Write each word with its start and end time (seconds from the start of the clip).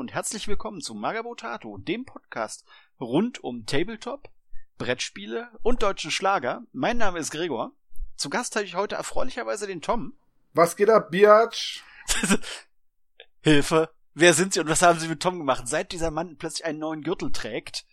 Und 0.00 0.14
herzlich 0.14 0.48
willkommen 0.48 0.80
zu 0.80 0.94
Magabotato, 0.94 1.76
dem 1.76 2.06
Podcast 2.06 2.64
rund 2.98 3.44
um 3.44 3.66
Tabletop, 3.66 4.30
Brettspiele 4.78 5.50
und 5.60 5.82
deutschen 5.82 6.10
Schlager. 6.10 6.62
Mein 6.72 6.96
Name 6.96 7.18
ist 7.18 7.30
Gregor. 7.30 7.72
Zu 8.16 8.30
Gast 8.30 8.56
habe 8.56 8.64
ich 8.64 8.76
heute 8.76 8.94
erfreulicherweise 8.94 9.66
den 9.66 9.82
Tom. 9.82 10.14
Was 10.54 10.76
geht 10.76 10.88
ab, 10.88 11.10
Biatch? 11.10 11.84
Hilfe! 13.42 13.90
Wer 14.14 14.32
sind 14.32 14.54
Sie 14.54 14.60
und 14.60 14.70
was 14.70 14.80
haben 14.80 14.98
Sie 14.98 15.06
mit 15.06 15.20
Tom 15.20 15.36
gemacht? 15.36 15.68
Seit 15.68 15.92
dieser 15.92 16.10
Mann 16.10 16.38
plötzlich 16.38 16.64
einen 16.64 16.78
neuen 16.78 17.02
Gürtel 17.02 17.30
trägt, 17.30 17.84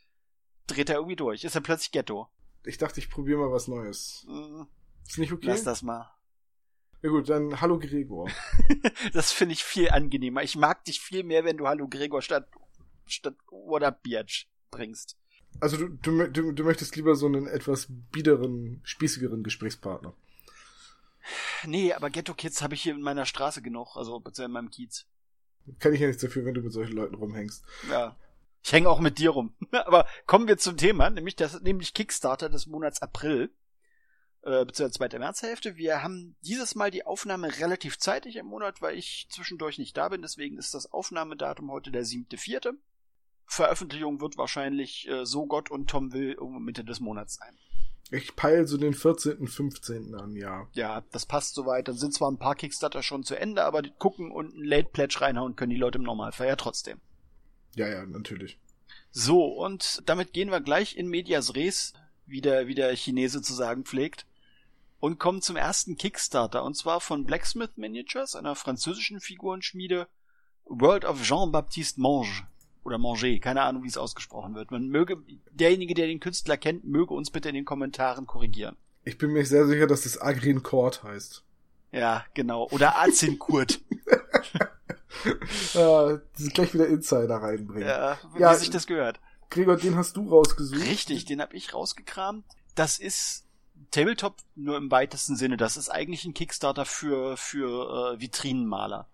dreht 0.67 0.87
er 0.87 0.95
irgendwie 0.95 1.17
durch. 1.17 1.43
Ist 1.43 1.55
er 1.55 1.61
plötzlich 1.61 1.91
Ghetto. 1.91 2.29
Ich 2.63 2.77
dachte, 2.77 3.01
ich 3.01 3.09
probiere 3.09 3.39
mal 3.39 3.51
was 3.51 3.67
Neues. 3.67 4.23
Hm, 4.29 4.65
Ist 5.05 5.17
nicht 5.17 5.33
okay? 5.33 5.47
Lass 5.47 5.65
das 5.65 5.81
mal. 5.81 6.09
Ja 7.01 7.09
gut, 7.09 7.29
dann 7.29 7.61
hallo 7.61 7.77
Gregor. 7.79 8.29
das 9.13 9.31
finde 9.31 9.53
ich 9.53 9.63
viel 9.63 9.89
angenehmer. 9.89 10.41
Ich 10.43 10.55
mag 10.55 10.83
dich 10.85 10.99
viel 10.99 11.23
mehr, 11.23 11.45
wenn 11.45 11.57
du 11.57 11.67
Hallo 11.67 11.87
Gregor 11.87 12.21
statt, 12.21 12.47
statt 13.05 13.35
What 13.51 13.83
up, 13.83 14.01
Biatch 14.01 14.49
bringst. 14.71 15.15
Also 15.59 15.77
du, 15.77 15.89
du, 15.89 16.27
du, 16.27 16.51
du 16.51 16.63
möchtest 16.63 16.95
lieber 16.95 17.15
so 17.15 17.27
einen 17.27 17.47
etwas 17.47 17.87
biederen, 17.89 18.81
spießigeren 18.83 19.43
Gesprächspartner. 19.43 20.13
Nee, 21.65 21.93
aber 21.93 22.09
Ghetto 22.09 22.33
Kids 22.33 22.61
habe 22.61 22.73
ich 22.73 22.81
hier 22.81 22.93
in 22.93 23.01
meiner 23.01 23.25
Straße 23.25 23.61
genug, 23.61 23.95
also 23.95 24.19
beziehungsweise 24.19 24.45
in 24.45 24.51
meinem 24.51 24.69
Kiez. 24.69 25.05
Kann 25.79 25.93
ich 25.93 25.99
ja 25.99 26.07
nichts 26.07 26.21
dafür, 26.21 26.45
wenn 26.45 26.53
du 26.53 26.61
mit 26.61 26.71
solchen 26.71 26.95
Leuten 26.95 27.15
rumhängst. 27.15 27.63
Ja. 27.89 28.15
Ich 28.63 28.71
hänge 28.71 28.89
auch 28.89 28.99
mit 28.99 29.17
dir 29.17 29.31
rum. 29.31 29.53
aber 29.71 30.07
kommen 30.25 30.47
wir 30.47 30.57
zum 30.57 30.77
Thema, 30.77 31.09
nämlich 31.09 31.35
das, 31.35 31.61
nämlich 31.61 31.93
Kickstarter 31.93 32.49
des 32.49 32.67
Monats 32.67 33.01
April, 33.01 33.51
äh, 34.47 34.63
beziehungsweise 34.65 34.97
zweite 34.97 35.19
Märzhälfte. 35.19 35.75
Wir 35.75 36.01
haben 36.03 36.37
dieses 36.41 36.73
Mal 36.73 36.89
die 36.89 37.05
Aufnahme 37.05 37.59
relativ 37.59 37.97
zeitig 37.99 38.37
im 38.37 38.45
Monat, 38.45 38.81
weil 38.81 38.97
ich 38.97 39.27
zwischendurch 39.29 39.77
nicht 39.77 39.97
da 39.97 40.07
bin, 40.07 40.21
deswegen 40.21 40.57
ist 40.57 40.73
das 40.73 40.91
Aufnahmedatum 40.91 41.69
heute 41.69 41.91
der 41.91 42.05
siebte 42.05 42.37
vierte. 42.37 42.73
Veröffentlichung 43.45 44.21
wird 44.21 44.37
wahrscheinlich, 44.37 45.07
äh, 45.09 45.25
so 45.25 45.47
Gott 45.47 45.69
und 45.69 45.89
Tom 45.89 46.13
will, 46.13 46.31
irgendwo 46.31 46.59
Mitte 46.59 46.85
des 46.85 47.01
Monats 47.01 47.35
sein. 47.35 47.57
Ich 48.09 48.37
peil 48.37 48.67
so 48.67 48.77
den 48.77 48.93
14., 48.93 49.47
15. 49.47 50.15
an, 50.15 50.33
ja. 50.37 50.67
Ja, 50.71 51.03
das 51.11 51.25
passt 51.25 51.55
soweit. 51.55 51.89
Dann 51.89 51.97
sind 51.97 52.13
zwar 52.13 52.31
ein 52.31 52.39
paar 52.39 52.55
Kickstarter 52.55 53.03
schon 53.03 53.23
zu 53.23 53.35
Ende, 53.35 53.65
aber 53.65 53.81
die 53.81 53.91
gucken 53.91 54.31
und 54.31 54.55
ein 54.55 54.63
Late 54.63 54.89
Pledge 54.93 55.19
reinhauen 55.19 55.57
können 55.57 55.71
die 55.71 55.77
Leute 55.77 55.97
im 55.97 56.05
Normalfall 56.05 56.47
ja 56.47 56.55
trotzdem. 56.55 57.01
Ja, 57.75 57.89
ja, 57.89 58.05
natürlich. 58.05 58.57
So, 59.11 59.45
und 59.45 60.03
damit 60.05 60.31
gehen 60.31 60.51
wir 60.51 60.61
gleich 60.61 60.95
in 60.95 61.07
Medias 61.07 61.55
Res, 61.55 61.93
wie 62.25 62.39
der, 62.39 62.67
wie 62.67 62.75
der 62.75 62.95
Chinese 62.95 63.41
zu 63.41 63.53
sagen 63.53 63.83
pflegt, 63.83 64.25
und 64.99 65.19
kommen 65.19 65.41
zum 65.41 65.55
ersten 65.55 65.97
Kickstarter, 65.97 66.63
und 66.63 66.75
zwar 66.75 67.01
von 67.01 67.25
Blacksmith 67.25 67.71
Miniatures, 67.75 68.35
einer 68.35 68.55
französischen 68.55 69.19
Figurenschmiede, 69.19 70.07
World 70.65 71.05
of 71.05 71.21
Jean-Baptiste 71.23 72.01
Mange. 72.01 72.47
Oder 72.83 72.97
Manger, 72.97 73.39
keine 73.39 73.63
Ahnung, 73.63 73.83
wie 73.83 73.87
es 73.89 73.97
ausgesprochen 73.97 74.55
wird. 74.55 74.71
Man 74.71 74.87
möge, 74.87 75.17
derjenige, 75.51 75.93
der 75.93 76.07
den 76.07 76.19
Künstler 76.21 76.55
kennt, 76.57 76.85
möge 76.85 77.13
uns 77.13 77.31
bitte 77.31 77.49
in 77.49 77.55
den 77.55 77.65
Kommentaren 77.65 78.25
korrigieren. 78.25 78.77
Ich 79.03 79.17
bin 79.17 79.31
mir 79.31 79.45
sehr 79.45 79.67
sicher, 79.67 79.87
dass 79.87 80.01
das 80.03 80.21
Agrin 80.21 80.63
Court 80.63 81.03
heißt. 81.03 81.43
Ja, 81.91 82.25
genau. 82.33 82.67
Oder 82.71 82.97
Azinkurt. 82.99 83.81
äh, 85.73 86.17
gleich 86.53 86.73
wieder 86.73 86.87
Insider 86.87 87.35
reinbringen. 87.37 87.87
ja, 87.87 88.17
wie 88.33 88.41
Ja, 88.41 88.53
sich 88.55 88.69
das 88.69 88.87
gehört. 88.87 89.19
Gregor, 89.49 89.77
den 89.77 89.95
hast 89.95 90.17
du 90.17 90.29
rausgesucht. 90.29 90.81
Richtig, 90.81 91.25
den 91.25 91.41
habe 91.41 91.55
ich 91.55 91.73
rausgekramt. 91.73 92.45
Das 92.75 92.99
ist 92.99 93.46
Tabletop 93.91 94.37
nur 94.55 94.77
im 94.77 94.91
weitesten 94.91 95.35
Sinne. 95.35 95.57
Das 95.57 95.77
ist 95.77 95.89
eigentlich 95.89 96.25
ein 96.25 96.33
Kickstarter 96.33 96.85
für, 96.85 97.37
für 97.37 98.15
äh, 98.15 98.21
Vitrinenmaler. 98.21 99.07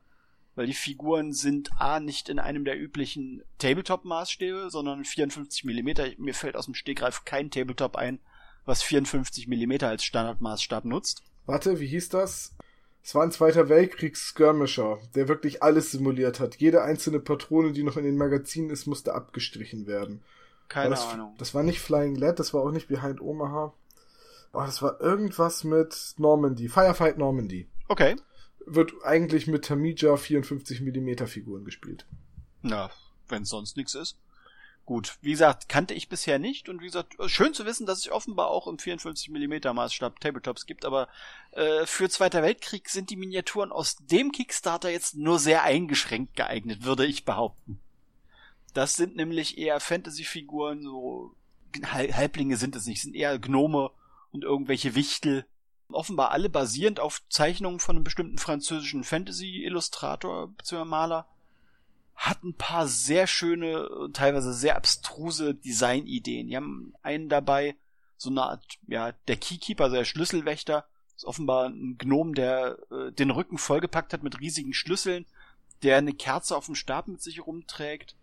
Weil 0.56 0.68
die 0.68 0.74
Figuren 0.74 1.34
sind 1.34 1.72
A 1.79 2.00
nicht 2.00 2.29
in 2.29 2.38
einem 2.38 2.63
der 2.63 2.79
üblichen 2.79 3.44
Tabletop-Maßstäbe, 3.57 4.69
sondern 4.69 5.03
54 5.03 5.63
Millimeter. 5.63 6.07
Mir 6.18 6.35
fällt 6.35 6.56
aus 6.56 6.66
dem 6.66 6.75
Stegreif 6.75 7.25
kein 7.25 7.50
Tabletop 7.50 7.96
ein, 7.96 8.19
was 8.66 8.84
54 8.84 9.47
Millimeter 9.47 9.88
als 9.88 10.03
Standardmaßstab 10.03 10.85
nutzt. 10.85 11.24
Warte, 11.45 11.80
wie 11.80 11.88
hieß 11.88 12.09
das? 12.09 12.56
Es 13.03 13.13
war 13.16 13.24
ein 13.24 13.31
Zweiter 13.31 13.68
Weltkriegs-Skirmisher, 13.68 15.00
der 15.13 15.28
wirklich 15.28 15.62
alles 15.62 15.91
simuliert 15.91 16.40
hat. 16.40 16.56
Jede 16.57 16.84
einzelne 16.84 17.19
Patrone, 17.19 17.74
die 17.74 17.84
noch 17.84 17.97
in 17.97 18.06
den 18.06 18.16
Magazinen 18.16 18.69
ist, 18.69 18.85
musste 18.85 19.13
abgestrichen 19.13 19.88
werden. 19.88 20.24
Keine 20.69 20.91
das, 20.91 21.06
Ahnung. 21.07 21.35
Das 21.38 21.53
war 21.53 21.63
nicht 21.63 21.80
Flying 21.80 22.16
Lad, 22.16 22.40
das 22.40 22.53
war 22.53 22.62
auch 22.62 22.72
nicht 22.72 22.88
Behind 22.88 23.19
Omaha. 23.19 23.74
Oh, 24.53 24.61
das 24.61 24.81
war 24.81 25.01
irgendwas 25.01 25.63
mit 25.63 26.13
Normandy. 26.17 26.69
Firefight 26.69 27.17
Normandy. 27.17 27.67
Okay. 27.87 28.15
Wird 28.65 28.93
eigentlich 29.03 29.47
mit 29.47 29.65
Tamija 29.65 30.15
54 30.15 30.81
mm 30.81 31.25
Figuren 31.25 31.65
gespielt. 31.65 32.05
Na, 32.61 32.89
wenn 33.27 33.45
sonst 33.45 33.75
nichts 33.77 33.95
ist. 33.95 34.17
Gut, 34.85 35.17
wie 35.21 35.31
gesagt, 35.31 35.69
kannte 35.69 35.93
ich 35.93 36.09
bisher 36.09 36.39
nicht 36.39 36.67
und 36.67 36.81
wie 36.81 36.85
gesagt, 36.87 37.15
schön 37.27 37.53
zu 37.53 37.65
wissen, 37.65 37.85
dass 37.85 37.99
es 37.99 38.11
offenbar 38.11 38.49
auch 38.49 38.67
im 38.67 38.77
54 38.77 39.29
mm 39.29 39.73
Maßstab 39.73 40.19
Tabletops 40.19 40.65
gibt, 40.65 40.83
aber 40.83 41.07
äh, 41.51 41.85
für 41.85 42.09
Zweiter 42.09 42.43
Weltkrieg 42.43 42.89
sind 42.89 43.09
die 43.09 43.15
Miniaturen 43.15 43.71
aus 43.71 43.95
dem 43.95 44.33
Kickstarter 44.33 44.89
jetzt 44.89 45.15
nur 45.15 45.39
sehr 45.39 45.63
eingeschränkt 45.63 46.35
geeignet, 46.35 46.83
würde 46.83 47.05
ich 47.05 47.23
behaupten. 47.23 47.79
Das 48.73 48.95
sind 48.97 49.15
nämlich 49.15 49.57
eher 49.57 49.79
Fantasy-Figuren, 49.79 50.83
so 50.83 51.33
Hal- 51.85 52.13
Halblinge 52.13 52.57
sind 52.57 52.75
es 52.75 52.85
nicht, 52.85 53.01
sind 53.01 53.15
eher 53.15 53.39
Gnome 53.39 53.89
und 54.33 54.44
irgendwelche 54.44 54.95
Wichtel. 54.95 55.45
Offenbar 55.89 56.31
alle 56.31 56.49
basierend 56.49 56.99
auf 56.99 57.21
Zeichnungen 57.29 57.79
von 57.79 57.95
einem 57.95 58.03
bestimmten 58.03 58.39
französischen 58.39 59.03
Fantasy-Illustrator 59.03 60.47
bzw. 60.49 60.85
Maler 60.85 61.27
hat 62.16 62.44
ein 62.44 62.55
paar 62.55 62.88
sehr 62.88 63.27
schöne, 63.27 64.09
teilweise 64.13 64.53
sehr 64.53 64.75
abstruse 64.75 65.55
Designideen. 65.55 66.47
Die 66.47 66.55
haben 66.55 66.94
einen 67.01 67.29
dabei, 67.29 67.75
so 68.17 68.29
eine 68.29 68.44
Art, 68.44 68.63
ja, 68.88 69.11
der 69.27 69.38
Keykeeper, 69.38 69.85
also 69.85 69.97
der 69.97 70.05
Schlüsselwächter, 70.05 70.85
ist 71.15 71.25
offenbar 71.25 71.69
ein 71.69 71.97
Gnom, 71.97 72.33
der 72.33 72.77
äh, 72.91 73.11
den 73.11 73.29
Rücken 73.29 73.57
vollgepackt 73.57 74.13
hat 74.13 74.23
mit 74.23 74.39
riesigen 74.39 74.73
Schlüsseln, 74.73 75.25
der 75.83 75.97
eine 75.97 76.13
Kerze 76.13 76.55
auf 76.55 76.65
dem 76.65 76.75
Stab 76.75 77.07
mit 77.07 77.21
sich 77.21 77.45
rumträgt. 77.45 78.15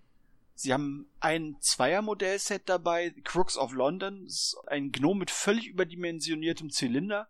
Sie 0.54 0.72
haben 0.72 1.06
ein 1.20 1.56
Zweiermodellset 1.60 2.68
dabei, 2.68 3.14
Crooks 3.24 3.56
of 3.56 3.72
London, 3.72 4.28
ein 4.66 4.92
Gnom 4.92 5.18
mit 5.18 5.30
völlig 5.30 5.66
überdimensioniertem 5.68 6.70
Zylinder. 6.70 7.28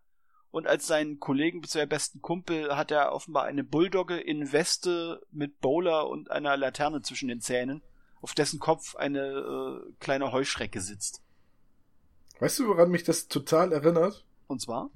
Und 0.50 0.66
als 0.66 0.88
seinen 0.88 1.20
Kollegen 1.20 1.60
bzw. 1.60 1.86
besten 1.86 2.22
Kumpel 2.22 2.76
hat 2.76 2.90
er 2.90 3.12
offenbar 3.12 3.44
eine 3.44 3.62
Bulldogge 3.62 4.18
in 4.18 4.52
Weste 4.52 5.22
mit 5.30 5.60
Bowler 5.60 6.08
und 6.08 6.30
einer 6.30 6.56
Laterne 6.56 7.02
zwischen 7.02 7.28
den 7.28 7.40
Zähnen, 7.40 7.82
auf 8.20 8.34
dessen 8.34 8.58
Kopf 8.58 8.96
eine 8.96 9.20
äh, 9.20 9.92
kleine 10.00 10.32
Heuschrecke 10.32 10.80
sitzt. 10.80 11.22
Weißt 12.40 12.58
du, 12.58 12.68
woran 12.68 12.90
mich 12.90 13.04
das 13.04 13.28
total 13.28 13.72
erinnert? 13.72 14.24
Und 14.48 14.60
zwar? 14.60 14.90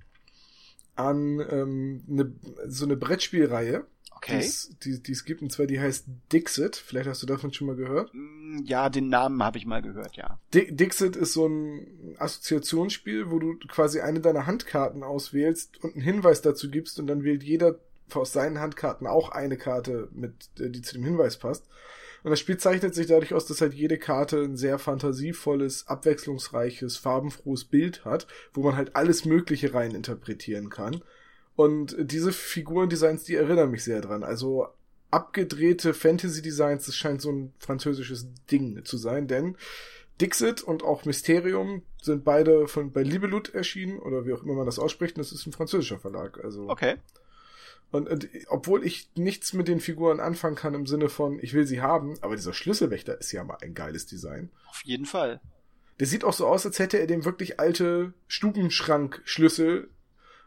An 0.97 1.41
ähm, 1.51 2.03
ne, 2.07 2.35
so 2.67 2.85
eine 2.85 2.97
Brettspielreihe, 2.97 3.87
Okay. 4.25 4.51
die, 4.85 5.03
die 5.03 5.13
es 5.13 5.25
gibt, 5.25 5.43
und 5.43 5.51
zwar 5.53 5.67
die 5.67 5.81
heißt 5.81 6.07
Dixit. 6.33 6.77
Vielleicht 6.77 7.09
hast 7.09 7.23
du 7.23 7.27
davon 7.27 7.53
schon 7.53 7.67
mal 7.67 7.77
gehört. 7.77 8.11
Mm, 8.15 8.63
Ja, 8.65 8.89
den 8.89 9.09
Namen 9.09 9.43
habe 9.43 9.59
ich 9.59 9.67
mal 9.67 9.83
gehört, 9.83 10.17
ja. 10.17 10.39
Di 10.53 10.75
Dixit 10.75 11.17
ist 11.17 11.33
so 11.33 11.47
ein 11.47 12.15
Assoziationsspiel, 12.19 13.31
wo 13.31 13.39
du 13.39 13.59
quasi 13.69 14.01
eine 14.01 14.21
deiner 14.21 14.47
Handkarten 14.47 15.03
auswählst 15.03 15.83
und 15.83 15.95
einen 15.95 16.05
Hinweis 16.05 16.41
dazu 16.43 16.71
gibst 16.71 16.99
und 16.99 17.07
dann 17.07 17.25
wählt 17.25 17.43
jeder 17.43 17.79
aus 18.13 18.33
seinen 18.33 18.61
Handkarten 18.61 19.07
auch 19.07 19.31
eine 19.31 19.57
Karte 19.57 20.09
mit, 20.13 20.33
äh, 20.61 20.71
die 20.71 20.83
zu 20.83 20.95
dem 20.95 21.05
Hinweis 21.05 21.37
passt. 21.39 21.67
Und 22.23 22.31
das 22.31 22.41
Spiel 22.41 22.57
zeichnet 22.57 22.95
sich 22.95 23.07
dadurch 23.07 23.35
aus, 23.35 23.45
dass 23.47 23.61
halt 23.61 23.75
jede 23.75 23.99
Karte 23.99 24.41
ein 24.43 24.57
sehr 24.57 24.79
fantasievolles, 24.79 25.89
abwechslungsreiches, 25.89 26.97
farbenfrohes 26.97 27.67
Bild 27.67 28.05
hat, 28.07 28.27
wo 28.55 28.63
man 28.63 28.77
halt 28.77 28.97
alles 28.97 29.27
Mögliche 29.27 29.75
rein 29.75 29.95
interpretieren 29.95 30.71
kann. 30.71 31.03
Und 31.57 31.97
diese 31.99 32.33
Figurendesigns, 32.33 33.25
die 33.25 33.37
erinnern 33.37 33.71
mich 33.71 33.85
sehr 33.85 34.01
dran. 34.01 34.25
Also 34.25 34.69
abgedrehte 35.11 35.95
Fantasy-Designs, 35.95 36.87
das 36.87 36.97
scheint 36.97 37.23
so 37.23 37.31
ein 37.31 37.53
französisches 37.59 38.27
Ding 38.51 38.85
zu 38.85 38.97
sein, 38.97 39.29
denn 39.29 39.57
Dixit 40.21 40.63
und 40.63 40.83
auch 40.83 41.05
Mysterium 41.05 41.83
sind 42.03 42.25
beide 42.25 42.67
von 42.69 42.93
bei 42.93 43.03
Libelut 43.03 43.55
erschienen, 43.55 43.99
oder 43.99 44.27
wie 44.27 44.33
auch 44.33 44.43
immer 44.43 44.55
man 44.55 44.67
das 44.67 44.79
ausspricht, 44.79 45.17
und 45.17 45.25
das 45.25 45.33
ist 45.33 45.47
ein 45.47 45.53
französischer 45.53 45.99
Verlag. 45.99 46.43
Also 46.43 46.69
Okay. 46.69 46.97
und, 47.93 48.09
und 48.09 48.29
obwohl 48.49 48.85
ich 48.85 49.09
nichts 49.15 49.53
mit 49.53 49.69
den 49.69 49.81
Figuren 49.81 50.19
anfangen 50.19 50.57
kann 50.57 50.75
im 50.75 50.87
Sinne 50.87 51.09
von, 51.09 51.39
ich 51.41 51.55
will 51.55 51.67
sie 51.67 51.81
haben, 51.81 52.17
aber 52.21 52.35
dieser 52.35 52.53
Schlüsselwächter 52.53 53.19
ist 53.21 53.31
ja 53.33 53.45
mal 53.45 53.59
ein 53.63 53.75
geiles 53.75 54.07
Design. 54.07 54.51
Auf 54.69 54.83
jeden 54.85 55.07
Fall. 55.07 55.41
Der 56.01 56.09
sieht 56.09 56.25
auch 56.25 56.33
so 56.33 56.49
aus, 56.49 56.67
als 56.67 56.81
hätte 56.81 56.99
er 56.99 57.07
dem 57.07 57.25
wirklich 57.25 57.61
alte 57.61 58.15
Stubenschrankschlüssel 58.27 59.91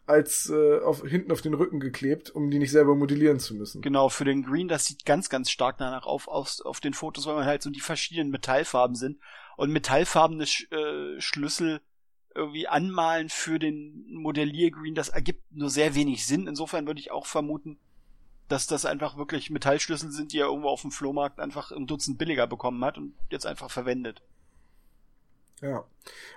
als 0.07 0.49
äh, 0.49 0.79
auf, 0.79 1.03
hinten 1.03 1.31
auf 1.31 1.41
den 1.41 1.53
Rücken 1.53 1.79
geklebt, 1.79 2.29
um 2.29 2.49
die 2.49 2.59
nicht 2.59 2.71
selber 2.71 2.95
modellieren 2.95 3.39
zu 3.39 3.53
müssen. 3.53 3.81
Genau, 3.81 4.09
für 4.09 4.25
den 4.25 4.43
Green, 4.43 4.67
das 4.67 4.85
sieht 4.85 5.05
ganz, 5.05 5.29
ganz 5.29 5.51
stark 5.51 5.77
danach 5.77 6.05
auf, 6.05 6.27
auf, 6.27 6.59
auf 6.63 6.79
den 6.79 6.93
Fotos, 6.93 7.27
weil 7.27 7.35
man 7.35 7.45
halt 7.45 7.61
so 7.61 7.69
die 7.69 7.81
verschiedenen 7.81 8.31
Metallfarben 8.31 8.95
sind. 8.95 9.19
Und 9.57 9.71
metallfarbene 9.71 10.45
Sch 10.45 10.71
äh, 10.71 11.19
Schlüssel 11.19 11.81
irgendwie 12.33 12.67
anmalen 12.67 13.29
für 13.29 13.59
den 13.59 14.05
Modelliergreen, 14.09 14.95
das 14.95 15.09
ergibt 15.09 15.51
nur 15.51 15.69
sehr 15.69 15.95
wenig 15.95 16.25
Sinn. 16.25 16.47
Insofern 16.47 16.87
würde 16.87 16.99
ich 16.99 17.11
auch 17.11 17.25
vermuten, 17.25 17.77
dass 18.47 18.67
das 18.67 18.85
einfach 18.85 19.17
wirklich 19.17 19.49
Metallschlüssel 19.49 20.11
sind, 20.11 20.31
die 20.31 20.39
er 20.39 20.47
irgendwo 20.47 20.69
auf 20.69 20.81
dem 20.81 20.91
Flohmarkt 20.91 21.39
einfach 21.39 21.71
im 21.71 21.85
Dutzend 21.85 22.17
billiger 22.17 22.47
bekommen 22.47 22.83
hat 22.85 22.97
und 22.97 23.13
jetzt 23.29 23.45
einfach 23.45 23.71
verwendet. 23.71 24.21
Ja. 25.61 25.85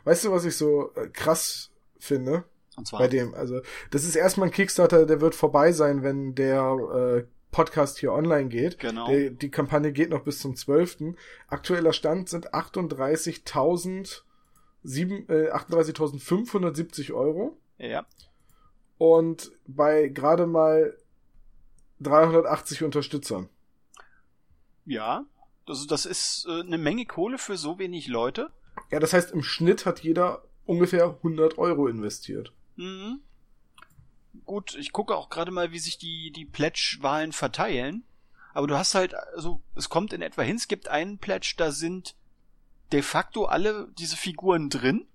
Weißt 0.04 0.24
du, 0.24 0.32
was 0.32 0.44
ich 0.44 0.56
so 0.56 0.92
äh, 0.94 1.08
krass 1.08 1.70
finde? 1.98 2.44
Und 2.76 2.86
zwar 2.86 3.00
Bei 3.00 3.08
dem, 3.08 3.34
also, 3.34 3.60
das 3.90 4.04
ist 4.04 4.14
erstmal 4.16 4.48
ein 4.48 4.52
Kickstarter, 4.52 5.06
der 5.06 5.20
wird 5.20 5.34
vorbei 5.34 5.72
sein, 5.72 6.02
wenn 6.02 6.34
der 6.34 7.24
äh, 7.24 7.26
Podcast 7.50 7.98
hier 7.98 8.12
online 8.12 8.48
geht. 8.48 8.78
Genau. 8.78 9.08
Die, 9.08 9.30
die 9.34 9.50
Kampagne 9.50 9.92
geht 9.92 10.10
noch 10.10 10.22
bis 10.22 10.38
zum 10.38 10.54
12. 10.54 11.14
Aktueller 11.48 11.92
Stand 11.92 12.28
sind 12.28 12.54
38.000 12.54 14.22
sieben- 14.82 15.28
äh, 15.28 15.50
38.570 15.50 17.12
Euro. 17.12 17.58
ja. 17.78 18.06
Und 18.98 19.50
bei 19.66 20.08
gerade 20.08 20.46
mal 20.46 20.94
380 22.00 22.82
Unterstützern. 22.84 23.48
Ja. 24.84 25.24
Also 25.66 25.86
das 25.86 26.04
ist 26.04 26.46
äh, 26.48 26.60
eine 26.60 26.76
Menge 26.78 27.06
Kohle 27.06 27.38
für 27.38 27.56
so 27.56 27.78
wenig 27.78 28.08
Leute. 28.08 28.50
Ja, 28.90 28.98
das 29.00 29.12
heißt, 29.14 29.32
im 29.32 29.42
Schnitt 29.42 29.86
hat 29.86 30.00
jeder 30.00 30.42
ungefähr 30.66 31.04
100 31.06 31.58
Euro 31.58 31.86
investiert. 31.88 32.52
Mhm. 32.80 33.20
Gut, 34.46 34.76
ich 34.78 34.92
gucke 34.92 35.16
auch 35.16 35.28
gerade 35.28 35.50
mal, 35.50 35.72
wie 35.72 35.78
sich 35.78 35.98
die, 35.98 36.30
die 36.30 36.44
Pledge-Wahlen 36.44 37.32
verteilen. 37.32 38.04
Aber 38.54 38.66
du 38.66 38.76
hast 38.76 38.94
halt, 38.94 39.14
also 39.34 39.60
es 39.76 39.88
kommt 39.88 40.12
in 40.12 40.22
etwa 40.22 40.42
hin, 40.42 40.56
es 40.56 40.66
gibt 40.68 40.88
einen 40.88 41.18
Pledge, 41.18 41.54
da 41.56 41.70
sind 41.70 42.14
de 42.92 43.02
facto 43.02 43.44
alle 43.44 43.88
diese 43.98 44.16
Figuren 44.16 44.70
drin. 44.70 45.06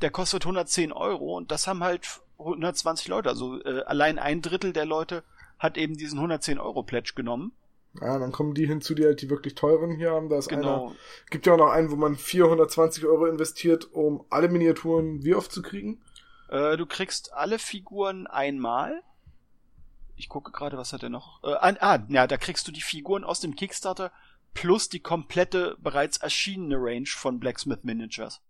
Der 0.00 0.10
kostet 0.10 0.44
110 0.44 0.92
Euro 0.92 1.36
und 1.36 1.50
das 1.50 1.66
haben 1.66 1.82
halt 1.82 2.20
120 2.38 3.08
Leute. 3.08 3.28
Also 3.28 3.60
äh, 3.62 3.82
allein 3.82 4.18
ein 4.18 4.42
Drittel 4.42 4.72
der 4.72 4.84
Leute 4.84 5.24
hat 5.58 5.76
eben 5.76 5.96
diesen 5.96 6.18
110 6.18 6.58
Euro 6.58 6.84
Pledge 6.84 7.12
genommen. 7.16 7.52
Ja, 8.00 8.18
dann 8.18 8.30
kommen 8.30 8.54
die 8.54 8.66
hinzu, 8.66 8.94
die 8.94 9.04
halt 9.04 9.22
die 9.22 9.30
wirklich 9.30 9.56
teuren 9.56 9.96
hier 9.96 10.12
haben. 10.12 10.28
Da 10.28 10.38
ist 10.38 10.52
einer, 10.52 10.60
Genau. 10.60 10.94
gibt 11.30 11.46
ja 11.46 11.54
auch 11.54 11.58
noch 11.58 11.70
einen, 11.70 11.90
wo 11.90 11.96
man 11.96 12.16
420 12.16 13.06
Euro 13.06 13.26
investiert, 13.26 13.92
um 13.92 14.24
alle 14.30 14.48
Miniaturen 14.48 15.24
wie 15.24 15.34
oft 15.34 15.50
zu 15.50 15.62
kriegen. 15.62 16.00
Äh, 16.48 16.76
du 16.76 16.86
kriegst 16.86 17.32
alle 17.32 17.58
Figuren 17.58 18.26
einmal. 18.26 19.02
Ich 20.16 20.28
gucke 20.28 20.50
gerade, 20.50 20.76
was 20.76 20.92
hat 20.92 21.02
er 21.02 21.10
noch? 21.10 21.42
Äh, 21.44 21.54
ah, 21.80 22.04
ja, 22.08 22.26
da 22.26 22.36
kriegst 22.36 22.66
du 22.66 22.72
die 22.72 22.80
Figuren 22.80 23.24
aus 23.24 23.40
dem 23.40 23.54
Kickstarter 23.54 24.10
plus 24.54 24.88
die 24.88 25.00
komplette 25.00 25.76
bereits 25.78 26.16
erschienene 26.18 26.76
Range 26.78 27.06
von 27.06 27.38
Blacksmith 27.38 27.84
Miniatures. 27.84 28.40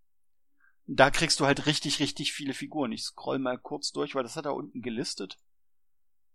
Da 0.86 1.10
kriegst 1.10 1.38
du 1.40 1.44
halt 1.44 1.66
richtig, 1.66 2.00
richtig 2.00 2.32
viele 2.32 2.54
Figuren. 2.54 2.92
Ich 2.92 3.02
scroll 3.02 3.38
mal 3.38 3.58
kurz 3.58 3.92
durch, 3.92 4.14
weil 4.14 4.22
das 4.22 4.36
hat 4.36 4.46
er 4.46 4.54
unten 4.54 4.80
gelistet. 4.80 5.36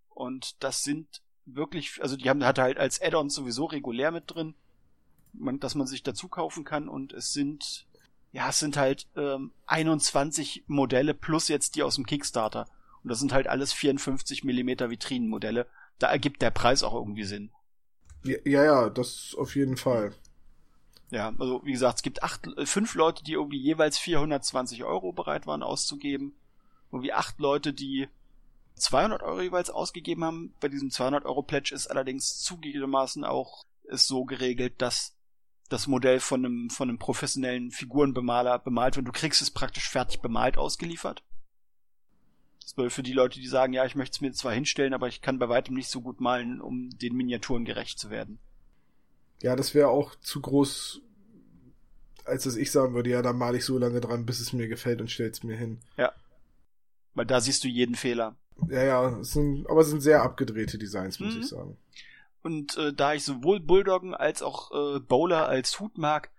Und 0.09 0.63
das 0.63 0.83
sind 0.83 1.23
wirklich, 1.45 2.01
also 2.03 2.15
die 2.15 2.29
haben 2.29 2.45
hat 2.45 2.59
er 2.59 2.65
halt 2.65 2.77
als 2.77 3.01
Add-on 3.01 3.31
sowieso 3.31 3.65
regulär 3.65 4.11
mit 4.11 4.25
drin, 4.27 4.53
man, 5.33 5.59
dass 5.59 5.73
man 5.73 5.87
sich 5.87 6.03
dazu 6.03 6.27
kaufen 6.27 6.65
kann. 6.65 6.87
Und 6.87 7.13
es 7.13 7.33
sind 7.33 7.87
ja, 8.33 8.49
es 8.49 8.59
sind 8.59 8.77
halt 8.77 9.07
ähm, 9.15 9.51
21 9.67 10.63
Modelle 10.67 11.13
plus 11.13 11.47
jetzt 11.47 11.75
die 11.75 11.83
aus 11.83 11.95
dem 11.95 12.05
Kickstarter. 12.05 12.67
Und 13.03 13.09
das 13.09 13.19
sind 13.19 13.31
halt 13.31 13.47
alles 13.47 13.71
54 13.73 14.43
Millimeter 14.43 14.89
Vitrinenmodelle. 14.89 15.67
Da 15.99 16.07
ergibt 16.07 16.41
der 16.41 16.49
Preis 16.49 16.81
auch 16.81 16.95
irgendwie 16.95 17.23
Sinn. 17.23 17.51
Ja, 18.23 18.63
ja, 18.63 18.89
das 18.89 19.35
auf 19.37 19.55
jeden 19.55 19.77
Fall. 19.77 20.13
Ja, 21.11 21.31
also 21.37 21.61
wie 21.63 21.73
gesagt, 21.73 21.97
es 21.97 22.01
gibt 22.01 22.23
acht, 22.23 22.47
äh, 22.57 22.65
fünf 22.65 22.95
Leute, 22.95 23.23
die 23.23 23.33
irgendwie 23.33 23.59
jeweils 23.59 23.99
420 23.99 24.83
Euro 24.83 25.11
bereit 25.11 25.45
waren 25.45 25.61
auszugeben. 25.61 26.33
Irgendwie 26.91 27.13
acht 27.13 27.39
Leute, 27.39 27.71
die 27.71 28.07
200 28.75 29.21
Euro 29.21 29.41
jeweils 29.41 29.69
ausgegeben 29.69 30.23
haben. 30.23 30.55
Bei 30.59 30.69
diesem 30.69 30.89
200 30.89 31.25
Euro 31.25 31.43
Pledge 31.43 31.75
ist 31.75 31.85
allerdings 31.85 32.39
zugegebenermaßen 32.39 33.23
auch 33.25 33.65
ist 33.83 34.07
so 34.07 34.25
geregelt, 34.25 34.73
dass 34.79 35.13
das 35.69 35.87
Modell 35.87 36.19
von 36.19 36.45
einem, 36.45 36.69
von 36.69 36.89
einem 36.89 36.99
professionellen 36.99 37.71
Figurenbemaler 37.71 38.59
bemalt 38.59 38.95
wird. 38.95 39.07
Du 39.07 39.11
kriegst 39.11 39.41
es 39.41 39.51
praktisch 39.51 39.89
fertig 39.89 40.21
bemalt 40.21 40.57
ausgeliefert. 40.57 41.23
Das 42.61 42.77
wäre 42.77 42.89
für 42.89 43.03
die 43.03 43.13
Leute, 43.13 43.39
die 43.39 43.47
sagen, 43.47 43.73
ja, 43.73 43.85
ich 43.85 43.95
möchte 43.95 44.15
es 44.15 44.21
mir 44.21 44.31
zwar 44.33 44.53
hinstellen, 44.53 44.93
aber 44.93 45.07
ich 45.07 45.21
kann 45.21 45.39
bei 45.39 45.49
weitem 45.49 45.75
nicht 45.75 45.89
so 45.89 46.01
gut 46.01 46.21
malen, 46.21 46.61
um 46.61 46.89
den 46.89 47.15
Miniaturen 47.15 47.65
gerecht 47.65 47.99
zu 47.99 48.09
werden. 48.09 48.39
Ja, 49.41 49.55
das 49.55 49.73
wäre 49.73 49.89
auch 49.89 50.15
zu 50.21 50.39
groß, 50.41 51.01
als 52.23 52.43
dass 52.43 52.55
ich 52.55 52.71
sagen 52.71 52.93
würde, 52.93 53.09
ja, 53.09 53.21
da 53.21 53.33
male 53.33 53.57
ich 53.57 53.65
so 53.65 53.77
lange 53.77 53.99
dran, 53.99 54.25
bis 54.25 54.39
es 54.39 54.53
mir 54.53 54.67
gefällt 54.69 55.01
und 55.01 55.11
stell's 55.11 55.43
mir 55.43 55.57
hin. 55.57 55.79
Weil 57.15 57.25
da 57.25 57.41
siehst 57.41 57.63
du 57.63 57.67
jeden 57.67 57.95
Fehler. 57.95 58.35
Ja, 58.69 58.83
ja, 58.83 59.19
es 59.19 59.31
sind, 59.31 59.69
aber 59.69 59.81
es 59.81 59.89
sind 59.89 60.01
sehr 60.01 60.23
abgedrehte 60.23 60.77
Designs, 60.77 61.19
muss 61.19 61.35
Mhm. 61.35 61.41
ich 61.41 61.47
sagen. 61.47 61.77
Und 62.43 62.77
äh, 62.77 62.93
da 62.93 63.13
ich 63.13 63.23
sowohl 63.23 63.59
Bulldoggen 63.59 64.13
als 64.13 64.41
auch 64.43 64.71
äh, 64.71 64.99
Bowler 64.99 65.47
als 65.47 65.79
Hut 65.79 65.97
mag, 65.97 66.29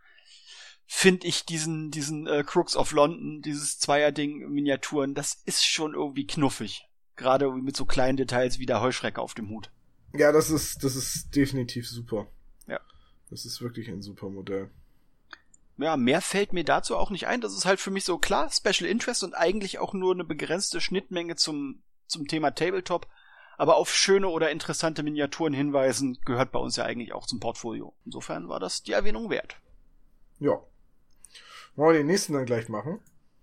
finde 0.87 1.27
ich 1.27 1.47
diesen, 1.47 1.91
diesen 1.91 2.27
äh, 2.27 2.45
Crooks 2.47 2.77
of 2.77 2.93
London, 2.93 3.43
dieses 3.43 3.79
Zweierding 3.79 4.51
Miniaturen, 4.51 5.15
das 5.15 5.43
ist 5.47 5.65
schon 5.65 5.95
irgendwie 5.95 6.27
knuffig. 6.27 6.89
Gerade 7.17 7.51
mit 7.51 7.77
so 7.77 7.87
kleinen 7.87 8.17
Details 8.17 8.59
wie 8.59 8.67
der 8.67 8.81
Heuschrecke 8.81 9.21
auf 9.21 9.35
dem 9.35 9.49
Hut. 9.49 9.71
Ja, 10.13 10.31
das 10.31 10.51
ist, 10.51 10.85
das 10.85 10.95
ist 10.95 11.35
definitiv 11.35 11.89
super. 11.89 12.27
Ja. 12.67 12.81
Das 13.31 13.45
ist 13.45 13.63
wirklich 13.63 13.89
ein 13.89 14.03
super 14.03 14.29
Modell. 14.29 14.71
Ja, 15.77 15.97
mehr 15.97 16.21
fällt 16.21 16.53
mir 16.53 16.65
dazu 16.65 16.97
auch 16.97 17.11
nicht 17.11 17.27
ein. 17.27 17.41
Das 17.41 17.55
ist 17.55 17.65
halt 17.65 17.81
für 17.81 17.91
mich 17.91 18.05
so 18.05 18.19
klar, 18.19 18.51
Special 18.51 18.89
Interest 18.89 19.25
und 19.25 19.35
eigentlich 19.35 19.79
auch 19.79 19.93
nur 19.93 20.13
eine 20.13 20.25
begrenzte 20.25 20.81
Schnittmenge 20.81 21.35
zum, 21.37 21.83
zum 22.07 22.29
Thema 22.29 22.53
Tabletop. 22.53 23.09
Aber 23.57 23.77
auf 23.77 23.95
schöne 23.95 24.29
oder 24.29 24.51
interessante 24.51 25.03
Miniaturen 25.03 25.55
hinweisen 25.55 26.19
gehört 26.25 26.53
bei 26.53 26.59
uns 26.59 26.77
ja 26.77 26.85
eigentlich 26.85 27.13
auch 27.13 27.27
zum 27.27 27.41
Portfolio. 27.41 27.95
Insofern 28.05 28.49
war 28.49 28.61
das 28.61 28.83
die 28.83 28.93
Erwähnung 28.93 29.31
wert. 29.31 29.57
Ja. 30.41 30.61
Wollen 31.77 31.95
wir 31.95 31.99
den 32.01 32.07
nächsten 32.07 32.33
dann 32.33 32.47
gleich 32.47 32.69
machen? 32.69 33.01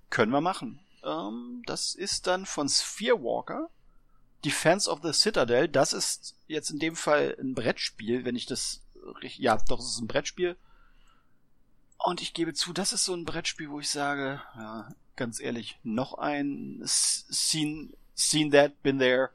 Können 0.10 0.32
wir 0.32 0.42
machen. 0.42 0.80
Ähm, 1.04 1.64
das 1.66 1.96
ist 1.96 2.28
dann 2.28 2.46
von 2.46 2.68
Spherewalker. 2.70 3.70
Defense 4.44 4.90
of 4.90 5.02
the 5.04 5.14
Citadel. 5.14 5.68
Das 5.68 5.94
ist 5.94 6.36
jetzt 6.48 6.72
in 6.72 6.80
dem 6.80 6.96
Fall 6.96 7.38
ein 7.40 7.54
Brettspiel, 7.54 8.26
wenn 8.26 8.36
ich 8.36 8.46
das 8.46 8.82
richtig, 9.22 9.40
ja, 9.40 9.58
doch, 9.68 9.80
es 9.80 9.94
ist 9.94 10.02
ein 10.02 10.08
Brettspiel. 10.08 10.58
Und 11.98 12.22
ich 12.22 12.34
gebe 12.34 12.54
zu, 12.54 12.74
das 12.74 12.94
ist 12.94 13.06
so 13.06 13.14
ein 13.14 13.26
Brettspiel, 13.26 13.70
wo 13.70 13.80
ich 13.80 13.90
sage, 13.90 14.42
ja, 14.56 14.90
ganz 15.16 15.40
ehrlich, 15.40 15.80
noch 15.84 16.16
ein 16.16 16.82
Seen, 16.84 17.94
seen 18.16 18.52
that, 18.52 18.82
been 18.82 18.98
there. 18.98 19.30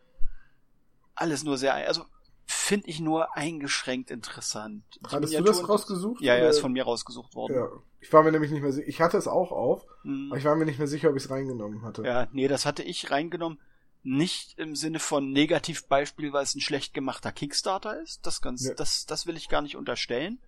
Alles 1.17 1.43
nur 1.43 1.59
sehr, 1.59 1.75
also 1.75 2.05
finde 2.49 2.89
ich 2.89 3.01
nur 3.01 3.37
eingeschränkt 3.37 4.11
interessant. 4.13 4.85
Die 5.01 5.01
Hattest 5.11 5.35
du 5.35 5.43
das 5.43 5.69
rausgesucht? 5.69 6.21
Ja, 6.23 6.37
ja, 6.37 6.49
ist 6.49 6.61
von 6.61 6.73
mir 6.73 6.85
rausgesucht 6.85 7.35
worden. 7.35 7.55
Ja. 7.55 7.69
Ich 8.01 8.13
war 8.13 8.23
mir 8.23 8.31
nämlich 8.31 8.53
nicht 8.53 8.63
mehr 8.63 8.71
sicher. 8.73 8.87
Ich 8.87 9.01
hatte 9.01 9.17
es 9.19 9.27
auch 9.27 9.51
auf, 9.51 9.85
Mhm. 10.05 10.29
aber 10.31 10.39
ich 10.39 10.45
war 10.45 10.55
mir 10.55 10.65
nicht 10.65 10.79
mehr 10.79 10.87
sicher, 10.87 11.11
ob 11.11 11.17
ich 11.17 11.25
es 11.25 11.31
reingenommen 11.31 11.83
hatte. 11.83 12.03
Ja, 12.05 12.29
nee, 12.33 12.47
das 12.47 12.65
hatte 12.65 12.85
ich 12.85 13.11
reingenommen. 13.11 13.59
Nicht 14.05 14.57
im 14.59 14.77
Sinne 14.77 15.01
von 15.01 15.33
Negativbeispiel, 15.33 16.33
weil 16.33 16.45
es 16.45 16.55
ein 16.55 16.61
schlecht 16.61 16.95
gemachter 16.95 17.33
Kickstarter 17.33 18.01
ist. 18.01 18.25
Das 18.25 18.41
ganz, 18.41 18.65
Ja. 18.65 18.75
das, 18.75 19.07
das 19.07 19.27
will 19.27 19.37
ich 19.37 19.49
gar 19.49 19.63
nicht 19.63 19.75
unterstellen. 19.77 20.39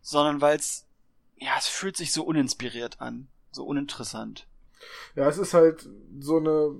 Sondern 0.00 0.40
weil 0.40 0.56
es, 0.56 0.86
ja, 1.36 1.52
es 1.58 1.66
fühlt 1.66 1.96
sich 1.96 2.12
so 2.12 2.22
uninspiriert 2.22 3.00
an. 3.00 3.26
So 3.50 3.64
uninteressant. 3.64 4.46
Ja, 5.16 5.26
es 5.28 5.38
ist 5.38 5.54
halt 5.54 5.88
so 6.20 6.36
eine, 6.36 6.76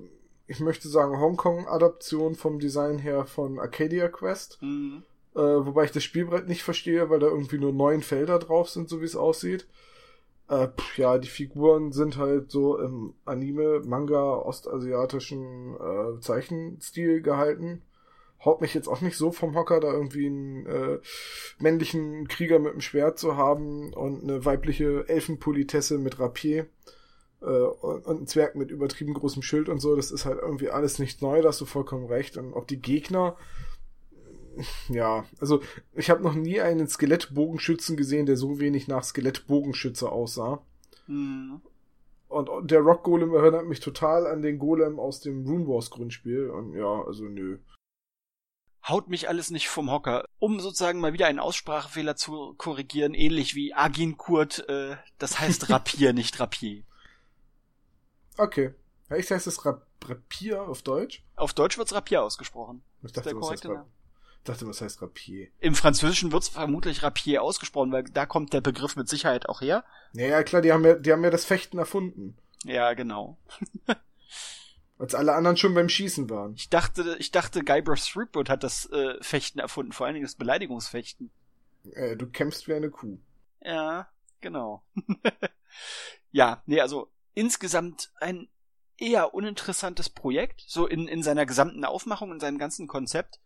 ich 0.49 0.59
möchte 0.59 0.89
sagen, 0.89 1.19
Hongkong-Adaption 1.19 2.33
vom 2.33 2.57
Design 2.57 2.97
her 2.97 3.25
von 3.25 3.59
Arcadia 3.59 4.07
Quest. 4.07 4.57
Mhm. 4.61 5.03
Äh, 5.35 5.39
wobei 5.39 5.85
ich 5.85 5.91
das 5.91 6.03
Spielbrett 6.03 6.47
nicht 6.47 6.63
verstehe, 6.63 7.11
weil 7.11 7.19
da 7.19 7.27
irgendwie 7.27 7.59
nur 7.59 7.71
neun 7.71 8.01
Felder 8.01 8.39
drauf 8.39 8.67
sind, 8.67 8.89
so 8.89 8.99
wie 8.99 9.05
es 9.05 9.15
aussieht. 9.15 9.67
Äh, 10.49 10.69
pff, 10.69 10.97
ja, 10.97 11.19
die 11.19 11.27
Figuren 11.27 11.91
sind 11.91 12.17
halt 12.17 12.49
so 12.49 12.79
im 12.79 13.13
Anime, 13.25 13.81
Manga, 13.85 14.37
ostasiatischen 14.37 15.75
äh, 15.75 16.19
Zeichenstil 16.19 17.21
gehalten. 17.21 17.83
Haut 18.43 18.59
mich 18.61 18.73
jetzt 18.73 18.87
auch 18.87 19.01
nicht 19.01 19.17
so 19.17 19.31
vom 19.31 19.55
Hocker, 19.55 19.79
da 19.79 19.93
irgendwie 19.93 20.25
einen 20.25 20.65
äh, 20.65 20.99
männlichen 21.59 22.27
Krieger 22.27 22.57
mit 22.57 22.71
einem 22.71 22.81
Schwert 22.81 23.19
zu 23.19 23.37
haben 23.37 23.93
und 23.93 24.23
eine 24.23 24.45
weibliche 24.45 25.07
Elfenpolitesse 25.07 25.99
mit 25.99 26.19
Rapier 26.19 26.65
äh, 27.41 27.45
und, 27.45 28.05
und 28.05 28.21
ein 28.21 28.27
Zwerg 28.27 28.55
mit 28.55 28.71
übertrieben 28.71 29.13
großem 29.13 29.41
Schild 29.41 29.69
und 29.69 29.79
so. 29.79 29.95
Das 29.95 30.11
ist 30.11 30.25
halt 30.25 30.39
irgendwie 30.41 30.69
alles 30.69 30.99
nicht 30.99 31.21
neu, 31.21 31.41
da 31.41 31.49
hast 31.49 31.61
du 31.61 31.65
vollkommen 31.65 32.07
recht. 32.07 32.37
Und 32.37 32.53
auch 32.53 32.65
die 32.65 32.81
Gegner, 32.81 33.37
ja, 34.89 35.25
also 35.39 35.61
ich 35.93 36.09
habe 36.09 36.23
noch 36.23 36.33
nie 36.33 36.61
einen 36.61 36.87
Skelettbogenschützen 36.87 37.97
gesehen, 37.97 38.25
der 38.25 38.37
so 38.37 38.59
wenig 38.59 38.87
nach 38.87 39.03
Skelettbogenschütze 39.03 40.11
aussah. 40.11 40.61
Mhm. 41.07 41.61
Und 42.27 42.69
der 42.69 42.81
Rock 42.81 43.03
Golem 43.03 43.33
erinnert 43.33 43.65
mich 43.65 43.79
total 43.79 44.27
an 44.27 44.43
den 44.43 44.59
Golem 44.59 44.99
aus 44.99 45.19
dem 45.19 45.47
Rune 45.47 45.67
Wars 45.67 45.89
Grundspiel. 45.89 46.49
Und 46.49 46.75
ja, 46.75 47.03
also 47.03 47.23
nö. 47.23 47.57
Haut 48.87 49.09
mich 49.09 49.27
alles 49.27 49.49
nicht 49.49 49.67
vom 49.67 49.91
Hocker. 49.91 50.25
Um 50.37 50.59
sozusagen 50.59 50.99
mal 50.99 51.13
wieder 51.13 51.25
einen 51.25 51.39
Aussprachefehler 51.39 52.15
zu 52.15 52.53
korrigieren, 52.57 53.13
ähnlich 53.13 53.55
wie 53.55 53.73
Agincourt, 53.73 54.69
äh, 54.69 54.95
das 55.17 55.39
heißt 55.39 55.69
Rapier, 55.71 56.13
nicht 56.13 56.39
Rapier. 56.39 56.83
Okay. 58.39 58.73
Ich 59.13 59.29
heißt 59.29 59.47
es 59.47 59.65
Rap 59.65 59.85
Rapier 60.05 60.61
auf 60.61 60.81
Deutsch. 60.81 61.23
Auf 61.35 61.53
Deutsch 61.53 61.77
wird's 61.77 61.93
Rapier 61.93 62.23
ausgesprochen. 62.23 62.81
Ich 63.03 63.11
dachte, 63.11 63.33
das 63.33 63.33
heißt 63.33 63.41
korrekte 63.41 63.69
Rap 63.69 63.85
Ich 64.37 64.43
dachte, 64.45 64.65
was 64.65 64.79
heißt 64.79 65.01
Rapier? 65.01 65.49
Im 65.59 65.75
Französischen 65.75 66.31
wird's 66.31 66.47
vermutlich 66.47 67.03
Rapier 67.03 67.43
ausgesprochen, 67.43 67.91
weil 67.91 68.03
da 68.03 68.25
kommt 68.25 68.53
der 68.53 68.61
Begriff 68.61 68.95
mit 68.95 69.09
Sicherheit 69.09 69.49
auch 69.49 69.59
her. 69.59 69.83
Naja, 70.13 70.41
klar, 70.43 70.61
die 70.61 70.71
haben 70.71 70.85
ja, 70.85 70.95
die 70.95 71.11
haben 71.11 71.23
ja 71.23 71.31
das 71.31 71.43
Fechten 71.43 71.79
erfunden. 71.79 72.37
Ja, 72.63 72.93
genau. 72.93 73.37
Als 74.97 75.15
alle 75.15 75.33
anderen 75.33 75.57
schon 75.57 75.73
beim 75.73 75.89
Schießen 75.89 76.29
waren. 76.29 76.53
Ich 76.55 76.69
dachte, 76.69 77.17
ich 77.19 77.31
dachte, 77.31 77.61
Guybrush 77.61 78.13
Threepwood 78.13 78.49
hat 78.49 78.63
das 78.63 78.89
äh, 78.91 79.21
Fechten 79.21 79.59
erfunden, 79.59 79.91
vor 79.91 80.05
allen 80.05 80.13
Dingen 80.13 80.25
das 80.25 80.35
Beleidigungsfechten. 80.35 81.29
Äh, 81.91 82.15
du 82.15 82.27
kämpfst 82.27 82.69
wie 82.69 82.73
eine 82.73 82.89
Kuh. 82.89 83.17
Ja, 83.61 84.07
genau. 84.39 84.81
ja, 86.31 86.63
nee, 86.65 86.79
also 86.79 87.09
insgesamt 87.39 88.11
ein 88.19 88.49
eher 88.97 89.33
uninteressantes 89.33 90.09
Projekt, 90.09 90.63
so 90.67 90.85
in, 90.85 91.07
in 91.07 91.23
seiner 91.23 91.45
gesamten 91.45 91.85
Aufmachung, 91.85 92.33
in 92.33 92.39
seinem 92.41 92.57
ganzen 92.57 92.87
Konzept. 92.87 93.39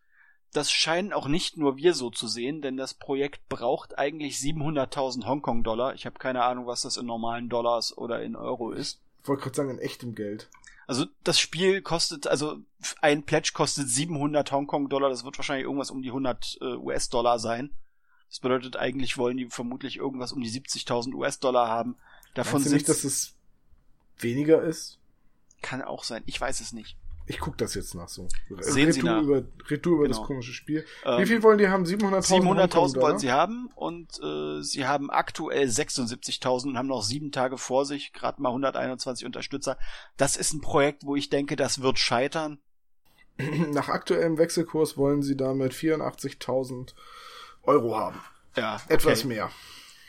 Das 0.51 0.71
scheinen 0.71 1.13
auch 1.13 1.27
nicht 1.27 1.57
nur 1.57 1.77
wir 1.77 1.93
so 1.93 2.09
zu 2.09 2.27
sehen, 2.27 2.61
denn 2.61 2.75
das 2.75 2.95
Projekt 2.95 3.47
braucht 3.49 3.97
eigentlich 3.97 4.37
700.000 4.37 5.25
Hongkong-Dollar. 5.25 5.93
Ich 5.93 6.05
habe 6.05 6.17
keine 6.17 6.43
Ahnung, 6.43 6.65
was 6.65 6.81
das 6.81 6.97
in 6.97 7.05
normalen 7.05 7.49
Dollars 7.49 7.95
oder 7.95 8.23
in 8.23 8.35
Euro 8.35 8.71
ist. 8.71 8.99
Ich 9.21 9.27
wollte 9.27 9.43
gerade 9.43 9.55
sagen, 9.55 9.69
in 9.69 9.79
echtem 9.79 10.15
Geld. 10.15 10.49
Also 10.85 11.05
das 11.23 11.39
Spiel 11.39 11.81
kostet, 11.81 12.27
also 12.27 12.57
ein 13.01 13.23
Pledge 13.23 13.51
kostet 13.53 13.89
700 13.89 14.51
Hongkong-Dollar. 14.51 15.09
Das 15.09 15.23
wird 15.23 15.37
wahrscheinlich 15.37 15.65
irgendwas 15.65 15.91
um 15.91 16.01
die 16.01 16.09
100 16.09 16.57
äh, 16.61 16.65
US-Dollar 16.75 17.39
sein. 17.39 17.71
Das 18.29 18.39
bedeutet, 18.39 18.75
eigentlich 18.75 19.17
wollen 19.17 19.37
die 19.37 19.47
vermutlich 19.49 19.97
irgendwas 19.97 20.33
um 20.33 20.41
die 20.41 20.49
70.000 20.49 21.13
US-Dollar 21.13 21.67
haben. 21.67 21.95
Davon 22.33 22.63
du 22.63 22.71
nicht, 22.71 22.89
dass 22.89 23.03
es 23.03 23.35
weniger 24.19 24.61
ist? 24.63 24.99
Kann 25.61 25.81
auch 25.81 26.03
sein. 26.03 26.23
Ich 26.25 26.39
weiß 26.39 26.59
es 26.61 26.73
nicht. 26.73 26.97
Ich 27.25 27.39
guck 27.39 27.57
das 27.57 27.73
jetzt 27.73 27.95
nach 27.95 28.09
so. 28.09 28.27
Sehen 28.59 28.91
Sie 28.91 29.01
nach. 29.01 29.21
Über, 29.21 29.43
red 29.69 29.85
du 29.85 29.95
über 29.95 30.03
Genau. 30.03 30.17
das 30.17 30.27
komische 30.27 30.51
Spiel. 30.51 30.85
Ähm, 31.05 31.21
Wie 31.21 31.25
viel 31.25 31.41
wollen 31.41 31.57
die 31.57 31.69
haben? 31.69 31.85
700.000 31.85 32.27
700.000 32.27 32.43
Hongkong-Dollar? 32.75 32.95
wollen 33.01 33.19
sie 33.19 33.31
haben 33.31 33.69
und 33.75 34.19
äh, 34.21 34.61
sie 34.61 34.85
haben 34.85 35.09
aktuell 35.09 35.67
76.000 35.69 36.67
und 36.67 36.77
haben 36.77 36.87
noch 36.87 37.01
sieben 37.01 37.31
Tage 37.31 37.57
vor 37.57 37.85
sich, 37.85 38.11
gerade 38.11 38.41
mal 38.41 38.49
121 38.49 39.25
Unterstützer. 39.25 39.77
Das 40.17 40.35
ist 40.35 40.51
ein 40.53 40.59
Projekt, 40.59 41.05
wo 41.05 41.15
ich 41.15 41.29
denke, 41.29 41.55
das 41.55 41.81
wird 41.81 41.97
scheitern. 41.97 42.59
Nach 43.37 43.87
aktuellem 43.87 44.37
Wechselkurs 44.37 44.97
wollen 44.97 45.21
sie 45.23 45.37
damit 45.37 45.71
84.000 45.73 46.93
Euro 47.63 47.97
haben. 47.97 48.19
Ja, 48.57 48.81
Etwas 48.89 49.19
okay. 49.19 49.27
mehr. 49.29 49.49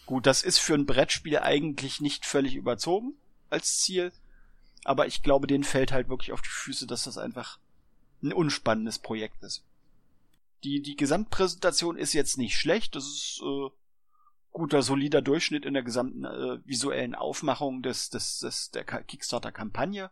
Gut, 0.06 0.26
das 0.26 0.42
ist 0.42 0.58
für 0.58 0.74
ein 0.74 0.84
Brettspiel 0.84 1.38
eigentlich 1.38 2.00
nicht 2.00 2.26
völlig 2.26 2.56
überzogen 2.56 3.14
als 3.54 3.78
Ziel, 3.78 4.12
aber 4.84 5.06
ich 5.06 5.22
glaube, 5.22 5.46
denen 5.46 5.64
fällt 5.64 5.92
halt 5.92 6.10
wirklich 6.10 6.32
auf 6.32 6.42
die 6.42 6.48
Füße, 6.48 6.86
dass 6.86 7.04
das 7.04 7.16
einfach 7.16 7.58
ein 8.22 8.32
unspannendes 8.32 8.98
Projekt 8.98 9.42
ist. 9.42 9.64
Die, 10.62 10.82
die 10.82 10.96
Gesamtpräsentation 10.96 11.96
ist 11.96 12.12
jetzt 12.12 12.38
nicht 12.38 12.56
schlecht, 12.58 12.94
das 12.94 13.04
ist 13.04 13.40
äh, 13.42 13.70
guter, 14.50 14.82
solider 14.82 15.20
Durchschnitt 15.20 15.64
in 15.64 15.74
der 15.74 15.82
gesamten 15.82 16.24
äh, 16.24 16.58
visuellen 16.64 17.14
Aufmachung 17.14 17.82
des, 17.82 18.10
des, 18.10 18.38
des 18.38 18.70
der 18.70 18.84
Ka- 18.84 19.02
Kickstarter-Kampagne. 19.02 20.10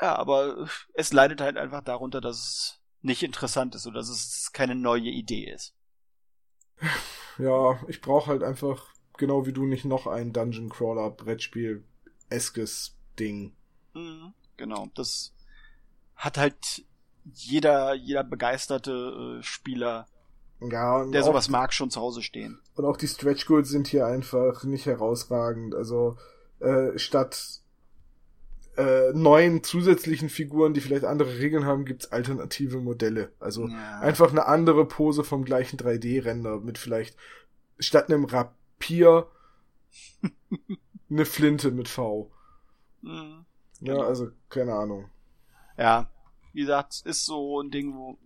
Ja, 0.00 0.16
aber 0.16 0.68
es 0.94 1.12
leidet 1.12 1.40
halt 1.40 1.56
einfach 1.56 1.82
darunter, 1.82 2.20
dass 2.20 2.38
es 2.38 2.80
nicht 3.02 3.22
interessant 3.22 3.74
ist 3.74 3.86
oder 3.86 3.98
dass 3.98 4.08
es 4.08 4.52
keine 4.52 4.74
neue 4.74 5.10
Idee 5.10 5.50
ist. 5.52 5.74
Ja, 7.38 7.80
ich 7.88 8.00
brauche 8.00 8.30
halt 8.30 8.42
einfach, 8.42 8.92
genau 9.18 9.46
wie 9.46 9.52
du, 9.52 9.66
nicht 9.66 9.84
noch 9.84 10.06
ein 10.06 10.32
Dungeon 10.32 10.68
Crawler 10.70 11.10
Brettspiel 11.10 11.84
eskes 12.30 12.94
Ding. 13.18 13.52
Mhm, 13.94 14.32
genau, 14.56 14.88
das 14.94 15.32
hat 16.16 16.38
halt 16.38 16.84
jeder, 17.34 17.94
jeder 17.94 18.24
begeisterte 18.24 19.38
äh, 19.40 19.42
Spieler, 19.42 20.06
Ja, 20.60 21.04
der 21.04 21.22
auch, 21.22 21.26
sowas 21.26 21.48
mag, 21.48 21.72
schon 21.74 21.90
zu 21.90 22.00
Hause 22.00 22.22
stehen. 22.22 22.60
und 22.74 22.84
auch 22.84 22.96
die 22.96 23.08
Stretch 23.08 23.46
Goals 23.46 23.68
sind 23.68 23.86
hier 23.88 24.06
einfach 24.06 24.64
nicht 24.64 24.86
herausragend. 24.86 25.74
Also 25.74 26.16
äh, 26.60 26.98
statt 26.98 27.60
äh, 28.76 29.12
neuen 29.12 29.62
zusätzlichen 29.64 30.28
Figuren, 30.28 30.72
die 30.74 30.80
vielleicht 30.80 31.04
andere 31.04 31.38
Regeln 31.38 31.64
haben, 31.64 31.84
gibt's 31.84 32.12
alternative 32.12 32.78
Modelle. 32.78 33.32
Also 33.40 33.66
Ja. 33.68 33.98
einfach 34.00 34.30
eine 34.30 34.46
andere 34.46 34.86
Pose 34.86 35.24
vom 35.24 35.44
gleichen 35.44 35.76
3D-Render 35.78 36.60
mit 36.60 36.78
vielleicht 36.78 37.16
statt 37.80 38.08
einem 38.08 38.24
Rapier 38.78 39.26
eine 41.10 41.24
Flinte 41.24 41.70
mit 41.70 41.88
V. 41.88 42.30
Mhm. 43.02 43.44
Ja, 43.80 43.94
Genau. 43.94 44.06
also 44.06 44.30
keine 44.48 44.74
Ahnung. 44.74 45.08
Ja, 45.76 46.10
wie 46.52 46.60
gesagt, 46.62 47.02
ist 47.04 47.24
so 47.24 47.60
ein 47.60 47.70
Ding, 47.70 47.94
wo 47.94 48.18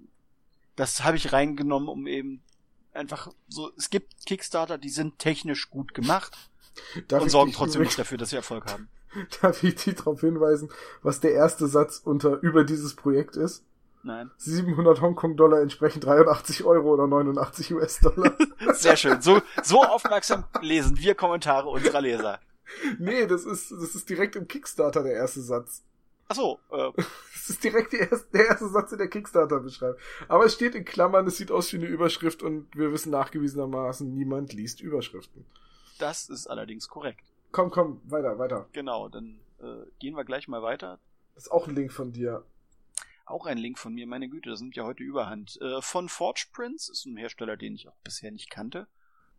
das 0.77 1.05
habe 1.05 1.17
ich 1.17 1.33
reingenommen, 1.33 1.89
um 1.89 2.07
eben 2.07 2.43
einfach 2.95 3.31
so, 3.49 3.71
es 3.77 3.91
gibt 3.91 4.25
Kickstarter, 4.25 4.79
die 4.79 4.89
sind 4.89 5.19
technisch 5.19 5.69
gut 5.69 5.93
gemacht 5.93 6.51
Darf 7.09 7.23
und 7.23 7.29
sorgen 7.29 7.53
trotzdem 7.53 7.83
nicht 7.83 7.99
dafür, 7.99 8.17
dass 8.17 8.31
sie 8.31 8.37
Erfolg 8.37 8.67
haben. 8.71 8.89
Darf 9.43 9.63
ich 9.63 9.75
dich 9.75 9.95
darauf 9.97 10.21
hinweisen, 10.21 10.71
was 11.03 11.21
der 11.21 11.33
erste 11.33 11.67
Satz 11.67 12.01
unter 12.03 12.41
über 12.41 12.65
dieses 12.65 12.95
Projekt 12.95 13.37
ist? 13.37 13.65
Nein. 14.05 14.31
700 14.37 15.01
Hongkong-Dollar 15.01 15.61
entsprechen 15.61 16.01
83 16.01 16.65
Euro 16.65 16.95
oder 16.95 17.07
89 17.07 17.75
US-Dollar. 17.75 18.37
Sehr 18.75 18.97
schön. 18.97 19.21
So, 19.23 19.41
so 19.63 19.83
aufmerksam 19.83 20.45
lesen 20.61 20.99
wir 20.99 21.15
Kommentare 21.15 21.69
unserer 21.69 22.01
Leser. 22.01 22.41
nee, 22.99 23.27
das 23.27 23.45
ist, 23.45 23.71
das 23.71 23.95
ist 23.95 24.09
direkt 24.09 24.35
im 24.37 24.49
Kickstarter 24.49 25.03
der 25.03 25.13
erste 25.13 25.41
Satz. 25.41 25.85
Ach 26.29 26.35
so, 26.35 26.59
äh, 26.71 26.91
Das 27.43 27.51
ist 27.51 27.65
direkt 27.65 27.93
erste, 27.93 28.27
der 28.33 28.47
erste 28.47 28.69
Satz 28.69 28.93
in 28.93 28.99
der 28.99 29.09
Kickstarter-Beschreibung. 29.09 29.99
Aber 30.29 30.45
es 30.45 30.55
steht 30.55 30.77
in 30.77 30.85
Klammern, 30.85 31.27
es 31.27 31.37
sieht 31.39 31.51
aus 31.51 31.73
wie 31.73 31.77
eine 31.79 31.87
Überschrift 31.87 32.43
und 32.43 32.69
wir 32.77 32.93
wissen 32.93 33.11
nachgewiesenermaßen, 33.11 34.15
niemand 34.15 34.53
liest 34.53 34.81
Überschriften. 34.81 35.45
das 35.99 36.29
ist 36.29 36.47
allerdings 36.47 36.89
korrekt. 36.89 37.25
Komm, 37.51 37.71
komm, 37.71 38.01
weiter, 38.05 38.39
weiter. 38.39 38.67
Genau, 38.73 39.09
dann 39.09 39.41
äh, 39.61 39.85
gehen 39.99 40.17
wir 40.17 40.25
gleich 40.25 40.47
mal 40.47 40.63
weiter. 40.63 41.01
Das 41.35 41.45
ist 41.47 41.51
auch 41.51 41.67
ein 41.67 41.75
Link 41.75 41.93
von 41.93 42.13
dir. 42.13 42.45
Auch 43.25 43.47
ein 43.47 43.59
Link 43.59 43.79
von 43.79 43.95
mir, 43.95 44.07
meine 44.07 44.29
Güte, 44.29 44.51
das 44.51 44.61
nimmt 44.61 44.77
ja 44.77 44.85
heute 44.85 45.03
überhand. 45.03 45.61
Äh, 45.61 45.81
von 45.81 46.09
Forge 46.09 46.47
Prince, 46.53 46.91
ist 46.91 47.07
ein 47.07 47.17
Hersteller, 47.17 47.57
den 47.57 47.75
ich 47.75 47.89
auch 47.89 47.97
bisher 48.03 48.31
nicht 48.31 48.51
kannte. 48.51 48.89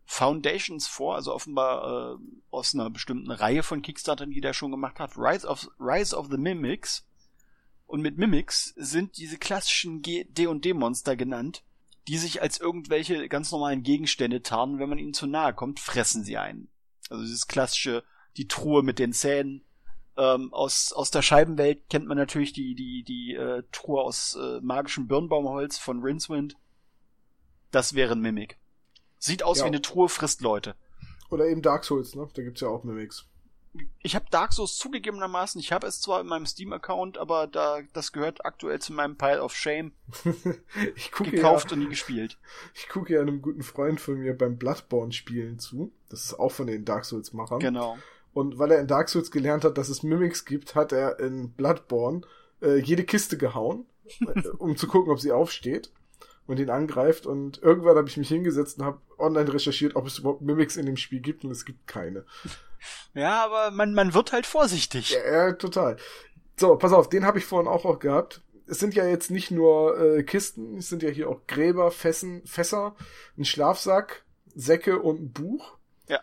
Foundations 0.06 0.88
4, 0.88 1.08
also 1.08 1.34
offenbar 1.34 2.16
äh, 2.16 2.18
aus 2.52 2.74
einer 2.74 2.90
bestimmten 2.90 3.32
Reihe 3.32 3.64
von 3.64 3.82
Kickstartern, 3.82 4.32
die 4.32 4.42
der 4.42 4.54
schon 4.54 4.72
gemacht 4.72 5.00
hat. 5.00 5.18
Rise 5.18 5.48
of, 5.48 5.70
Rise 5.80 6.16
of 6.16 6.28
the 6.30 6.38
Mimics. 6.38 7.06
Und 7.86 8.02
mit 8.02 8.18
Mimics 8.18 8.74
sind 8.76 9.18
diese 9.18 9.38
klassischen 9.38 10.02
D&D-Monster 10.02 11.16
genannt, 11.16 11.64
die 12.08 12.18
sich 12.18 12.42
als 12.42 12.60
irgendwelche 12.60 13.30
ganz 13.30 13.52
normalen 13.52 13.84
Gegenstände 13.84 14.42
tarnen. 14.42 14.80
Wenn 14.80 14.90
man 14.90 14.98
ihnen 14.98 15.14
zu 15.14 15.28
nahe 15.28 15.54
kommt, 15.54 15.80
fressen 15.80 16.24
sie 16.24 16.38
einen. 16.38 16.70
Also 17.10 17.24
dieses 17.24 17.48
klassische, 17.48 18.04
die 18.36 18.48
Truhe 18.48 18.84
mit 18.84 19.00
den 19.00 19.14
Zähnen. 19.14 19.64
Ähm, 20.16 20.54
aus, 20.54 20.94
aus 20.94 21.10
der 21.10 21.22
Scheibenwelt 21.24 21.90
kennt 21.90 22.06
man 22.08 22.18
natürlich 22.18 22.54
die, 22.54 22.76
die, 22.76 23.04
die 23.04 23.34
äh, 23.34 23.64
Truhe 23.72 24.02
aus 24.02 24.36
äh, 24.36 24.60
magischem 24.62 25.08
Birnbaumholz 25.08 25.78
von 25.78 26.02
Rincewind. 26.04 26.56
Das 27.72 27.96
wäre 27.96 28.14
ein 28.14 28.22
Mimik. 28.22 28.58
Sieht 29.18 29.42
aus 29.44 29.60
Ja. 29.60 29.64
wie 29.66 29.70
eine 29.70 29.82
Truhe, 29.82 30.10
frisst 30.10 30.42
Leute. 30.42 30.76
Oder 31.32 31.48
eben 31.48 31.64
Dark 31.64 31.84
Souls, 31.84 32.14
ne? 32.14 32.28
Da 32.36 32.44
gibt's 32.44 32.62
ja 32.62 32.68
auch 32.68 32.84
Mimics. 32.84 33.26
Ich 34.04 34.14
habe 34.14 34.26
Dark 34.30 34.54
Souls 34.54 34.78
zugegebenermaßen, 34.78 35.60
ich 35.60 35.72
habe 35.72 35.88
es 35.88 36.00
zwar 36.00 36.22
in 36.22 36.28
meinem 36.28 36.46
Steam-Account, 36.46 37.18
aber 37.18 37.48
da 37.48 37.80
das 37.94 38.12
gehört 38.12 38.46
aktuell 38.46 38.80
zu 38.80 38.94
meinem 38.94 39.18
Pile 39.18 39.42
of 39.42 39.56
Shame, 39.56 39.94
ich 40.96 41.12
gucke 41.12 41.32
gekauft 41.32 41.72
ja, 41.72 41.74
und 41.74 41.80
nie 41.84 41.90
gespielt. 41.90 42.38
ich 42.76 42.88
gucke 42.88 43.14
ja 43.14 43.22
einem 43.22 43.42
guten 43.42 43.64
Freund 43.64 44.00
von 44.00 44.20
mir 44.20 44.38
beim 44.38 44.58
Bloodborne-Spielen 44.58 45.58
zu. 45.58 45.92
Das 46.10 46.24
ist 46.24 46.36
auch 46.36 46.52
von 46.52 46.68
den 46.68 46.86
Dark 46.86 47.06
Souls-Machern. 47.06 47.62
Genau. 47.62 47.98
Und 48.34 48.58
weil 48.58 48.72
er 48.72 48.80
in 48.80 48.88
Dark 48.88 49.10
Souls 49.10 49.32
gelernt 49.32 49.64
hat, 49.64 49.78
dass 49.78 49.90
es 49.90 50.04
Mimics 50.04 50.46
gibt, 50.46 50.76
hat 50.76 50.92
er 50.92 51.20
in 51.20 51.52
Bloodborne 51.52 52.22
äh, 52.62 52.78
jede 52.78 53.04
Kiste 53.04 53.38
gehauen, 53.38 53.86
äh, 54.22 54.48
um 54.58 54.76
zu 54.76 54.88
gucken, 54.88 55.12
ob 55.12 55.20
sie 55.20 55.32
aufsteht 55.32 55.92
und 56.48 56.60
ihn 56.60 56.70
angreift. 56.70 57.26
Und 57.26 57.62
irgendwann 57.62 57.98
habe 57.98 58.08
ich 58.08 58.18
mich 58.18 58.30
hingesetzt 58.30 58.80
und 58.80 58.86
habe 58.86 59.00
online 59.18 59.54
recherchiert, 59.54 59.96
ob 59.96 60.08
es 60.08 60.20
überhaupt 60.20 60.42
Mimics 60.42 60.78
in 60.78 60.86
dem 60.86 60.98
Spiel 60.98 61.20
gibt 61.20 61.44
und 61.44 61.52
es 61.52 61.66
gibt 61.66 61.88
keine. 61.88 62.26
Ja, 63.14 63.46
aber 63.46 63.72
man, 63.72 63.94
man 63.94 64.14
wird 64.14 64.34
halt 64.34 64.46
vorsichtig. 64.46 65.12
Ja, 65.12 65.48
ja 65.48 65.52
total. 65.54 65.96
So, 66.58 66.76
pass 66.76 66.92
auf, 66.92 67.08
den 67.08 67.26
habe 67.26 67.38
ich 67.38 67.46
vorhin 67.46 67.70
auch, 67.70 67.86
auch 67.86 68.00
gehabt. 68.00 68.42
Es 68.68 68.80
sind 68.80 68.94
ja 68.94 69.06
jetzt 69.06 69.32
nicht 69.32 69.52
nur 69.52 69.98
äh, 69.98 70.24
Kisten, 70.24 70.78
es 70.80 70.90
sind 70.90 71.02
ja 71.02 71.10
hier 71.10 71.30
auch 71.30 71.48
Gräber, 71.48 71.92
Fessen, 71.92 72.46
Fässer, 72.46 72.98
ein 73.38 73.46
Schlafsack, 73.46 74.26
Säcke 74.54 75.00
und 75.00 75.22
ein 75.22 75.32
Buch. 75.32 75.78
Ja. 76.10 76.20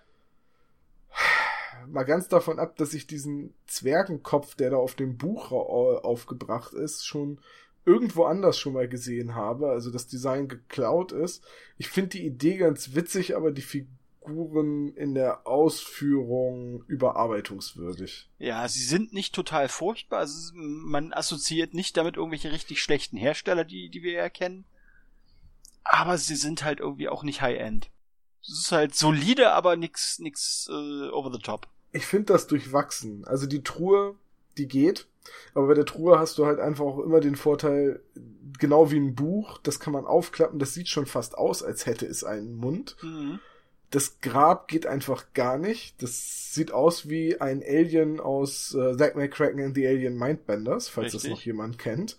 Mal 1.93 2.05
ganz 2.05 2.29
davon 2.29 2.59
ab, 2.59 2.77
dass 2.77 2.95
ich 2.95 3.07
diesen 3.07 3.55
Zwergenkopf, 3.67 4.55
der 4.55 4.71
da 4.71 4.77
auf 4.77 4.95
dem 4.95 5.17
Buch 5.17 5.51
au- 5.53 5.99
aufgebracht 5.99 6.73
ist, 6.73 7.07
schon 7.07 7.41
irgendwo 7.85 8.25
anders 8.25 8.59
schon 8.59 8.75
mal 8.75 8.89
gesehen 8.89 9.35
habe, 9.35 9.71
also 9.71 9.91
das 9.91 10.07
Design 10.07 10.49
geklaut 10.49 11.13
ist. 11.13 11.43
Ich 11.79 11.89
finde 11.89 12.11
die 12.11 12.27
Idee 12.27 12.57
ganz 12.59 12.95
witzig, 12.95 13.35
aber 13.37 13.51
die 13.53 13.63
Figuren 13.63 14.95
in 14.97 15.15
der 15.15 15.47
Ausführung 15.47 16.85
überarbeitungswürdig. 16.87 18.29
Ja, 18.39 18.69
sie 18.69 18.83
sind 18.85 19.13
nicht 19.13 19.35
total 19.35 19.69
furchtbar. 19.69 20.21
Also 20.21 20.53
man 20.55 21.13
assoziiert 21.13 21.73
nicht 21.75 21.97
damit 21.97 22.17
irgendwelche 22.17 22.53
richtig 22.53 22.83
schlechten 22.83 23.17
Hersteller, 23.17 23.65
die, 23.65 23.89
die 23.89 24.03
wir 24.03 24.19
erkennen. 24.19 24.65
aber 25.85 26.19
sie 26.19 26.37
sind 26.37 26.63
halt 26.63 26.81
irgendwie 26.81 27.09
auch 27.09 27.23
nicht 27.23 27.41
High-End. 27.43 27.91
Es 28.43 28.51
ist 28.59 28.73
halt 28.73 28.95
solide, 28.95 29.53
aber 29.53 29.77
nix, 29.77 30.19
nix 30.19 30.69
äh, 30.71 31.09
over 31.11 31.31
the 31.33 31.39
top. 31.41 31.67
Ich 31.93 32.07
finde 32.07 32.33
das 32.33 32.47
durchwachsen. 32.47 33.25
Also 33.25 33.47
die 33.47 33.63
Truhe, 33.63 34.15
die 34.57 34.69
geht, 34.69 35.07
aber 35.55 35.69
bei 35.69 35.75
der 35.75 35.87
Truhe 35.87 36.19
hast 36.19 36.39
du 36.39 36.47
halt 36.47 36.61
einfach 36.61 36.85
auch 36.85 36.99
immer 37.01 37.21
den 37.21 37.37
Vorteil, 37.37 38.01
genau 38.59 38.91
wie 38.91 38.99
ein 38.99 39.15
Buch, 39.15 39.59
das 39.59 39.81
kann 39.81 39.93
man 39.93 40.07
aufklappen, 40.07 40.59
das 40.59 40.75
sieht 40.75 40.89
schon 40.89 41.07
fast 41.07 41.37
aus, 41.37 41.63
als 41.63 41.87
hätte 41.87 42.07
es 42.07 42.25
einen 42.25 42.57
Mund. 42.57 42.97
Mhm. 43.03 43.41
Das 43.91 44.21
Grab 44.21 44.69
geht 44.69 44.87
einfach 44.87 45.33
gar 45.35 45.59
nicht. 45.59 46.01
Das 46.01 46.55
sieht 46.55 46.71
aus 46.71 47.09
wie 47.09 47.41
ein 47.41 47.61
Alien 47.61 48.21
aus 48.21 48.73
äh, 48.73 48.97
Zack 48.97 49.17
McCracken 49.17 49.65
and 49.65 49.75
the 49.75 49.87
Alien 49.87 50.17
Mindbenders, 50.17 50.89
falls 50.89 51.07
Richtig. 51.07 51.23
das 51.23 51.31
noch 51.31 51.45
jemand 51.45 51.79
kennt. 51.79 52.17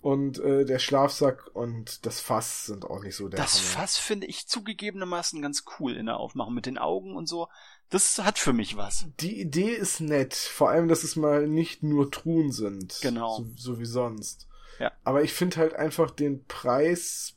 Und 0.00 0.38
äh, 0.38 0.64
der 0.64 0.78
Schlafsack 0.78 1.50
und 1.54 2.06
das 2.06 2.20
Fass 2.20 2.66
sind 2.66 2.84
auch 2.84 3.02
nicht 3.02 3.16
so 3.16 3.28
der 3.28 3.38
Das 3.38 3.54
Hammer. 3.54 3.82
Fass 3.82 3.98
finde 3.98 4.26
ich 4.26 4.46
zugegebenermaßen 4.46 5.42
ganz 5.42 5.64
cool 5.78 5.96
in 5.96 6.06
der 6.06 6.18
Aufmachung 6.18 6.54
mit 6.54 6.66
den 6.66 6.78
Augen 6.78 7.16
und 7.16 7.28
so. 7.28 7.48
Das 7.92 8.18
hat 8.18 8.38
für 8.38 8.54
mich 8.54 8.78
was. 8.78 9.04
Die 9.20 9.38
Idee 9.38 9.74
ist 9.74 10.00
nett. 10.00 10.34
Vor 10.34 10.70
allem, 10.70 10.88
dass 10.88 11.04
es 11.04 11.14
mal 11.14 11.46
nicht 11.46 11.82
nur 11.82 12.10
Truhen 12.10 12.50
sind. 12.50 12.98
Genau. 13.02 13.36
So, 13.36 13.74
so 13.74 13.78
wie 13.78 13.84
sonst. 13.84 14.48
Ja. 14.78 14.92
Aber 15.04 15.22
ich 15.22 15.34
finde 15.34 15.58
halt 15.58 15.74
einfach 15.74 16.10
den 16.10 16.42
Preis. 16.46 17.34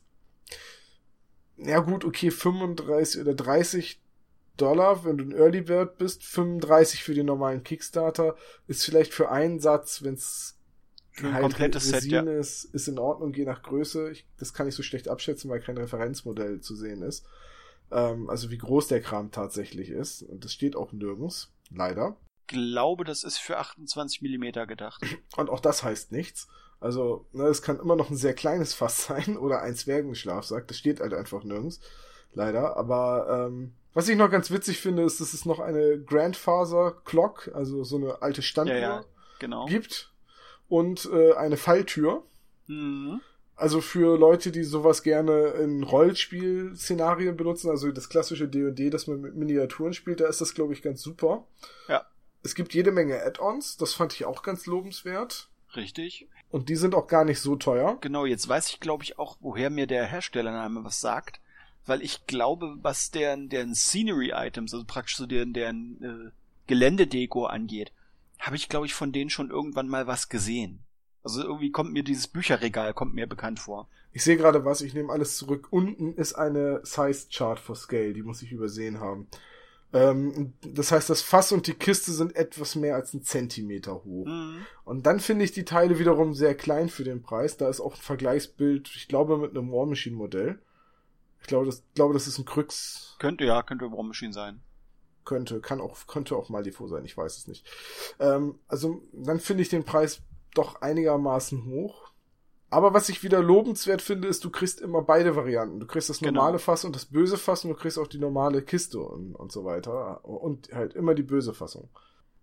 Ja 1.58 1.80
gut, 1.80 2.06
okay, 2.06 2.30
35 2.30 3.20
oder 3.20 3.34
30 3.34 4.00
Dollar, 4.56 5.04
wenn 5.04 5.18
du 5.18 5.24
ein 5.24 5.32
Early 5.32 5.60
Bird 5.60 5.98
bist, 5.98 6.24
35 6.24 7.02
für 7.02 7.12
den 7.12 7.26
normalen 7.26 7.62
Kickstarter, 7.62 8.34
ist 8.66 8.82
vielleicht 8.82 9.12
für 9.12 9.30
einen 9.30 9.60
Satz, 9.60 10.02
wenn 10.04 10.14
es 10.14 10.56
halt 11.22 11.42
komplettes 11.42 11.84
Set, 11.84 12.04
ja. 12.04 12.22
ist, 12.22 12.64
ist 12.64 12.88
in 12.88 12.98
Ordnung, 12.98 13.34
je 13.34 13.44
nach 13.44 13.62
Größe. 13.62 14.10
Ich, 14.10 14.26
das 14.38 14.54
kann 14.54 14.66
ich 14.66 14.74
so 14.74 14.82
schlecht 14.82 15.08
abschätzen, 15.08 15.50
weil 15.50 15.60
kein 15.60 15.76
Referenzmodell 15.76 16.62
zu 16.62 16.74
sehen 16.74 17.02
ist. 17.02 17.26
Ähm, 17.90 18.28
also 18.28 18.50
wie 18.50 18.58
groß 18.58 18.88
der 18.88 19.00
Kram 19.00 19.30
tatsächlich 19.30 19.90
ist. 19.90 20.22
Und 20.22 20.44
das 20.44 20.52
steht 20.52 20.76
auch 20.76 20.92
nirgends, 20.92 21.52
leider. 21.70 22.16
Ich 22.48 22.54
glaube, 22.54 23.04
das 23.04 23.24
ist 23.24 23.38
für 23.38 23.58
28 23.58 24.22
Millimeter 24.22 24.66
gedacht. 24.66 25.02
Und 25.36 25.50
auch 25.50 25.60
das 25.60 25.82
heißt 25.82 26.12
nichts. 26.12 26.48
Also, 26.78 27.26
ne, 27.32 27.44
es 27.44 27.62
kann 27.62 27.80
immer 27.80 27.96
noch 27.96 28.10
ein 28.10 28.16
sehr 28.16 28.34
kleines 28.34 28.74
Fass 28.74 29.04
sein 29.06 29.36
oder 29.36 29.62
ein 29.62 29.74
Zwergenschlafsack. 29.74 30.68
Das 30.68 30.78
steht 30.78 31.00
halt 31.00 31.14
einfach 31.14 31.42
nirgends. 31.44 31.80
Leider. 32.32 32.76
Aber 32.76 33.48
ähm, 33.48 33.72
was 33.94 34.08
ich 34.08 34.16
noch 34.16 34.30
ganz 34.30 34.50
witzig 34.50 34.78
finde, 34.78 35.04
ist, 35.04 35.22
dass 35.22 35.32
es 35.32 35.46
noch 35.46 35.58
eine 35.58 35.98
Grandfather 35.98 37.00
Clock, 37.06 37.50
also 37.54 37.82
so 37.82 37.96
eine 37.96 38.20
alte 38.20 38.42
Standuhr, 38.42 38.76
ja, 38.76 38.80
ja, 38.80 39.04
genau. 39.38 39.64
gibt 39.64 40.12
und 40.68 41.08
äh, 41.10 41.32
eine 41.32 41.56
Falltür. 41.56 42.22
Mhm. 42.66 43.22
Also 43.56 43.80
für 43.80 44.18
Leute, 44.18 44.52
die 44.52 44.64
sowas 44.64 45.02
gerne 45.02 45.48
in 45.62 45.82
Rollenspiel-Szenarien 45.82 47.38
benutzen, 47.38 47.70
also 47.70 47.90
das 47.90 48.10
klassische 48.10 48.48
D&D, 48.48 48.90
das 48.90 49.06
man 49.06 49.22
mit 49.22 49.34
Miniaturen 49.34 49.94
spielt, 49.94 50.20
da 50.20 50.28
ist 50.28 50.42
das, 50.42 50.54
glaube 50.54 50.74
ich, 50.74 50.82
ganz 50.82 51.00
super. 51.00 51.46
Ja. 51.88 52.04
Es 52.42 52.54
gibt 52.54 52.74
jede 52.74 52.92
Menge 52.92 53.22
Add-ons, 53.22 53.78
das 53.78 53.94
fand 53.94 54.12
ich 54.12 54.26
auch 54.26 54.42
ganz 54.42 54.66
lobenswert. 54.66 55.48
Richtig. 55.74 56.28
Und 56.50 56.68
die 56.68 56.76
sind 56.76 56.94
auch 56.94 57.06
gar 57.06 57.24
nicht 57.24 57.40
so 57.40 57.56
teuer. 57.56 57.96
Genau, 58.02 58.26
jetzt 58.26 58.46
weiß 58.46 58.68
ich, 58.68 58.78
glaube 58.78 59.04
ich, 59.04 59.18
auch, 59.18 59.38
woher 59.40 59.70
mir 59.70 59.86
der 59.86 60.04
Herstellername 60.04 60.84
was 60.84 61.00
sagt. 61.00 61.40
Weil 61.86 62.02
ich 62.02 62.26
glaube, 62.26 62.76
was 62.82 63.10
deren, 63.10 63.48
deren 63.48 63.74
Scenery-Items, 63.74 64.74
also 64.74 64.84
praktisch 64.84 65.16
so 65.16 65.26
deren, 65.26 65.54
deren 65.54 66.02
äh, 66.02 66.30
Geländedeko 66.66 67.46
angeht, 67.46 67.92
habe 68.38 68.56
ich, 68.56 68.68
glaube 68.68 68.86
ich, 68.86 68.94
von 68.94 69.12
denen 69.12 69.30
schon 69.30 69.50
irgendwann 69.50 69.88
mal 69.88 70.06
was 70.06 70.28
gesehen. 70.28 70.80
Also 71.26 71.42
irgendwie 71.42 71.72
kommt 71.72 71.92
mir 71.92 72.04
dieses 72.04 72.28
Bücherregal 72.28 72.94
kommt 72.94 73.12
mir 73.12 73.26
bekannt 73.26 73.58
vor. 73.58 73.88
Ich 74.12 74.22
sehe 74.22 74.36
gerade 74.36 74.64
was, 74.64 74.80
ich 74.80 74.94
nehme 74.94 75.12
alles 75.12 75.36
zurück. 75.36 75.66
Unten 75.72 76.14
ist 76.14 76.34
eine 76.34 76.82
Size 76.84 77.26
Chart 77.32 77.58
for 77.58 77.74
Scale, 77.74 78.12
die 78.12 78.22
muss 78.22 78.42
ich 78.42 78.52
übersehen 78.52 79.00
haben. 79.00 79.26
Ähm, 79.92 80.52
das 80.62 80.92
heißt, 80.92 81.10
das 81.10 81.22
Fass 81.22 81.50
und 81.50 81.66
die 81.66 81.74
Kiste 81.74 82.12
sind 82.12 82.36
etwas 82.36 82.76
mehr 82.76 82.94
als 82.94 83.12
ein 83.12 83.24
Zentimeter 83.24 84.04
hoch. 84.04 84.26
Mhm. 84.26 84.66
Und 84.84 85.04
dann 85.04 85.18
finde 85.18 85.44
ich 85.44 85.50
die 85.50 85.64
Teile 85.64 85.98
wiederum 85.98 86.32
sehr 86.32 86.54
klein 86.54 86.88
für 86.88 87.02
den 87.02 87.22
Preis. 87.22 87.56
Da 87.56 87.68
ist 87.68 87.80
auch 87.80 87.96
ein 87.96 88.00
Vergleichsbild, 88.00 88.88
ich 88.94 89.08
glaube, 89.08 89.36
mit 89.36 89.50
einem 89.50 89.72
War 89.72 89.86
Machine 89.86 90.14
Modell. 90.14 90.60
Ich 91.40 91.48
glaube, 91.48 91.66
das, 91.66 91.82
glaube, 91.96 92.14
das 92.14 92.28
ist 92.28 92.38
ein 92.38 92.44
Krux. 92.44 93.16
Könnte, 93.18 93.44
ja, 93.44 93.64
könnte 93.64 93.90
War 93.90 94.04
Machine 94.04 94.32
sein 94.32 94.60
könnte, 95.24 95.60
kann 95.60 95.80
auch, 95.80 96.06
könnte 96.06 96.36
auch 96.36 96.50
mal 96.50 96.62
Default 96.62 96.90
sein, 96.90 97.04
ich 97.04 97.16
weiß 97.16 97.36
es 97.36 97.48
nicht. 97.48 97.66
Ähm, 98.20 98.60
also 98.68 99.02
dann 99.12 99.40
finde 99.40 99.62
ich 99.64 99.68
den 99.68 99.82
Preis 99.82 100.22
doch 100.58 100.80
einigermaßen 100.80 101.66
hoch. 101.66 102.10
Aber 102.68 102.94
was 102.94 103.08
ich 103.08 103.22
wieder 103.22 103.42
lobenswert 103.42 104.02
finde, 104.02 104.26
ist, 104.28 104.44
du 104.44 104.50
kriegst 104.50 104.80
immer 104.80 105.02
beide 105.02 105.36
Varianten. 105.36 105.78
Du 105.78 105.86
kriegst 105.86 106.10
das 106.10 106.18
genau. 106.18 106.32
normale 106.32 106.56
genau. 106.56 106.64
Fass 106.64 106.84
und 106.84 106.96
das 106.96 107.06
böse 107.06 107.36
Fass 107.36 107.64
und 107.64 107.70
du 107.70 107.76
kriegst 107.76 107.98
auch 107.98 108.08
die 108.08 108.18
normale 108.18 108.62
Kiste 108.62 108.98
und, 109.00 109.34
und 109.34 109.52
so 109.52 109.64
weiter. 109.64 110.24
Und 110.24 110.72
halt 110.72 110.94
immer 110.94 111.14
die 111.14 111.22
böse 111.22 111.54
Fassung. 111.54 111.88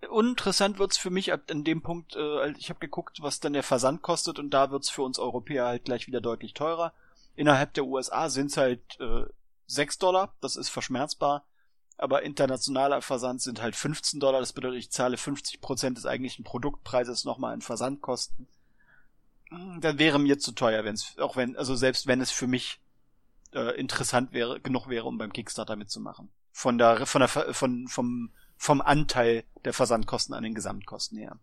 Uninteressant 0.09 0.79
wird's 0.79 0.97
für 0.97 1.09
mich 1.09 1.31
an 1.33 1.63
dem 1.63 1.81
Punkt, 1.81 2.15
äh, 2.15 2.51
ich 2.57 2.69
habe 2.69 2.79
geguckt, 2.79 3.19
was 3.21 3.39
dann 3.39 3.53
der 3.53 3.63
Versand 3.63 4.01
kostet 4.01 4.39
und 4.39 4.49
da 4.49 4.71
wird's 4.71 4.89
für 4.89 5.01
uns 5.01 5.19
Europäer 5.19 5.65
halt 5.65 5.85
gleich 5.85 6.07
wieder 6.07 6.21
deutlich 6.21 6.53
teurer. 6.53 6.93
Innerhalb 7.35 7.73
der 7.73 7.85
USA 7.85 8.29
sind's 8.29 8.57
halt 8.57 8.81
äh, 8.99 9.25
6 9.67 9.99
Dollar, 9.99 10.33
das 10.41 10.55
ist 10.55 10.69
verschmerzbar 10.69 11.45
aber 11.97 12.23
internationaler 12.23 13.01
Versand 13.01 13.41
sind 13.41 13.61
halt 13.61 13.75
15 13.75 14.19
Dollar. 14.19 14.39
Das 14.39 14.53
bedeutet, 14.53 14.79
ich 14.79 14.91
zahle 14.91 15.17
50 15.17 15.61
Prozent 15.61 15.97
des 15.97 16.05
eigentlichen 16.05 16.43
Produktpreises 16.43 17.25
nochmal 17.25 17.53
in 17.53 17.61
Versandkosten. 17.61 18.47
Hm, 19.49 19.81
dann 19.81 19.99
wäre 19.99 20.19
mir 20.19 20.39
zu 20.39 20.51
teuer, 20.51 20.83
wenn 20.83 20.95
es, 20.95 21.17
auch 21.19 21.35
wenn, 21.35 21.55
also 21.55 21.75
selbst 21.75 22.07
wenn 22.07 22.21
es 22.21 22.31
für 22.31 22.47
mich 22.47 22.81
äh, 23.53 23.79
interessant 23.79 24.33
wäre, 24.33 24.59
genug 24.59 24.89
wäre, 24.89 25.07
um 25.07 25.17
beim 25.17 25.33
Kickstarter 25.33 25.75
mitzumachen. 25.75 26.29
Von 26.51 26.77
der, 26.77 27.05
von 27.05 27.19
der, 27.19 27.29
von, 27.29 27.87
vom, 27.87 28.31
vom 28.57 28.81
Anteil 28.81 29.43
der 29.65 29.73
Versandkosten 29.73 30.35
an 30.35 30.43
den 30.43 30.55
Gesamtkosten 30.55 31.17
her. 31.17 31.39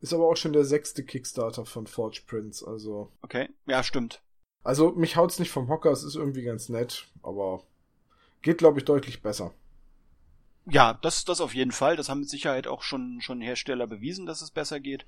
Ist 0.00 0.12
aber 0.12 0.28
auch 0.28 0.36
schon 0.36 0.52
der 0.52 0.64
sechste 0.64 1.04
Kickstarter 1.04 1.64
von 1.64 1.86
Forge 1.86 2.22
Prince, 2.26 2.66
also. 2.66 3.12
Okay, 3.22 3.48
ja, 3.66 3.82
stimmt. 3.82 4.20
Also, 4.64 4.90
mich 4.92 5.16
haut's 5.16 5.38
nicht 5.38 5.50
vom 5.50 5.68
Hocker, 5.68 5.90
es 5.90 6.02
ist 6.02 6.16
irgendwie 6.16 6.42
ganz 6.42 6.68
nett, 6.68 7.06
aber 7.22 7.62
geht, 8.42 8.58
glaube 8.58 8.78
ich, 8.78 8.84
deutlich 8.84 9.22
besser. 9.22 9.52
Ja, 10.66 10.94
das, 10.94 11.24
das 11.24 11.40
auf 11.40 11.54
jeden 11.54 11.72
Fall. 11.72 11.96
Das 11.96 12.08
haben 12.08 12.20
mit 12.20 12.30
Sicherheit 12.30 12.66
auch 12.66 12.82
schon, 12.82 13.20
schon 13.20 13.40
Hersteller 13.40 13.86
bewiesen, 13.86 14.26
dass 14.26 14.42
es 14.42 14.50
besser 14.50 14.80
geht. 14.80 15.06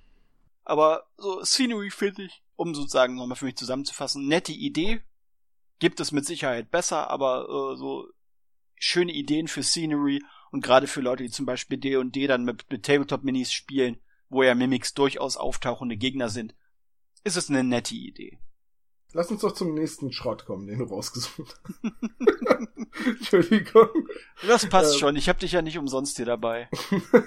Aber 0.65 1.07
so 1.17 1.45
Scenery 1.45 1.91
finde 1.91 2.25
ich, 2.25 2.43
um 2.57 2.75
sozusagen 2.75 3.15
nochmal 3.15 3.37
für 3.37 3.45
mich 3.45 3.57
zusammenzufassen, 3.57 4.27
nette 4.27 4.53
Idee. 4.53 5.03
Gibt 5.79 6.01
es 6.01 6.13
mit 6.13 6.25
Sicherheit 6.25 6.71
besser, 6.71 7.11
aber 7.11 7.45
äh, 7.49 7.77
so 7.77 8.09
schöne 8.77 9.13
Ideen 9.13 9.49
für 9.49 9.63
Scenery 9.63 10.23
und 10.51 10.63
gerade 10.63 10.87
für 10.87 11.01
Leute, 11.01 11.25
die 11.25 11.31
zum 11.31 11.47
Beispiel 11.47 11.79
D&D 11.79 12.27
dann 12.27 12.45
mit, 12.45 12.71
mit 12.71 12.85
Tabletop-Minis 12.85 13.53
spielen, 13.53 13.99
wo 14.29 14.43
ja 14.43 14.55
Mimics 14.55 14.95
durchaus 14.95 15.37
auftauchende 15.37 15.97
Gegner 15.97 16.29
sind, 16.29 16.55
ist 17.25 17.37
es 17.37 17.51
eine 17.51 17.65
nette 17.65 17.95
Idee. 17.95 18.39
Lass 19.17 19.31
uns 19.31 19.43
doch 19.43 19.53
zum 19.53 19.75
nächsten 19.75 20.13
Schrott 20.13 20.45
kommen, 20.45 20.67
den 20.67 20.81
du 20.81 20.87
rausgesucht 20.87 21.57
hast. 21.63 22.69
Entschuldigung. 23.07 23.89
Das 24.45 24.69
passt 24.69 24.95
ähm, 24.95 24.99
schon. 24.99 25.17
Ich 25.17 25.29
habe 25.29 25.39
dich 25.39 25.53
ja 25.53 25.63
nicht 25.63 25.79
umsonst 25.79 26.17
hier 26.17 26.27
dabei. 26.27 26.69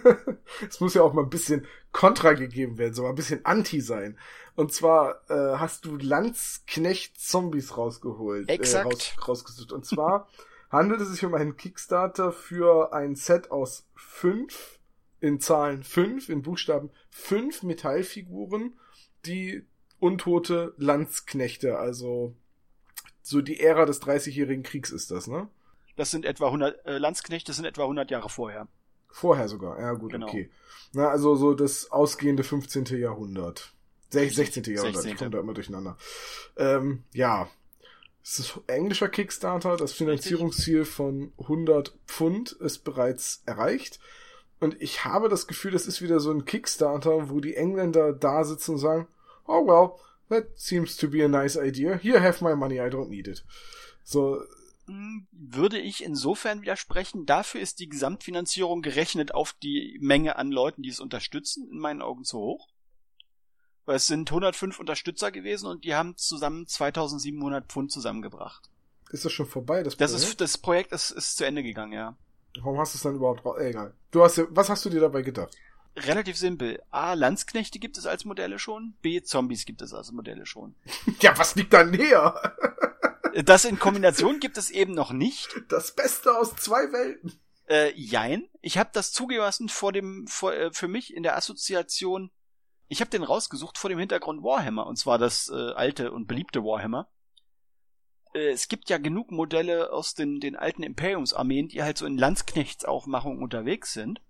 es 0.69 0.82
muss 0.82 0.95
ja 0.95 1.02
auch 1.02 1.13
mal 1.13 1.23
ein 1.23 1.30
bisschen 1.30 1.65
Kontra 1.93 2.34
gegeben 2.34 2.78
werden, 2.78 2.93
so 2.93 3.04
mal 3.04 3.10
ein 3.10 3.15
bisschen 3.15 3.45
Anti 3.45 3.80
sein. 3.80 4.19
Und 4.56 4.73
zwar 4.73 5.21
äh, 5.30 5.58
hast 5.60 5.86
du 5.86 5.95
Landsknecht-Zombies 5.95 7.78
rausgeholt. 7.78 8.50
Äh, 8.50 8.54
Exakt. 8.54 8.86
Äh, 8.86 8.89
raus, 8.89 9.28
rausgesucht. 9.28 9.71
Und 9.71 9.86
zwar 9.86 10.28
handelt 10.69 11.00
es 11.00 11.08
sich 11.08 11.23
um 11.23 11.36
einen 11.36 11.56
Kickstarter 11.56 12.34
für 12.34 12.91
ein 12.91 13.15
Set 13.15 13.50
aus 13.50 13.88
fünf, 13.95 14.80
in 15.21 15.39
Zahlen 15.39 15.84
fünf, 15.84 16.28
in 16.28 16.41
Buchstaben 16.41 16.89
fünf 17.10 17.63
Metallfiguren, 17.63 18.78
die 19.26 19.65
untote 19.99 20.73
Landsknechte, 20.77 21.77
also 21.77 22.36
so 23.21 23.41
die 23.41 23.60
Ära 23.60 23.86
des 23.86 23.99
Dreißigjährigen 23.99 24.63
Kriegs 24.63 24.91
ist 24.91 25.12
das, 25.12 25.27
ne? 25.27 25.49
Das 25.95 26.12
sind 26.12 26.25
etwa 26.25 26.47
100, 26.47 26.86
äh, 26.86 26.97
Landsknechte 26.97 27.53
sind 27.53 27.65
etwa 27.65 27.83
100 27.83 28.12
Jahre 28.12 28.29
vorher. 28.29 28.67
Vorher 29.10 29.47
sogar, 29.47 29.79
ja 29.79 29.93
gut, 29.93 30.12
genau. 30.12 30.27
okay. 30.27 30.49
Na, 30.93 31.10
also 31.10 31.36
so 31.36 31.53
das 31.53 31.91
ausgehende 31.91 32.43
15. 32.43 32.86
Jahrhundert. 32.99 33.73
16. 34.10 34.63
Jahrhundert, 34.63 35.01
16. 35.01 35.12
ich 35.12 35.17
komme 35.17 35.31
da 35.31 35.39
immer 35.39 35.53
durcheinander. 35.53 35.97
Ähm, 36.55 37.03
ja, 37.13 37.49
es 38.23 38.39
ist 38.39 38.60
englischer 38.67 39.10
Kickstarter, 39.10 39.77
das 39.77 39.93
Finanzierungsziel 39.93 40.86
von 40.86 41.33
100 41.39 41.97
Pfund 42.07 42.51
ist 42.51 42.79
bereits 42.79 43.41
erreicht. 43.45 43.99
Und 44.60 44.81
ich 44.81 45.05
habe 45.05 45.29
das 45.29 45.47
Gefühl, 45.47 45.71
das 45.71 45.88
ist 45.88 46.01
wieder 46.01 46.19
so 46.19 46.31
ein 46.31 46.45
Kickstarter, 46.45 47.29
wo 47.29 47.39
die 47.39 47.55
Engländer 47.55 48.13
da 48.13 48.43
sitzen 48.43 48.71
und 48.71 48.77
sagen, 48.79 49.07
oh 49.47 49.65
well, 49.65 49.99
that 50.29 50.57
seems 50.57 50.97
to 50.97 51.07
be 51.07 51.23
a 51.23 51.27
nice 51.27 51.57
idea. 51.57 51.97
Here, 51.97 52.19
have 52.19 52.41
my 52.41 52.55
money, 52.55 52.79
I 52.79 52.89
don't 52.89 53.10
need 53.10 53.27
it. 53.27 53.43
So. 54.03 54.41
Hm, 54.86 55.27
würde 55.31 55.79
ich 55.79 56.03
insofern 56.03 56.62
widersprechen. 56.62 57.25
Dafür 57.25 57.62
ist 57.62 57.79
die 57.79 57.89
Gesamtfinanzierung 57.89 58.81
gerechnet 58.81 59.33
auf 59.33 59.53
die 59.53 59.97
Menge 60.01 60.38
an 60.38 60.51
Leuten, 60.51 60.81
die 60.81 60.89
es 60.89 60.99
unterstützen, 60.99 61.69
in 61.69 61.79
meinen 61.79 62.01
Augen 62.01 62.23
zu 62.23 62.38
hoch. 62.38 62.69
Weil 63.86 63.97
es 63.97 64.07
sind 64.07 64.29
105 64.29 64.79
Unterstützer 64.79 65.31
gewesen 65.31 65.67
und 65.67 65.83
die 65.83 65.95
haben 65.95 66.15
zusammen 66.17 66.67
2700 66.67 67.65
Pfund 67.67 67.91
zusammengebracht. 67.91 68.69
Ist 69.12 69.23
das 69.23 69.31
schon 69.31 69.45
vorbei, 69.45 69.83
das 69.83 69.95
Projekt? 69.95 70.13
Das, 70.13 70.23
ist, 70.23 70.41
das 70.41 70.57
Projekt 70.57 70.91
ist, 70.91 71.12
ist 71.12 71.38
zu 71.38 71.45
Ende 71.45 71.63
gegangen, 71.63 71.93
ja. 71.93 72.17
Warum 72.62 72.79
hast 72.79 72.93
du 72.93 72.97
es 72.97 73.03
dann 73.03 73.15
überhaupt 73.15 73.45
raus? 73.45 73.57
Äh, 73.60 73.69
egal. 73.69 73.93
Du 74.12 74.23
hast 74.23 74.38
ja, 74.38 74.45
was 74.49 74.69
hast 74.69 74.83
du 74.86 74.89
dir 74.89 74.99
dabei 74.99 75.21
gedacht? 75.21 75.55
Relativ 75.97 76.38
simpel. 76.38 76.81
A, 76.91 77.13
Landsknechte 77.13 77.79
gibt 77.79 77.97
es 77.97 78.05
als 78.05 78.23
Modelle 78.23 78.60
schon. 78.60 78.93
B, 79.01 79.21
Zombies 79.23 79.65
gibt 79.65 79.81
es 79.81 79.93
als 79.93 80.12
Modelle 80.12 80.45
schon. 80.45 80.75
ja, 81.21 81.38
was 81.38 81.55
liegt 81.55 81.73
da 81.73 81.83
näher? 81.83 82.55
das 83.43 83.65
in 83.65 83.79
Kombination 83.79 84.39
gibt 84.39 84.57
es 84.57 84.69
eben 84.69 84.93
noch 84.93 85.12
nicht. 85.12 85.49
Das 85.69 85.95
Beste 85.95 86.38
aus 86.38 86.55
zwei 86.55 86.91
Welten. 86.91 87.39
Äh, 87.67 87.93
jein. 87.95 88.47
Ich 88.62 88.77
habe 88.77 88.91
das 88.93 89.12
zugelassen 89.12 89.69
vor 89.69 89.91
dem, 89.91 90.27
vor, 90.27 90.53
äh, 90.53 90.71
für 90.71 90.88
mich 90.88 91.15
in 91.15 91.23
der 91.23 91.36
Assoziation. 91.36 92.31
Ich 92.88 93.01
habe 93.01 93.10
den 93.10 93.23
rausgesucht 93.23 93.77
vor 93.77 93.89
dem 93.89 93.99
Hintergrund 93.99 94.43
Warhammer, 94.43 94.86
und 94.86 94.97
zwar 94.97 95.17
das 95.17 95.49
äh, 95.49 95.71
alte 95.71 96.12
und 96.12 96.27
beliebte 96.27 96.63
Warhammer. 96.63 97.10
Äh, 98.33 98.51
es 98.51 98.67
gibt 98.67 98.89
ja 98.89 98.99
genug 98.99 99.31
Modelle 99.31 99.91
aus 99.91 100.13
den, 100.13 100.39
den 100.39 100.55
alten 100.55 100.83
Imperiumsarmeen, 100.83 101.67
die 101.67 101.83
halt 101.83 101.97
so 101.97 102.05
in 102.05 102.17
Landsknechtsaufmachung 102.17 103.41
unterwegs 103.41 103.93
sind. 103.93 104.21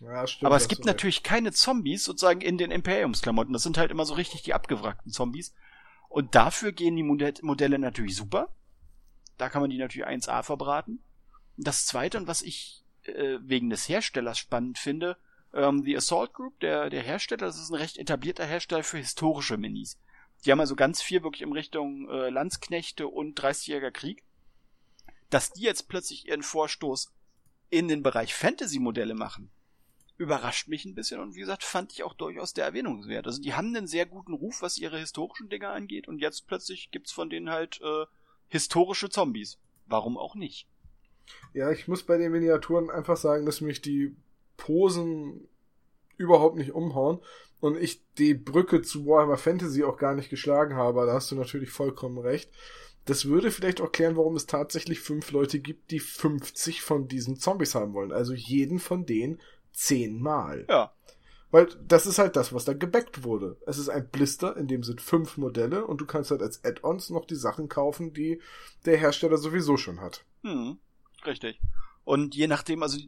Ja, 0.00 0.26
stimmt. 0.26 0.46
Aber 0.46 0.56
es 0.56 0.68
gibt 0.68 0.84
natürlich 0.84 1.22
keine 1.22 1.52
Zombies 1.52 2.04
sozusagen 2.04 2.40
in 2.40 2.58
den 2.58 2.70
Imperiumsklamotten. 2.70 3.52
Das 3.52 3.62
sind 3.62 3.78
halt 3.78 3.90
immer 3.90 4.04
so 4.04 4.14
richtig 4.14 4.42
die 4.42 4.54
abgewrackten 4.54 5.12
Zombies. 5.12 5.54
Und 6.08 6.34
dafür 6.34 6.72
gehen 6.72 6.96
die 6.96 7.02
Modelle 7.02 7.78
natürlich 7.78 8.16
super. 8.16 8.48
Da 9.38 9.48
kann 9.48 9.60
man 9.60 9.70
die 9.70 9.78
natürlich 9.78 10.06
1A 10.06 10.42
verbraten. 10.42 11.00
Das 11.56 11.86
zweite, 11.86 12.18
und 12.18 12.26
was 12.26 12.42
ich 12.42 12.84
äh, 13.04 13.38
wegen 13.40 13.70
des 13.70 13.88
Herstellers 13.88 14.38
spannend 14.38 14.78
finde, 14.78 15.16
ähm, 15.52 15.82
The 15.84 15.96
Assault 15.96 16.32
Group, 16.34 16.58
der, 16.60 16.90
der 16.90 17.02
Hersteller, 17.02 17.46
das 17.46 17.60
ist 17.60 17.70
ein 17.70 17.76
recht 17.76 17.98
etablierter 17.98 18.44
Hersteller 18.44 18.82
für 18.82 18.98
historische 18.98 19.56
Minis. 19.56 19.98
Die 20.44 20.52
haben 20.52 20.60
also 20.60 20.76
ganz 20.76 21.02
viel 21.02 21.22
wirklich 21.22 21.42
in 21.42 21.52
Richtung 21.52 22.08
äh, 22.10 22.28
Landsknechte 22.28 23.08
und 23.08 23.40
30-jähriger 23.40 23.90
Krieg. 23.90 24.22
Dass 25.30 25.50
die 25.50 25.62
jetzt 25.62 25.88
plötzlich 25.88 26.28
ihren 26.28 26.42
Vorstoß 26.42 27.12
in 27.70 27.88
den 27.88 28.02
Bereich 28.02 28.34
Fantasy-Modelle 28.34 29.14
machen, 29.14 29.50
überrascht 30.18 30.68
mich 30.68 30.84
ein 30.84 30.94
bisschen 30.94 31.20
und 31.20 31.34
wie 31.34 31.40
gesagt, 31.40 31.62
fand 31.62 31.92
ich 31.92 32.02
auch 32.02 32.14
durchaus 32.14 32.54
der 32.54 32.64
Erwähnungswert. 32.64 33.26
Also 33.26 33.42
die 33.42 33.54
haben 33.54 33.74
einen 33.74 33.86
sehr 33.86 34.06
guten 34.06 34.32
Ruf, 34.32 34.62
was 34.62 34.78
ihre 34.78 34.98
historischen 34.98 35.48
Dinger 35.48 35.70
angeht 35.70 36.08
und 36.08 36.20
jetzt 36.20 36.46
plötzlich 36.46 36.90
gibt's 36.90 37.12
von 37.12 37.28
denen 37.28 37.50
halt 37.50 37.80
äh, 37.82 38.06
historische 38.48 39.10
Zombies. 39.10 39.58
Warum 39.86 40.16
auch 40.16 40.34
nicht? 40.34 40.66
Ja, 41.52 41.70
ich 41.70 41.88
muss 41.88 42.02
bei 42.02 42.16
den 42.16 42.32
Miniaturen 42.32 42.90
einfach 42.90 43.16
sagen, 43.16 43.46
dass 43.46 43.60
mich 43.60 43.82
die 43.82 44.16
Posen 44.56 45.48
überhaupt 46.16 46.56
nicht 46.56 46.72
umhauen 46.72 47.20
und 47.60 47.76
ich 47.76 48.02
die 48.18 48.34
Brücke 48.34 48.82
zu 48.82 49.06
Warhammer 49.06 49.36
Fantasy 49.36 49.84
auch 49.84 49.98
gar 49.98 50.14
nicht 50.14 50.30
geschlagen 50.30 50.76
habe. 50.76 51.06
Da 51.06 51.14
hast 51.14 51.30
du 51.30 51.36
natürlich 51.36 51.70
vollkommen 51.70 52.18
recht. 52.18 52.50
Das 53.04 53.26
würde 53.26 53.50
vielleicht 53.50 53.80
auch 53.80 53.92
klären, 53.92 54.16
warum 54.16 54.34
es 54.34 54.46
tatsächlich 54.46 55.00
fünf 55.00 55.30
Leute 55.30 55.60
gibt, 55.60 55.90
die 55.90 56.00
50 56.00 56.82
von 56.82 57.06
diesen 57.06 57.38
Zombies 57.38 57.74
haben 57.74 57.94
wollen. 57.94 58.12
Also 58.12 58.34
jeden 58.34 58.78
von 58.78 59.06
denen 59.06 59.40
zehnmal. 59.76 60.66
Ja. 60.68 60.92
Weil 61.50 61.68
das 61.86 62.06
ist 62.06 62.18
halt 62.18 62.34
das, 62.34 62.52
was 62.52 62.64
da 62.64 62.72
gebackt 62.72 63.22
wurde. 63.22 63.56
Es 63.66 63.78
ist 63.78 63.88
ein 63.88 64.08
Blister, 64.08 64.56
in 64.56 64.66
dem 64.66 64.82
sind 64.82 65.00
fünf 65.00 65.36
Modelle 65.36 65.86
und 65.86 66.00
du 66.00 66.06
kannst 66.06 66.30
halt 66.30 66.42
als 66.42 66.64
Add-ons 66.64 67.10
noch 67.10 67.24
die 67.24 67.36
Sachen 67.36 67.68
kaufen, 67.68 68.12
die 68.12 68.40
der 68.84 68.98
Hersteller 68.98 69.36
sowieso 69.36 69.76
schon 69.76 70.00
hat. 70.00 70.24
Hm, 70.42 70.78
richtig. 71.24 71.60
Und 72.04 72.34
je 72.34 72.48
nachdem, 72.48 72.82
also 72.82 72.98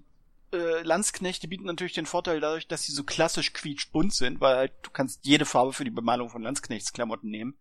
äh, 0.52 0.83
Landsknechte 0.83 1.48
bieten 1.48 1.64
natürlich 1.64 1.94
den 1.94 2.07
Vorteil 2.07 2.40
dadurch, 2.40 2.68
dass 2.68 2.85
sie 2.85 2.92
so 2.92 3.02
klassisch 3.02 3.52
quietschbunt 3.52 4.14
sind, 4.14 4.40
weil 4.40 4.57
halt, 4.57 4.72
du 4.83 4.90
kannst 4.90 5.26
jede 5.26 5.44
Farbe 5.44 5.72
für 5.72 5.85
die 5.85 5.90
Bemalung 5.90 6.31
von 6.31 6.42
Landsknechtsklamotten 6.42 7.31
nehmen. 7.31 7.57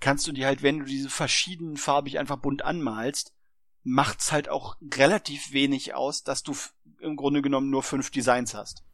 Kannst 0.00 0.26
du 0.26 0.32
die 0.32 0.46
halt, 0.46 0.62
wenn 0.62 0.80
du 0.80 0.84
diese 0.84 1.10
verschiedenen 1.10 1.76
farbig 1.76 2.18
einfach 2.18 2.36
bunt 2.36 2.64
anmalst, 2.64 3.34
macht's 3.82 4.32
halt 4.32 4.48
auch 4.48 4.76
relativ 4.94 5.52
wenig 5.52 5.94
aus, 5.94 6.22
dass 6.22 6.42
du 6.42 6.54
im 7.00 7.16
Grunde 7.16 7.42
genommen 7.42 7.70
nur 7.70 7.82
fünf 7.82 8.10
Designs 8.10 8.54
hast. 8.54 8.84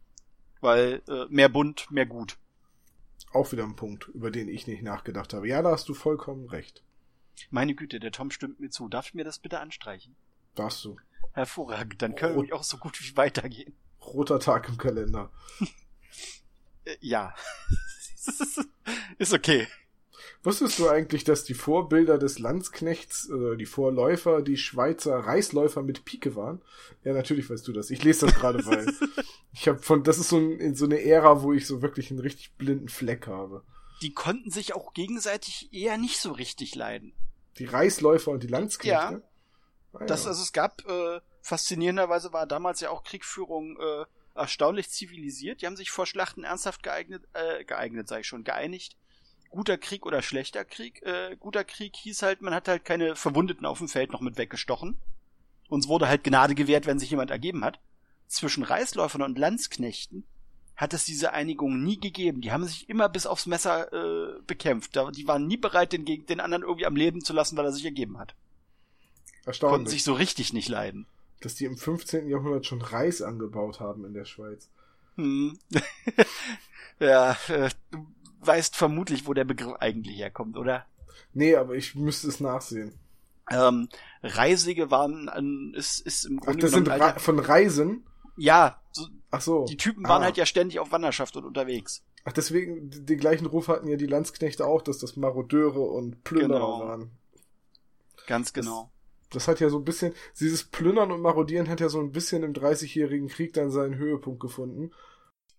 Weil 0.60 1.02
äh, 1.08 1.26
mehr 1.28 1.48
bunt, 1.48 1.90
mehr 1.90 2.06
gut. 2.06 2.38
Auch 3.32 3.52
wieder 3.52 3.64
ein 3.64 3.76
Punkt, 3.76 4.08
über 4.08 4.30
den 4.30 4.48
ich 4.48 4.66
nicht 4.66 4.82
nachgedacht 4.82 5.34
habe. 5.34 5.48
Ja, 5.48 5.60
da 5.62 5.72
hast 5.72 5.88
du 5.88 5.94
vollkommen 5.94 6.48
recht. 6.48 6.82
Meine 7.50 7.74
Güte, 7.74 8.00
der 8.00 8.12
Tom 8.12 8.30
stimmt 8.30 8.60
mir 8.60 8.70
zu. 8.70 8.88
Darf 8.88 9.08
ich 9.08 9.14
mir 9.14 9.24
das 9.24 9.38
bitte 9.38 9.60
anstreichen? 9.60 10.14
Darfst 10.54 10.84
du. 10.84 10.96
Hervorragend, 11.32 12.00
dann 12.00 12.14
können 12.14 12.36
Rot 12.36 12.48
wir 12.48 12.54
auch 12.54 12.62
so 12.62 12.76
gut 12.76 13.00
wie 13.02 13.16
weitergehen. 13.16 13.74
Roter 14.00 14.38
Tag 14.38 14.68
im 14.68 14.78
Kalender. 14.78 15.30
Äh, 16.86 16.96
ja. 17.00 17.34
ist 19.18 19.32
okay. 19.32 19.66
Wusstest 20.44 20.78
du 20.78 20.90
eigentlich, 20.90 21.24
dass 21.24 21.44
die 21.44 21.54
Vorbilder 21.54 22.18
des 22.18 22.38
Landsknechts, 22.38 23.30
äh, 23.30 23.56
die 23.56 23.64
Vorläufer, 23.64 24.42
die 24.42 24.58
Schweizer 24.58 25.16
Reißläufer 25.16 25.82
mit 25.82 26.04
Pike 26.04 26.36
waren? 26.36 26.60
Ja, 27.02 27.14
natürlich 27.14 27.48
weißt 27.48 27.66
du 27.66 27.72
das. 27.72 27.88
Ich 27.88 28.04
lese 28.04 28.26
das 28.26 28.34
gerade, 28.34 28.64
weil 28.66 28.86
ich 29.54 29.66
habe 29.68 29.78
von, 29.78 30.04
das 30.04 30.18
ist 30.18 30.28
so 30.28 30.36
ein, 30.36 30.60
in 30.60 30.74
so 30.74 30.84
eine 30.84 31.02
Ära, 31.02 31.42
wo 31.42 31.54
ich 31.54 31.66
so 31.66 31.80
wirklich 31.80 32.10
einen 32.10 32.20
richtig 32.20 32.52
blinden 32.56 32.90
Fleck 32.90 33.26
habe. 33.26 33.64
Die 34.02 34.12
konnten 34.12 34.50
sich 34.50 34.74
auch 34.74 34.92
gegenseitig 34.92 35.72
eher 35.72 35.96
nicht 35.96 36.18
so 36.18 36.32
richtig 36.32 36.74
leiden. 36.74 37.14
Die 37.58 37.64
Reißläufer 37.64 38.30
und 38.30 38.42
die 38.42 38.48
Landsknechte? 38.48 38.92
Ja. 38.92 39.20
Ah, 39.94 40.04
das, 40.04 40.26
also 40.26 40.42
es 40.42 40.52
gab, 40.52 40.86
äh, 40.86 41.20
faszinierenderweise 41.40 42.34
war 42.34 42.46
damals 42.46 42.80
ja 42.80 42.90
auch 42.90 43.02
Kriegführung 43.02 43.78
äh, 43.80 44.04
erstaunlich 44.34 44.90
zivilisiert. 44.90 45.62
Die 45.62 45.66
haben 45.66 45.76
sich 45.76 45.90
vor 45.90 46.04
Schlachten 46.04 46.44
ernsthaft 46.44 46.82
geeignet, 46.82 47.24
äh, 47.32 47.64
geeignet, 47.64 48.08
sage 48.08 48.20
ich 48.20 48.26
schon, 48.26 48.44
geeinigt. 48.44 48.98
Guter 49.54 49.78
Krieg 49.78 50.04
oder 50.04 50.20
schlechter 50.20 50.64
Krieg. 50.64 51.00
Äh, 51.02 51.36
guter 51.38 51.62
Krieg 51.62 51.94
hieß 51.94 52.22
halt, 52.22 52.42
man 52.42 52.52
hat 52.52 52.66
halt 52.66 52.84
keine 52.84 53.14
Verwundeten 53.14 53.66
auf 53.66 53.78
dem 53.78 53.88
Feld 53.88 54.10
noch 54.10 54.20
mit 54.20 54.36
weggestochen. 54.36 54.96
Uns 55.68 55.86
wurde 55.86 56.08
halt 56.08 56.24
Gnade 56.24 56.56
gewährt, 56.56 56.86
wenn 56.86 56.98
sich 56.98 57.10
jemand 57.10 57.30
ergeben 57.30 57.64
hat. 57.64 57.78
Zwischen 58.26 58.64
Reißläufern 58.64 59.22
und 59.22 59.38
Landsknechten 59.38 60.24
hat 60.74 60.92
es 60.92 61.04
diese 61.04 61.32
Einigung 61.32 61.84
nie 61.84 62.00
gegeben. 62.00 62.40
Die 62.40 62.50
haben 62.50 62.66
sich 62.66 62.88
immer 62.88 63.08
bis 63.08 63.26
aufs 63.26 63.46
Messer 63.46 63.92
äh, 63.92 64.40
bekämpft. 64.44 64.98
Die 65.16 65.28
waren 65.28 65.46
nie 65.46 65.56
bereit, 65.56 65.92
den, 65.92 66.04
den 66.04 66.40
anderen 66.40 66.64
irgendwie 66.64 66.86
am 66.86 66.96
Leben 66.96 67.20
zu 67.20 67.32
lassen, 67.32 67.56
weil 67.56 67.66
er 67.66 67.72
sich 67.72 67.84
ergeben 67.84 68.18
hat. 68.18 68.34
Erstaunlich. 69.46 69.72
Konnten 69.72 69.90
sich 69.90 70.02
so 70.02 70.14
richtig 70.14 70.52
nicht 70.52 70.68
leiden. 70.68 71.06
Dass 71.42 71.54
die 71.54 71.66
im 71.66 71.76
15. 71.76 72.28
Jahrhundert 72.28 72.66
schon 72.66 72.82
Reis 72.82 73.22
angebaut 73.22 73.78
haben 73.78 74.04
in 74.04 74.14
der 74.14 74.24
Schweiz. 74.24 74.68
Hm. 75.14 75.56
ja, 76.98 77.36
äh, 77.46 77.70
du 77.92 78.04
weißt 78.46 78.76
vermutlich, 78.76 79.26
wo 79.26 79.34
der 79.34 79.44
Begriff 79.44 79.74
eigentlich 79.80 80.18
herkommt, 80.18 80.56
oder? 80.56 80.86
Nee, 81.32 81.56
aber 81.56 81.74
ich 81.74 81.94
müsste 81.94 82.28
es 82.28 82.40
nachsehen. 82.40 82.98
Ähm, 83.50 83.88
Reisige 84.22 84.90
waren, 84.90 85.28
ein, 85.28 85.74
ist, 85.74 86.00
ist 86.00 86.24
im 86.24 86.40
Grunde 86.40 86.58
Ach, 86.58 86.62
das 86.62 86.72
sind 86.72 86.88
Re 86.88 87.14
von 87.18 87.38
Reisen? 87.38 88.06
Ja. 88.36 88.80
So, 88.90 89.06
Ach 89.30 89.40
so. 89.40 89.64
Die 89.66 89.76
Typen 89.76 90.04
waren 90.04 90.22
ah. 90.22 90.26
halt 90.26 90.36
ja 90.36 90.46
ständig 90.46 90.78
auf 90.78 90.92
Wanderschaft 90.92 91.36
und 91.36 91.44
unterwegs. 91.44 92.04
Ach, 92.24 92.32
deswegen, 92.32 92.88
den 92.90 93.18
gleichen 93.18 93.46
Ruf 93.46 93.68
hatten 93.68 93.88
ja 93.88 93.96
die 93.96 94.06
Landsknechte 94.06 94.66
auch, 94.66 94.80
dass 94.80 94.98
das 94.98 95.16
Marodeure 95.16 95.80
und 95.80 96.24
Plünderer 96.24 96.58
genau. 96.58 96.80
waren. 96.80 97.10
Ganz 98.26 98.52
genau. 98.52 98.90
Das 99.30 99.48
hat 99.48 99.60
ja 99.60 99.68
so 99.68 99.78
ein 99.78 99.84
bisschen, 99.84 100.14
dieses 100.40 100.64
Plündern 100.64 101.12
und 101.12 101.20
Marodieren 101.20 101.68
hat 101.68 101.80
ja 101.80 101.88
so 101.88 102.00
ein 102.00 102.12
bisschen 102.12 102.42
im 102.42 102.54
Dreißigjährigen 102.54 103.28
Krieg 103.28 103.52
dann 103.52 103.70
seinen 103.70 103.96
Höhepunkt 103.96 104.40
gefunden. 104.40 104.92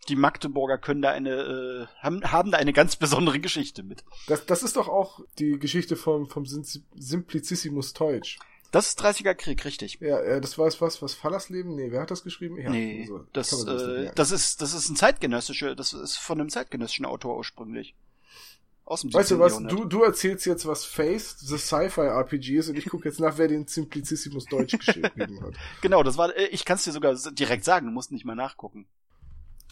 Die 0.08 0.16
Magdeburger 0.16 0.78
können 0.78 1.02
da 1.02 1.12
eine, 1.12 1.30
äh, 1.30 1.88
haben, 2.02 2.24
haben 2.32 2.52
da 2.52 2.58
eine 2.58 2.74
ganz 2.74 2.96
besondere 2.96 3.40
Geschichte 3.40 3.84
mit. 3.84 4.04
Das, 4.28 4.46
das 4.46 4.64
ist 4.64 4.76
doch 4.76 4.88
auch 4.88 5.22
die 5.40 5.58
Geschichte 5.58 5.96
vom, 5.96 6.28
vom 6.28 6.46
Simplicissimus 6.46 7.94
Teutsch. 7.94 8.38
Das 8.72 8.90
ist 8.90 9.02
30er 9.02 9.36
Krieg, 9.36 9.64
richtig. 9.64 10.00
Ja, 10.02 10.22
ja 10.22 10.40
das 10.40 10.58
war 10.58 10.68
es 10.68 10.82
was, 10.82 11.02
was 11.02 11.14
Fallersleben? 11.14 11.76
Nee, 11.76 11.92
wer 11.92 12.02
hat 12.02 12.12
das 12.12 12.24
geschrieben? 12.24 12.58
Ja, 12.60 12.70
nee, 12.70 13.02
also, 13.04 13.26
das, 13.32 13.66
äh, 13.66 14.12
das 14.16 14.32
ist, 14.32 14.62
das 14.62 14.74
ist 14.74 14.90
ein 14.90 14.96
zeitgenössische, 14.96 15.76
das 15.76 15.94
ist 15.94 16.18
von 16.18 16.40
einem 16.40 16.50
zeitgenössischen 16.50 17.06
Autor 17.06 17.38
ursprünglich. 17.38 17.96
Aus 18.84 19.02
dem 19.02 19.14
weißt 19.14 19.32
du 19.32 19.40
was, 19.40 19.58
du, 19.64 19.86
du 19.86 20.04
erzählst 20.04 20.46
jetzt, 20.46 20.68
was 20.68 20.86
Face, 20.86 21.40
the 21.40 21.58
Sci-Fi 21.58 22.02
RPG 22.02 22.58
ist 22.58 22.70
und 22.70 22.78
ich 22.78 22.86
gucke 22.86 23.08
jetzt 23.10 23.20
nach, 23.20 23.38
wer 23.38 23.48
den 23.48 23.66
Simplicissimus 23.66 24.46
Deutsch 24.46 24.78
geschrieben 24.78 25.42
hat. 25.42 25.54
Genau, 25.82 26.04
das 26.04 26.18
war, 26.18 26.36
äh, 26.36 26.48
ich 26.48 26.66
kann 26.66 26.76
es 26.76 26.84
dir 26.84 26.92
sogar 26.92 27.16
direkt 27.32 27.64
sagen, 27.64 27.88
du 27.88 27.92
musst 27.92 28.12
nicht 28.12 28.26
mal 28.26 28.36
nachgucken. 28.36 28.88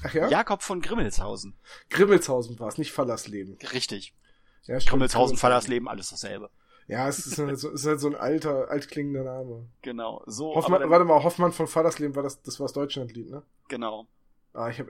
Ach 0.03 0.13
ja? 0.13 0.27
Jakob 0.29 0.63
von 0.63 0.81
Grimmelshausen. 0.81 1.55
Grimmelshausen 1.89 2.59
war 2.59 2.69
es, 2.69 2.77
nicht 2.77 2.91
Fallersleben. 2.91 3.57
Richtig. 3.73 4.15
Ja, 4.63 4.79
Grimmelshausen, 4.79 5.37
Fallersleben, 5.37 5.87
alles 5.87 6.09
dasselbe. 6.09 6.49
Ja, 6.87 7.07
es 7.07 7.25
ist, 7.25 7.37
halt 7.37 7.57
so, 7.59 7.69
ist 7.69 7.85
halt 7.85 7.99
so 7.99 8.07
ein 8.07 8.15
alter, 8.15 8.69
altklingender 8.69 9.23
Name. 9.23 9.67
Genau, 9.81 10.23
so. 10.25 10.55
Hoffmann, 10.55 10.81
dann, 10.81 10.89
warte 10.89 11.05
mal, 11.05 11.23
Hoffmann 11.23 11.53
von 11.53 11.67
Fallersleben 11.67 12.15
war 12.15 12.23
das, 12.23 12.41
das 12.41 12.59
war 12.59 12.65
das 12.65 12.73
Deutschlandlied, 12.73 13.29
ne? 13.29 13.43
Genau. 13.69 14.07
Ah, 14.53 14.69
ich 14.69 14.79
hab, 14.79 14.87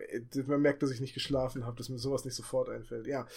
man 0.47 0.61
merkt, 0.61 0.83
dass 0.83 0.91
ich 0.91 0.99
nicht 0.99 1.13
geschlafen 1.13 1.65
habe, 1.65 1.77
dass 1.77 1.89
mir 1.89 1.99
sowas 1.99 2.25
nicht 2.25 2.35
sofort 2.35 2.69
einfällt. 2.69 3.07
Ja. 3.07 3.27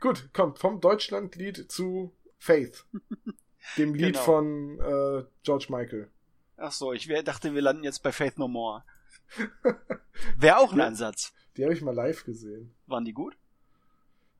Gut, 0.00 0.28
kommt 0.32 0.58
vom 0.58 0.80
Deutschlandlied 0.80 1.70
zu 1.70 2.12
Faith. 2.38 2.84
Dem 3.76 3.94
Lied 3.94 4.14
genau. 4.14 4.24
von 4.24 4.78
äh, 4.78 5.24
George 5.42 5.66
Michael. 5.70 6.08
Ach 6.56 6.72
so, 6.72 6.92
ich 6.92 7.08
wär, 7.08 7.22
dachte, 7.22 7.54
wir 7.54 7.62
landen 7.62 7.82
jetzt 7.82 8.02
bei 8.02 8.12
Faith 8.12 8.38
No 8.38 8.46
More. 8.46 8.84
Wäre 10.36 10.58
auch 10.58 10.72
ein 10.72 10.80
Ansatz. 10.80 11.32
Die 11.56 11.64
habe 11.64 11.74
ich 11.74 11.82
mal 11.82 11.94
live 11.94 12.24
gesehen. 12.24 12.74
Waren 12.86 13.04
die 13.04 13.12
gut? 13.12 13.36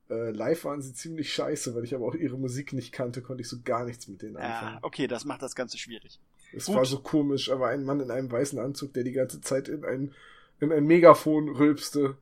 Äh, 0.08 0.30
live 0.30 0.64
waren 0.64 0.82
sie 0.82 0.94
ziemlich 0.94 1.32
scheiße, 1.32 1.74
weil 1.74 1.84
ich 1.84 1.94
aber 1.94 2.06
auch 2.06 2.14
ihre 2.14 2.38
Musik 2.38 2.72
nicht 2.72 2.92
kannte, 2.92 3.22
konnte 3.22 3.42
ich 3.42 3.48
so 3.48 3.56
gar 3.64 3.84
nichts 3.84 4.06
mit 4.06 4.22
denen 4.22 4.36
anfangen. 4.36 4.74
Ja, 4.74 4.78
okay, 4.82 5.08
das 5.08 5.24
macht 5.24 5.42
das 5.42 5.56
Ganze 5.56 5.78
schwierig. 5.78 6.20
Es 6.52 6.72
war 6.72 6.84
so 6.84 7.00
komisch, 7.00 7.50
aber 7.50 7.68
ein 7.68 7.84
Mann 7.84 8.00
in 8.00 8.10
einem 8.10 8.30
weißen 8.30 8.58
Anzug, 8.58 8.94
der 8.94 9.02
die 9.02 9.12
ganze 9.12 9.40
Zeit 9.40 9.68
in 9.68 9.84
ein, 9.84 10.14
in 10.60 10.72
ein 10.72 10.84
Megafon 10.84 11.48
rülpste. 11.48 12.16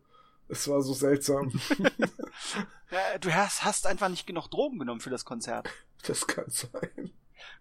Es 0.48 0.66
war 0.68 0.80
so 0.80 0.94
seltsam. 0.94 1.52
ja, 2.90 3.18
du 3.20 3.34
hast, 3.34 3.64
hast 3.64 3.86
einfach 3.86 4.08
nicht 4.08 4.26
genug 4.26 4.48
Drogen 4.48 4.78
genommen 4.78 5.00
für 5.00 5.10
das 5.10 5.24
Konzert. 5.24 5.68
Das 6.06 6.26
kann 6.26 6.48
sein. 6.48 7.12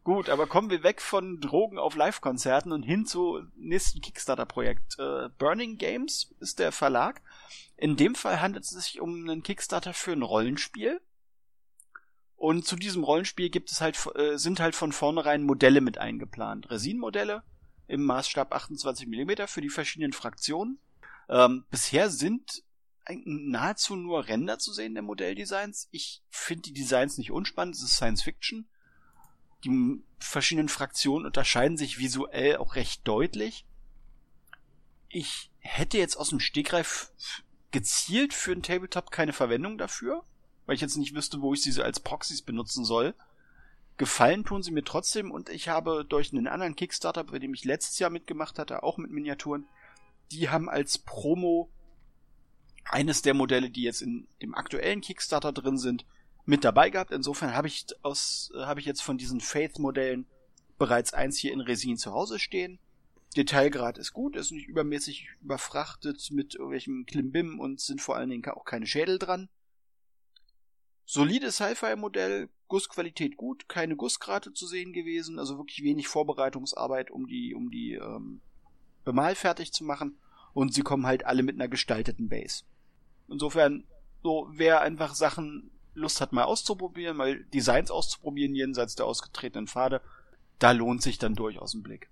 Gut, 0.04 0.30
aber 0.30 0.48
kommen 0.48 0.70
wir 0.70 0.84
weg 0.84 1.02
von 1.02 1.40
Drogen 1.40 1.78
auf 1.78 1.96
Live-Konzerten 1.96 2.72
und 2.72 2.84
hin 2.84 3.06
zu 3.06 3.42
nächsten 3.56 4.02
Kickstarter-Projekt. 4.02 5.00
Äh, 5.00 5.30
Burning 5.38 5.78
Games 5.78 6.34
ist 6.40 6.60
der 6.60 6.72
Verlag. 6.72 7.22
In 7.78 7.96
dem 7.96 8.16
Fall 8.16 8.42
handelt 8.42 8.66
es 8.66 8.72
sich 8.72 9.00
um 9.00 9.14
einen 9.14 9.44
Kickstarter 9.44 9.94
für 9.94 10.12
ein 10.12 10.22
Rollenspiel. 10.22 11.02
Und 12.36 12.66
zu 12.66 12.76
diesem 12.76 13.04
Rollenspiel 13.04 13.50
gibt 13.50 13.72
es 13.72 13.80
halt, 13.80 13.98
äh, 14.16 14.38
sind 14.38 14.60
halt 14.60 14.76
von 14.76 14.92
vornherein 14.92 15.44
Modelle 15.44 15.82
mit 15.82 15.98
eingeplant. 15.98 16.70
Resin-Modelle 16.70 17.44
im 17.88 18.04
Maßstab 18.04 18.54
28 18.54 19.08
mm 19.08 19.48
für 19.48 19.62
die 19.62 19.70
verschiedenen 19.70 20.14
Fraktionen. 20.14 20.80
Ähm, 21.30 21.66
bisher 21.70 22.10
sind 22.10 22.64
nahezu 23.26 23.96
nur 23.96 24.28
Ränder 24.28 24.60
zu 24.60 24.72
sehen 24.72 24.94
der 24.94 25.04
Modelldesigns. 25.04 25.88
Ich 25.92 26.22
finde 26.30 26.64
die 26.64 26.74
Designs 26.74 27.18
nicht 27.18 27.32
unspannend, 27.32 27.76
es 27.76 27.84
ist 27.84 27.96
Science 27.96 28.24
Fiction. 28.24 28.68
Die 29.64 30.02
verschiedenen 30.20 30.70
Fraktionen 30.70 31.26
unterscheiden 31.26 31.78
sich 31.78 31.98
visuell 31.98 32.58
auch 32.58 32.76
recht 32.76 33.08
deutlich. 33.08 33.66
Ich 35.10 35.52
hätte 35.60 35.98
jetzt 35.98 36.16
aus 36.16 36.30
dem 36.30 36.40
Stegreif 36.40 37.12
gezielt 37.72 38.34
für 38.34 38.52
einen 38.52 38.64
Tabletop 38.64 39.12
keine 39.12 39.34
Verwendung 39.34 39.78
dafür, 39.78 40.24
weil 40.66 40.76
ich 40.76 40.82
jetzt 40.82 40.98
nicht 40.98 41.16
wüsste, 41.16 41.42
wo 41.42 41.54
ich 41.54 41.62
sie 41.62 41.82
als 41.82 42.00
Proxys 42.00 42.42
benutzen 42.42 42.86
soll. 42.86 43.16
Gefallen 43.98 44.44
tun 44.44 44.64
sie 44.64 44.72
mir 44.72 44.84
trotzdem 44.84 45.32
und 45.32 45.50
ich 45.50 45.70
habe 45.70 46.04
durch 46.04 46.34
einen 46.34 46.48
anderen 46.48 46.76
Kickstarter, 46.76 47.24
bei 47.24 47.40
dem 47.40 47.54
ich 47.54 47.64
letztes 47.64 48.00
Jahr 48.00 48.10
mitgemacht 48.10 48.58
hatte, 48.60 48.84
auch 48.84 48.98
mit 48.98 49.12
Miniaturen, 49.12 49.68
die 50.32 50.50
haben 50.50 50.70
als 50.70 50.98
Promo 50.98 51.70
eines 52.86 53.22
der 53.22 53.34
Modelle, 53.34 53.70
die 53.70 53.84
jetzt 53.84 54.02
in 54.02 54.28
dem 54.42 54.56
aktuellen 54.56 55.02
Kickstarter 55.02 55.54
drin 55.54 55.78
sind, 55.78 56.06
mit 56.46 56.64
dabei 56.64 56.90
gehabt. 56.90 57.12
Insofern 57.12 57.54
habe 57.54 57.68
ich 57.68 57.86
aus, 58.02 58.52
habe 58.56 58.80
ich 58.80 58.86
jetzt 58.86 59.02
von 59.02 59.18
diesen 59.18 59.42
Faith-Modellen 59.42 60.26
bereits 60.78 61.14
eins 61.14 61.38
hier 61.38 61.54
in 61.54 61.62
Resin 61.62 61.98
zu 61.98 62.12
Hause 62.12 62.40
stehen. 62.40 62.80
Detailgrad 63.36 63.98
ist 63.98 64.14
gut, 64.14 64.36
ist 64.36 64.52
nicht 64.52 64.68
übermäßig 64.68 65.30
überfrachtet 65.42 66.30
mit 66.32 66.56
irgendwelchem 66.56 67.06
Klimbim 67.06 67.60
und 67.60 67.80
sind 67.80 68.02
vor 68.02 68.16
allen 68.16 68.30
Dingen 68.30 68.46
auch 68.46 68.66
keine 68.66 68.86
Schädel 68.86 69.18
dran. 69.18 69.50
Solides 71.06 71.56
Sci-Fi-Modell, 71.56 72.50
Gussqualität 72.68 73.36
gut, 73.38 73.68
keine 73.68 73.96
Gussgrate 73.96 74.54
zu 74.54 74.68
sehen 74.68 74.94
gewesen, 74.94 75.38
also 75.38 75.58
wirklich 75.58 75.84
wenig 75.84 76.08
Vorbereitungsarbeit, 76.08 77.12
um 77.12 77.28
die, 77.28 77.54
um 77.54 77.72
die 77.72 77.94
ähm, 77.94 78.42
Bemal 79.04 79.36
fertig 79.36 79.74
zu 79.74 79.84
machen. 79.84 80.18
Und 80.54 80.74
sie 80.74 80.82
kommen 80.82 81.06
halt 81.06 81.26
alle 81.26 81.44
mit 81.44 81.56
einer 81.56 81.68
gestalteten 81.68 82.30
Base. 82.30 82.64
Insofern, 83.28 83.86
so, 84.22 84.48
wer 84.52 84.82
einfach 84.82 85.16
Sachen 85.16 85.72
Lust 85.94 86.22
hat, 86.22 86.34
mal 86.34 86.44
auszuprobieren, 86.44 87.18
mal 87.18 87.44
Designs 87.54 87.92
auszuprobieren, 87.92 88.56
jenseits 88.56 88.96
der 88.96 89.06
ausgetretenen 89.06 89.68
Pfade, 89.68 90.02
da 90.60 90.72
lohnt 90.72 91.02
sich 91.02 91.18
dann 91.18 91.36
durchaus 91.36 91.74
ein 91.74 91.84
Blick. 91.84 92.10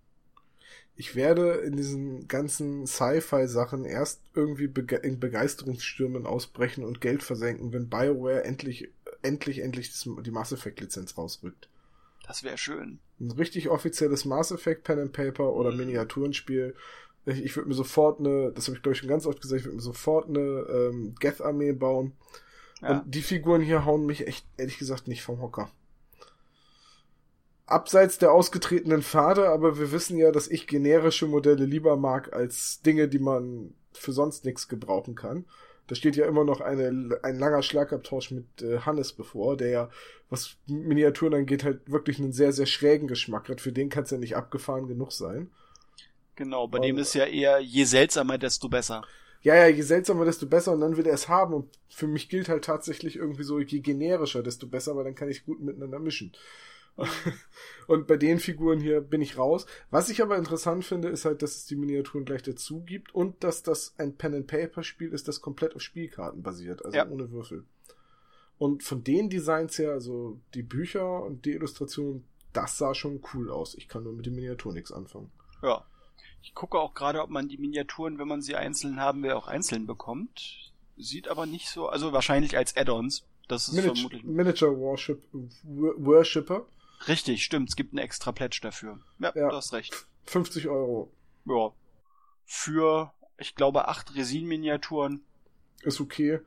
Ich 0.95 1.15
werde 1.15 1.53
in 1.53 1.77
diesen 1.77 2.27
ganzen 2.27 2.85
Sci-Fi-Sachen 2.85 3.85
erst 3.85 4.21
irgendwie 4.35 4.67
bege 4.67 4.97
in 4.97 5.19
Begeisterungsstürmen 5.19 6.25
ausbrechen 6.25 6.83
und 6.83 7.01
Geld 7.01 7.23
versenken, 7.23 7.73
wenn 7.73 7.89
BioWare 7.89 8.43
endlich, 8.43 8.89
endlich, 9.21 9.59
endlich 9.59 9.91
die 10.03 10.31
Mass 10.31 10.51
Effect-Lizenz 10.51 11.17
rausrückt. 11.17 11.69
Das 12.27 12.43
wäre 12.43 12.57
schön. 12.57 12.99
Ein 13.19 13.31
richtig 13.31 13.69
offizielles 13.69 14.25
Mass 14.25 14.51
Effect 14.51 14.83
Pen 14.83 14.99
and 14.99 15.13
Paper 15.13 15.53
oder 15.53 15.71
mhm. 15.71 15.77
Miniaturenspiel. 15.77 16.75
Ich, 17.25 17.43
ich 17.43 17.55
würde 17.55 17.69
mir 17.69 17.75
sofort 17.75 18.19
eine, 18.19 18.51
das 18.51 18.67
habe 18.67 18.77
ich 18.77 18.83
glaube 18.83 18.93
ich 18.93 18.99
schon 18.99 19.09
ganz 19.09 19.25
oft 19.25 19.41
gesagt, 19.41 19.61
ich 19.61 19.65
würde 19.65 19.77
mir 19.77 19.81
sofort 19.81 20.27
eine 20.27 20.39
ähm, 20.39 21.15
Geth-Armee 21.19 21.71
bauen 21.73 22.13
ja. 22.81 22.99
Und 22.99 23.13
die 23.13 23.21
Figuren 23.21 23.61
hier 23.61 23.85
hauen 23.85 24.05
mich 24.05 24.27
echt, 24.27 24.45
ehrlich 24.57 24.77
gesagt, 24.77 25.07
nicht 25.07 25.23
vom 25.23 25.41
Hocker. 25.41 25.69
Abseits 27.65 28.17
der 28.17 28.33
ausgetretenen 28.33 29.01
Pfade, 29.01 29.49
aber 29.49 29.79
wir 29.79 29.91
wissen 29.91 30.17
ja, 30.17 30.31
dass 30.31 30.47
ich 30.47 30.67
generische 30.67 31.27
Modelle 31.27 31.65
lieber 31.65 31.95
mag 31.95 32.33
als 32.33 32.81
Dinge, 32.81 33.07
die 33.07 33.19
man 33.19 33.73
für 33.93 34.11
sonst 34.11 34.45
nichts 34.45 34.67
gebrauchen 34.67 35.15
kann. 35.15 35.45
Da 35.87 35.95
steht 35.95 36.15
ja 36.15 36.25
immer 36.25 36.43
noch 36.43 36.61
eine, 36.61 37.19
ein 37.23 37.39
langer 37.39 37.63
Schlagabtausch 37.63 38.31
mit 38.31 38.61
äh, 38.61 38.79
Hannes 38.79 39.13
bevor, 39.13 39.57
der 39.57 39.69
ja, 39.69 39.89
was 40.29 40.57
Miniaturen 40.67 41.33
angeht, 41.33 41.63
halt 41.63 41.89
wirklich 41.91 42.19
einen 42.19 42.33
sehr, 42.33 42.53
sehr 42.53 42.65
schrägen 42.65 43.07
Geschmack 43.07 43.49
hat. 43.49 43.61
Für 43.61 43.71
den 43.71 43.89
kann 43.89 44.03
es 44.03 44.11
ja 44.11 44.17
nicht 44.17 44.35
abgefahren 44.35 44.87
genug 44.87 45.11
sein. 45.11 45.51
Genau, 46.35 46.67
bei 46.67 46.77
Und, 46.77 46.85
dem 46.85 46.97
ist 46.97 47.13
ja 47.13 47.25
eher, 47.25 47.59
je 47.59 47.83
seltsamer, 47.83 48.37
desto 48.37 48.69
besser 48.69 49.03
ja, 49.41 49.55
ja, 49.55 49.67
je 49.67 49.81
seltsamer, 49.81 50.25
desto 50.25 50.45
besser 50.45 50.71
und 50.73 50.81
dann 50.81 50.97
will 50.97 51.07
er 51.07 51.13
es 51.13 51.27
haben. 51.27 51.53
Und 51.53 51.79
für 51.89 52.07
mich 52.07 52.29
gilt 52.29 52.47
halt 52.47 52.63
tatsächlich 52.63 53.15
irgendwie 53.15 53.43
so, 53.43 53.59
je 53.59 53.79
generischer, 53.79 54.43
desto 54.43 54.67
besser, 54.67 54.95
weil 54.95 55.03
dann 55.03 55.15
kann 55.15 55.29
ich 55.29 55.45
gut 55.45 55.59
miteinander 55.59 55.99
mischen. 55.99 56.31
und 57.87 58.05
bei 58.05 58.17
den 58.17 58.39
Figuren 58.39 58.79
hier 58.79 59.01
bin 59.01 59.21
ich 59.21 59.37
raus. 59.37 59.65
Was 59.89 60.09
ich 60.09 60.21
aber 60.21 60.37
interessant 60.37 60.85
finde, 60.85 61.07
ist 61.07 61.25
halt, 61.25 61.41
dass 61.41 61.55
es 61.55 61.65
die 61.65 61.75
Miniaturen 61.75 62.25
gleich 62.25 62.43
dazu 62.43 62.81
gibt 62.81 63.15
und 63.15 63.43
dass 63.43 63.63
das 63.63 63.95
ein 63.97 64.15
Pen-and-Paper-Spiel 64.15 65.11
ist, 65.11 65.27
das 65.27 65.41
komplett 65.41 65.75
auf 65.75 65.81
Spielkarten 65.81 66.43
basiert, 66.43 66.85
also 66.85 66.97
ja. 66.97 67.07
ohne 67.07 67.31
Würfel. 67.31 67.63
Und 68.59 68.83
von 68.83 69.03
den 69.03 69.29
Designs 69.29 69.79
her, 69.79 69.91
also 69.91 70.39
die 70.53 70.61
Bücher 70.61 71.23
und 71.23 71.45
die 71.45 71.53
Illustrationen, 71.53 72.25
das 72.53 72.77
sah 72.77 72.93
schon 72.93 73.21
cool 73.33 73.49
aus. 73.49 73.73
Ich 73.73 73.87
kann 73.87 74.03
nur 74.03 74.13
mit 74.13 74.25
den 74.27 74.35
Miniaturen 74.35 74.75
nichts 74.75 74.91
anfangen. 74.91 75.31
Ja, 75.63 75.85
ich 76.43 76.53
gucke 76.53 76.79
auch 76.79 76.93
gerade, 76.93 77.21
ob 77.21 77.29
man 77.29 77.47
die 77.47 77.57
Miniaturen, 77.57 78.17
wenn 78.17 78.27
man 78.27 78.41
sie 78.41 78.55
einzeln 78.55 78.99
haben 78.99 79.23
will, 79.23 79.31
auch 79.31 79.47
einzeln 79.47 79.85
bekommt. 79.85 80.71
Sieht 80.97 81.27
aber 81.27 81.45
nicht 81.45 81.69
so, 81.69 81.87
also 81.87 82.13
wahrscheinlich 82.13 82.57
als 82.57 82.75
Add-ons. 82.75 83.25
Das 83.47 83.67
ist 83.67 83.73
Miniature, 83.73 83.95
vermutlich. 83.95 84.23
Miniature 84.23 84.77
Worship, 84.77 85.23
Worshipper. 85.63 86.65
Richtig, 87.07 87.43
stimmt. 87.43 87.69
Es 87.69 87.75
gibt 87.75 87.93
einen 87.93 88.03
extra 88.03 88.31
Pledge 88.31 88.59
dafür. 88.61 88.99
Ja, 89.19 89.31
ja, 89.35 89.49
du 89.49 89.55
hast 89.55 89.73
recht. 89.73 90.05
50 90.25 90.67
Euro. 90.67 91.11
Ja. 91.45 91.71
Für, 92.45 93.13
ich 93.37 93.55
glaube, 93.55 93.87
acht 93.87 94.15
Resin-Miniaturen. 94.15 95.21
Ist 95.83 95.99
okay. 95.99 96.39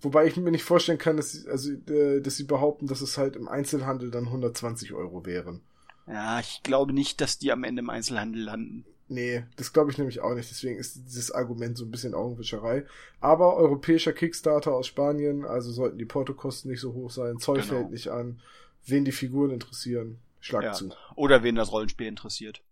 Wobei 0.00 0.26
ich 0.26 0.36
mir 0.36 0.50
nicht 0.50 0.64
vorstellen 0.64 0.98
kann, 0.98 1.16
dass 1.16 1.32
sie, 1.32 1.48
also, 1.48 1.72
äh, 1.72 2.20
dass 2.20 2.36
sie 2.36 2.44
behaupten, 2.44 2.86
dass 2.86 3.00
es 3.00 3.18
halt 3.18 3.36
im 3.36 3.48
Einzelhandel 3.48 4.10
dann 4.10 4.26
120 4.26 4.94
Euro 4.94 5.26
wären. 5.26 5.60
Ja, 6.06 6.40
ich 6.40 6.62
glaube 6.62 6.92
nicht, 6.92 7.20
dass 7.20 7.38
die 7.38 7.52
am 7.52 7.64
Ende 7.64 7.80
im 7.80 7.90
Einzelhandel 7.90 8.42
landen. 8.42 8.84
Nee, 9.10 9.44
das 9.56 9.72
glaube 9.72 9.90
ich 9.90 9.96
nämlich 9.96 10.20
auch 10.20 10.34
nicht. 10.34 10.50
Deswegen 10.50 10.78
ist 10.78 10.96
dieses 11.06 11.30
Argument 11.30 11.78
so 11.78 11.86
ein 11.86 11.90
bisschen 11.90 12.14
Augenwischerei. 12.14 12.84
Aber 13.20 13.56
europäischer 13.56 14.12
Kickstarter 14.12 14.74
aus 14.74 14.86
Spanien, 14.86 15.46
also 15.46 15.72
sollten 15.72 15.96
die 15.96 16.04
Portokosten 16.04 16.70
nicht 16.70 16.80
so 16.80 16.92
hoch 16.92 17.10
sein. 17.10 17.38
Zoll 17.38 17.60
genau. 17.60 17.68
fällt 17.68 17.90
nicht 17.90 18.08
an. 18.08 18.40
Wen 18.84 19.06
die 19.06 19.12
Figuren 19.12 19.50
interessieren, 19.50 20.18
schlag 20.40 20.62
ja. 20.62 20.72
zu. 20.72 20.90
Oder 21.14 21.42
wen 21.42 21.54
das 21.54 21.72
Rollenspiel 21.72 22.06
interessiert. 22.06 22.62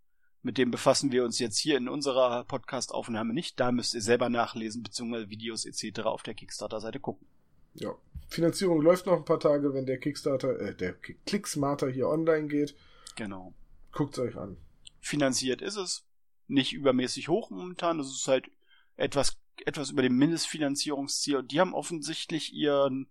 Mit 0.42 0.58
dem 0.58 0.70
befassen 0.70 1.10
wir 1.10 1.24
uns 1.24 1.38
jetzt 1.38 1.58
hier 1.58 1.78
in 1.78 1.88
unserer 1.88 2.44
Podcast-Aufnahme 2.44 3.32
nicht. 3.32 3.58
Da 3.58 3.72
müsst 3.72 3.94
ihr 3.94 4.02
selber 4.02 4.28
nachlesen, 4.28 4.82
beziehungsweise 4.82 5.30
Videos 5.30 5.64
etc. 5.64 6.00
auf 6.02 6.22
der 6.22 6.34
Kickstarter-Seite 6.34 7.00
gucken. 7.00 7.26
Ja. 7.74 7.94
Finanzierung 8.28 8.82
läuft 8.82 9.06
noch 9.06 9.16
ein 9.16 9.24
paar 9.24 9.40
Tage, 9.40 9.72
wenn 9.72 9.86
der 9.86 9.98
Kickstarter, 9.98 10.60
äh, 10.60 10.74
der 10.74 10.92
Clicksmarter 10.92 11.88
hier 11.88 12.08
online 12.08 12.48
geht. 12.48 12.76
Genau. 13.16 13.54
Guckt's 13.92 14.18
euch 14.18 14.36
an. 14.36 14.56
Finanziert 15.00 15.62
ist 15.62 15.76
es 15.76 16.04
nicht 16.48 16.72
übermäßig 16.72 17.28
hoch 17.28 17.50
momentan. 17.50 17.98
Das 17.98 18.08
ist 18.08 18.28
halt 18.28 18.50
etwas, 18.96 19.38
etwas 19.64 19.90
über 19.90 20.02
dem 20.02 20.16
Mindestfinanzierungsziel. 20.16 21.36
Und 21.36 21.52
die 21.52 21.60
haben 21.60 21.74
offensichtlich 21.74 22.52
ihren, 22.52 23.08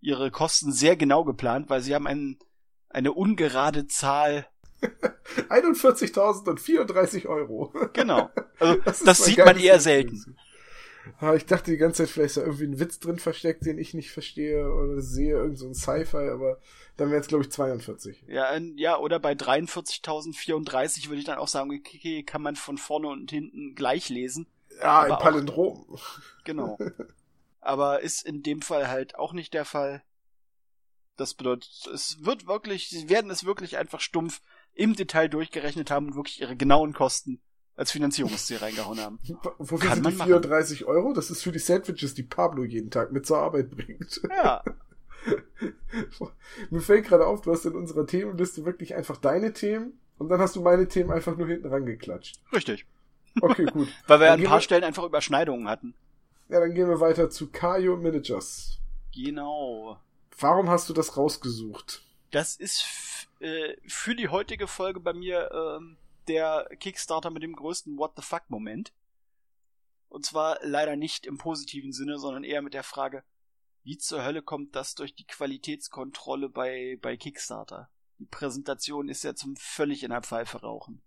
ihre 0.00 0.30
Kosten 0.30 0.72
sehr 0.72 0.96
genau 0.96 1.24
geplant, 1.24 1.70
weil 1.70 1.82
sie 1.82 1.94
haben 1.94 2.06
einen, 2.06 2.38
eine 2.88 3.12
ungerade 3.12 3.86
Zahl 3.86 4.46
41.034 5.48 7.26
Euro. 7.26 7.72
Genau. 7.92 8.30
Also 8.58 8.80
das, 8.84 9.00
das 9.00 9.24
sieht 9.24 9.38
man 9.38 9.58
eher 9.58 9.80
selten. 9.80 10.36
Ich 11.36 11.46
dachte 11.46 11.70
die 11.70 11.76
ganze 11.76 12.04
Zeit, 12.04 12.10
vielleicht 12.10 12.28
ist 12.28 12.36
da 12.36 12.42
irgendwie 12.42 12.64
ein 12.64 12.78
Witz 12.78 13.00
drin 13.00 13.18
versteckt, 13.18 13.66
den 13.66 13.78
ich 13.78 13.94
nicht 13.94 14.10
verstehe 14.10 14.72
oder 14.72 15.00
sehe, 15.00 15.34
irgend 15.34 15.58
so 15.58 15.66
ein 15.66 15.74
Sci-Fi, 15.74 16.28
aber 16.28 16.58
dann 16.96 17.10
wären 17.10 17.20
es, 17.20 17.28
glaube 17.28 17.44
ich, 17.44 17.50
42. 17.50 18.24
Ja, 18.28 18.56
ja, 18.76 18.98
oder 18.98 19.18
bei 19.18 19.32
43.034 19.32 21.08
würde 21.08 21.18
ich 21.18 21.24
dann 21.24 21.38
auch 21.38 21.48
sagen, 21.48 21.70
okay, 21.70 22.22
kann 22.22 22.42
man 22.42 22.56
von 22.56 22.78
vorne 22.78 23.08
und 23.08 23.30
hinten 23.30 23.74
gleich 23.74 24.08
lesen. 24.08 24.46
Ja, 24.80 25.06
im 25.06 25.18
Palindrom. 25.18 25.86
Auch, 25.90 26.20
genau. 26.44 26.78
aber 27.60 28.00
ist 28.00 28.24
in 28.24 28.42
dem 28.42 28.62
Fall 28.62 28.88
halt 28.88 29.16
auch 29.16 29.32
nicht 29.32 29.54
der 29.54 29.64
Fall. 29.64 30.02
Das 31.16 31.34
bedeutet, 31.34 31.88
es 31.92 32.24
wird 32.24 32.46
wirklich, 32.46 32.88
sie 32.88 33.08
werden 33.08 33.30
es 33.30 33.44
wirklich 33.44 33.76
einfach 33.76 34.00
stumpf 34.00 34.40
im 34.72 34.94
Detail 34.94 35.28
durchgerechnet 35.28 35.90
haben 35.90 36.06
und 36.06 36.16
wirklich 36.16 36.40
ihre 36.40 36.56
genauen 36.56 36.94
Kosten 36.94 37.40
als 37.76 37.90
Finanzierungsziel 37.92 38.58
reingehauen 38.58 39.00
haben. 39.00 39.18
Wofür 39.58 39.78
Kann 39.78 39.94
sind 40.02 40.06
die 40.10 40.16
machen. 40.16 40.28
34 40.28 40.84
Euro? 40.86 41.12
Das 41.12 41.30
ist 41.30 41.42
für 41.42 41.52
die 41.52 41.58
Sandwiches, 41.58 42.14
die 42.14 42.22
Pablo 42.22 42.64
jeden 42.64 42.90
Tag 42.90 43.12
mit 43.12 43.26
zur 43.26 43.38
Arbeit 43.38 43.70
bringt. 43.70 44.20
Ja, 44.30 44.62
Mir 46.70 46.80
fällt 46.80 47.06
gerade 47.06 47.26
auf, 47.26 47.42
du 47.42 47.52
hast 47.52 47.64
in 47.64 47.74
unserer 47.76 48.06
Themenliste 48.06 48.64
wirklich 48.64 48.94
einfach 48.94 49.16
deine 49.16 49.52
Themen 49.52 49.98
und 50.18 50.28
dann 50.28 50.40
hast 50.40 50.56
du 50.56 50.62
meine 50.62 50.88
Themen 50.88 51.10
einfach 51.10 51.36
nur 51.36 51.46
hinten 51.46 51.68
rangeklatscht. 51.68 52.40
richtig. 52.52 52.86
Okay, 53.40 53.64
gut. 53.66 53.88
Weil 54.08 54.20
wir 54.20 54.32
an 54.32 54.40
ein 54.40 54.44
paar 54.46 54.58
wir- 54.58 54.62
Stellen 54.62 54.84
einfach 54.84 55.04
Überschneidungen 55.04 55.68
hatten. 55.68 55.94
Ja, 56.48 56.60
dann 56.60 56.74
gehen 56.74 56.88
wir 56.88 57.00
weiter 57.00 57.30
zu 57.30 57.50
Kayo 57.50 57.96
Managers. 57.96 58.78
Genau. 59.14 59.98
Warum 60.38 60.68
hast 60.68 60.88
du 60.88 60.92
das 60.92 61.16
rausgesucht? 61.16 62.02
Das 62.30 62.56
ist 62.56 62.84
äh, 63.40 63.74
für 63.86 64.14
die 64.14 64.28
heutige 64.28 64.66
Folge 64.66 65.00
bei 65.00 65.12
mir 65.14 65.50
ähm, 65.52 65.96
der 66.28 66.68
Kickstarter 66.78 67.30
mit 67.30 67.42
dem 67.42 67.54
größten 67.54 67.98
What 67.98 68.12
the 68.16 68.22
fuck 68.22 68.42
Moment. 68.48 68.92
Und 70.08 70.26
zwar 70.26 70.58
leider 70.62 70.96
nicht 70.96 71.26
im 71.26 71.38
positiven 71.38 71.92
Sinne, 71.92 72.18
sondern 72.18 72.44
eher 72.44 72.62
mit 72.62 72.74
der 72.74 72.82
Frage, 72.82 73.24
wie 73.82 73.98
zur 73.98 74.24
Hölle 74.24 74.42
kommt 74.42 74.76
das 74.76 74.94
durch 74.94 75.14
die 75.14 75.26
Qualitätskontrolle 75.26 76.48
bei, 76.48 76.98
bei 77.00 77.16
Kickstarter? 77.16 77.88
Die 78.18 78.26
Präsentation 78.26 79.08
ist 79.08 79.24
ja 79.24 79.34
zum 79.34 79.56
völlig 79.56 80.04
in 80.04 80.10
der 80.10 80.22
Pfeife 80.22 80.60
rauchen. 80.60 81.02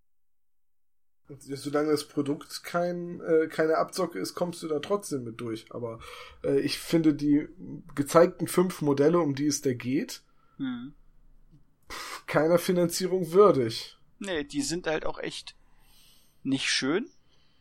Solange 1.28 1.92
das 1.92 2.08
Produkt 2.08 2.64
kein, 2.64 3.20
äh, 3.22 3.48
keine 3.48 3.78
Abzocke 3.78 4.20
ist, 4.20 4.36
kommst 4.36 4.62
du 4.62 4.68
da 4.68 4.80
trotzdem 4.80 5.24
mit 5.24 5.40
durch. 5.40 5.66
Aber 5.72 6.00
äh, 6.44 6.60
ich 6.60 6.78
finde 6.78 7.16
die 7.16 7.48
gezeigten 7.96 8.48
fünf 8.48 8.82
Modelle, 8.82 9.20
um 9.20 9.34
die 9.34 9.48
es 9.48 9.62
da 9.62 9.74
geht, 9.74 10.24
Hm. 10.58 10.94
keiner 12.28 12.60
Finanzierung 12.60 13.32
würdig. 13.32 13.98
Nee, 14.20 14.44
die 14.44 14.62
sind 14.62 14.88
halt 14.88 15.06
auch 15.06 15.20
echt 15.20 15.56
nicht 16.44 16.70
schön. 16.70 17.10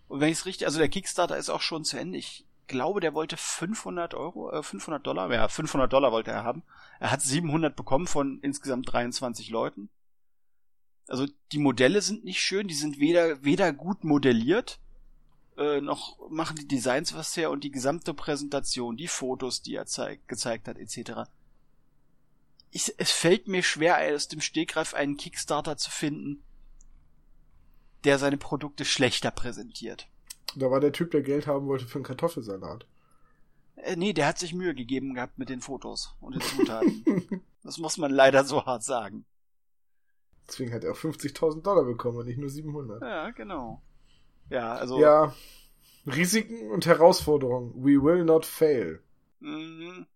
Und 0.08 0.20
wenn 0.20 0.28
ich 0.28 0.38
es 0.38 0.46
richtig, 0.46 0.66
also 0.66 0.78
der 0.78 0.88
Kickstarter 0.88 1.36
ist 1.36 1.50
auch 1.50 1.62
schon 1.62 1.84
zu 1.84 1.98
Ende. 1.98 2.18
Ich 2.18 2.44
glaube, 2.66 3.00
der 3.00 3.14
wollte 3.14 3.36
500 3.36 4.14
Euro, 4.14 4.52
äh, 4.52 4.62
500 4.62 5.06
Dollar, 5.06 5.32
ja, 5.32 5.48
500 5.48 5.92
Dollar 5.92 6.12
wollte 6.12 6.30
er 6.30 6.44
haben. 6.44 6.62
Er 7.00 7.10
hat 7.10 7.22
700 7.22 7.74
bekommen 7.74 8.06
von 8.06 8.38
insgesamt 8.40 8.92
23 8.92 9.50
Leuten. 9.50 9.88
Also 11.06 11.26
die 11.52 11.58
Modelle 11.58 12.00
sind 12.00 12.24
nicht 12.24 12.40
schön, 12.40 12.66
die 12.66 12.74
sind 12.74 12.98
weder, 12.98 13.44
weder 13.44 13.72
gut 13.72 14.04
modelliert, 14.04 14.78
äh, 15.56 15.80
noch 15.80 16.18
machen 16.30 16.56
die 16.56 16.66
Designs 16.66 17.14
was 17.14 17.36
her 17.36 17.50
und 17.50 17.62
die 17.62 17.70
gesamte 17.70 18.14
Präsentation, 18.14 18.96
die 18.96 19.08
Fotos, 19.08 19.62
die 19.62 19.74
er 19.74 19.86
zeig, 19.86 20.26
gezeigt 20.28 20.66
hat, 20.66 20.78
etc. 20.78 21.28
Ich, 22.74 22.92
es 22.98 23.12
fällt 23.12 23.46
mir 23.46 23.62
schwer, 23.62 23.98
aus 24.16 24.26
dem 24.26 24.40
Stegreif 24.40 24.94
einen 24.94 25.16
Kickstarter 25.16 25.76
zu 25.76 25.92
finden, 25.92 26.42
der 28.02 28.18
seine 28.18 28.36
Produkte 28.36 28.84
schlechter 28.84 29.30
präsentiert. 29.30 30.08
Da 30.56 30.72
war 30.72 30.80
der 30.80 30.90
Typ, 30.90 31.12
der 31.12 31.22
Geld 31.22 31.46
haben 31.46 31.68
wollte 31.68 31.86
für 31.86 31.98
einen 31.98 32.04
Kartoffelsalat. 32.04 32.84
Äh, 33.76 33.94
nee, 33.94 34.12
der 34.12 34.26
hat 34.26 34.40
sich 34.40 34.54
Mühe 34.54 34.74
gegeben 34.74 35.14
gehabt 35.14 35.38
mit 35.38 35.50
den 35.50 35.60
Fotos 35.60 36.16
und 36.20 36.34
den 36.34 36.42
Zutaten. 36.42 37.44
das 37.62 37.78
muss 37.78 37.96
man 37.96 38.10
leider 38.10 38.42
so 38.42 38.66
hart 38.66 38.82
sagen. 38.82 39.24
Deswegen 40.48 40.72
hat 40.72 40.82
er 40.82 40.92
auch 40.92 40.98
50.000 40.98 41.62
Dollar 41.62 41.84
bekommen 41.84 42.18
und 42.18 42.26
nicht 42.26 42.38
nur 42.38 42.50
700. 42.50 43.00
Ja, 43.02 43.30
genau. 43.30 43.82
Ja, 44.50 44.74
also 44.74 45.00
Ja, 45.00 45.32
Risiken 46.06 46.72
und 46.72 46.86
Herausforderungen. 46.86 47.72
We 47.76 48.02
will 48.02 48.24
not 48.24 48.44
fail. 48.44 49.00
mh, 49.38 50.06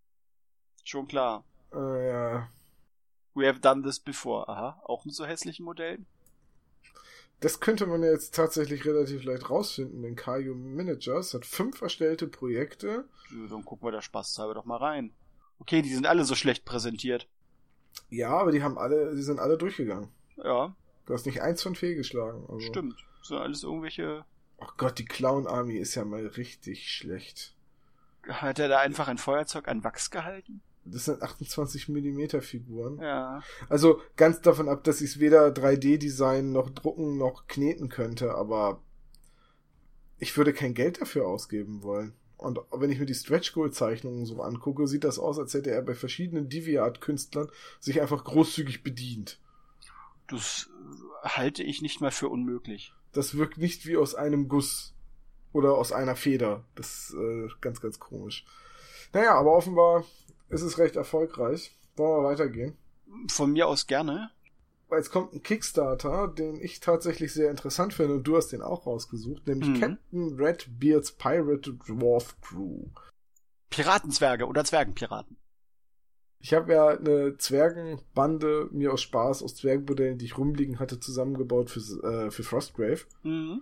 schon 0.83 1.07
klar. 1.07 1.45
Äh, 1.73 2.07
ja. 2.09 2.49
We 3.35 3.47
have 3.47 3.59
done 3.59 3.83
this 3.83 3.99
before. 3.99 4.47
Aha, 4.47 4.81
auch 4.83 5.05
mit 5.05 5.15
so 5.15 5.25
hässlichen 5.25 5.65
Modellen. 5.65 6.05
Das 7.39 7.61
könnte 7.61 7.85
man 7.85 8.03
ja 8.03 8.11
jetzt 8.11 8.35
tatsächlich 8.35 8.83
relativ 8.85 9.23
leicht 9.23 9.49
rausfinden, 9.49 10.01
denn 10.01 10.15
Kayo 10.15 10.55
Managers 10.55 11.33
hat 11.33 11.45
fünf 11.45 11.81
erstellte 11.81 12.27
Projekte. 12.27 13.05
Ja, 13.31 13.47
Dann 13.49 13.63
gucken 13.63 13.87
wir 13.87 13.91
da 13.93 14.01
spaßhalber 14.01 14.53
doch 14.55 14.65
mal 14.65 14.77
rein. 14.77 15.13
Okay, 15.59 15.81
die 15.81 15.93
sind 15.93 16.05
alle 16.05 16.25
so 16.25 16.35
schlecht 16.35 16.65
präsentiert. 16.65 17.27
Ja, 18.09 18.29
aber 18.31 18.51
die 18.51 18.61
haben 18.61 18.77
alle, 18.77 19.15
die 19.15 19.21
sind 19.21 19.39
alle 19.39 19.57
durchgegangen. 19.57 20.09
Ja, 20.37 20.75
Du 21.09 21.15
hast 21.15 21.25
nicht 21.25 21.41
eins 21.41 21.63
von 21.63 21.73
fehlgeschlagen. 21.73 22.45
Also. 22.47 22.59
stimmt. 22.59 22.95
Das 23.17 23.29
sind 23.29 23.37
alles 23.37 23.63
irgendwelche. 23.63 24.25
Oh 24.57 24.67
Gott, 24.77 24.99
die 24.99 25.05
Clown 25.05 25.47
Army 25.47 25.77
ist 25.77 25.95
ja 25.95 26.05
mal 26.05 26.27
richtig 26.27 26.91
schlecht. 26.91 27.55
Hat 28.27 28.59
er 28.59 28.67
da 28.67 28.77
einfach 28.77 29.07
ein 29.07 29.17
Feuerzeug 29.17 29.67
an 29.67 29.83
Wachs 29.83 30.11
gehalten? 30.11 30.61
Das 30.91 31.05
sind 31.05 31.21
28 31.21 31.89
Millimeter 31.89 32.41
Figuren. 32.41 32.99
Ja. 32.99 33.41
Also 33.69 34.01
ganz 34.15 34.41
davon 34.41 34.69
ab, 34.69 34.83
dass 34.83 35.01
ich 35.01 35.11
es 35.11 35.19
weder 35.19 35.47
3D-Design 35.47 36.51
noch 36.51 36.69
drucken 36.69 37.17
noch 37.17 37.47
kneten 37.47 37.89
könnte, 37.89 38.35
aber 38.35 38.81
ich 40.19 40.35
würde 40.37 40.53
kein 40.53 40.73
Geld 40.73 41.01
dafür 41.01 41.27
ausgeben 41.27 41.83
wollen. 41.83 42.13
Und 42.37 42.59
wenn 42.71 42.89
ich 42.89 42.99
mir 42.99 43.05
die 43.05 43.13
Stretch 43.13 43.51
Goal 43.53 43.71
Zeichnungen 43.71 44.25
so 44.25 44.41
angucke, 44.41 44.87
sieht 44.87 45.03
das 45.03 45.19
aus, 45.19 45.37
als 45.37 45.53
hätte 45.53 45.71
er 45.71 45.81
bei 45.81 45.93
verschiedenen 45.93 46.47
Deviant-Künstlern 46.47 47.49
sich 47.81 48.01
einfach 48.01 48.23
großzügig 48.23 48.81
bedient. 48.81 49.39
Das 50.27 50.69
äh, 51.23 51.27
halte 51.27 51.63
ich 51.63 51.81
nicht 51.81 51.99
mal 51.99 52.11
für 52.11 52.29
unmöglich. 52.29 52.93
Das 53.11 53.35
wirkt 53.35 53.57
nicht 53.57 53.85
wie 53.87 53.97
aus 53.97 54.15
einem 54.15 54.47
Guss 54.47 54.93
oder 55.51 55.73
aus 55.73 55.91
einer 55.91 56.15
Feder. 56.15 56.63
Das 56.75 57.09
ist 57.09 57.15
äh, 57.15 57.47
ganz, 57.59 57.81
ganz 57.81 57.99
komisch. 57.99 58.45
Naja, 59.11 59.33
aber 59.33 59.55
offenbar 59.55 60.05
ist 60.49 60.61
es 60.61 60.77
recht 60.77 60.95
erfolgreich. 60.95 61.75
Wollen 61.95 62.23
wir 62.23 62.29
weitergehen? 62.29 62.77
Von 63.29 63.51
mir 63.53 63.67
aus 63.67 63.87
gerne. 63.87 64.31
Jetzt 64.91 65.11
kommt 65.11 65.33
ein 65.33 65.43
Kickstarter, 65.43 66.27
den 66.27 66.59
ich 66.59 66.79
tatsächlich 66.79 67.31
sehr 67.31 67.51
interessant 67.51 67.93
finde 67.93 68.15
und 68.15 68.23
du 68.23 68.35
hast 68.37 68.47
den 68.47 68.61
auch 68.63 68.87
rausgesucht, 68.87 69.45
nämlich 69.47 69.69
Mhm. 69.69 69.79
Captain 69.79 70.39
Redbeards 70.39 71.11
Pirate 71.11 71.73
Dwarf 71.73 72.35
Crew. 72.41 72.85
Piratenzwerge 73.69 74.47
oder 74.47 74.63
Zwergenpiraten. 74.63 75.37
Ich 76.39 76.53
habe 76.53 76.73
ja 76.73 76.87
eine 76.87 77.37
Zwergenbande 77.37 78.69
mir 78.71 78.93
aus 78.93 79.01
Spaß 79.01 79.43
aus 79.43 79.55
Zwergenmodellen, 79.57 80.17
die 80.17 80.25
ich 80.25 80.37
rumliegen 80.37 80.79
hatte, 80.79 80.99
zusammengebaut 80.99 81.69
für, 81.69 81.79
äh, 82.03 82.31
für 82.31 82.43
Frostgrave. 82.43 83.01
Mhm. 83.23 83.61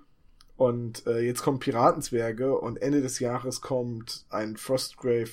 Und 0.55 1.05
äh, 1.07 1.19
jetzt 1.19 1.41
kommen 1.43 1.59
Piratenzwerge 1.59 2.57
und 2.57 2.81
Ende 2.81 3.01
des 3.01 3.19
Jahres 3.19 3.61
kommt 3.61 4.25
ein 4.29 4.57
Frostgrave, 4.57 5.29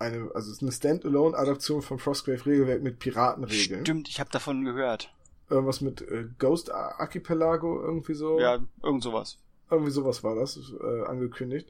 eine, 0.00 0.30
also 0.34 0.50
es 0.50 0.56
ist 0.56 0.62
eine 0.62 0.72
Standalone-Adaption 0.72 1.82
vom 1.82 1.98
Frostgrave-Regelwerk 1.98 2.82
mit 2.82 2.98
Piratenregeln. 2.98 3.84
Stimmt, 3.84 4.08
ich 4.08 4.18
habe 4.18 4.30
davon 4.30 4.64
gehört. 4.64 5.12
Irgendwas 5.48 5.80
mit 5.80 6.00
äh, 6.02 6.26
Ghost 6.38 6.70
Archipelago, 6.72 7.80
irgendwie 7.82 8.14
so. 8.14 8.40
Ja, 8.40 8.60
irgend 8.82 9.02
sowas. 9.02 9.38
Irgendwie 9.70 9.90
sowas 9.90 10.22
war 10.24 10.34
das, 10.34 10.56
äh, 10.56 11.02
angekündigt. 11.06 11.68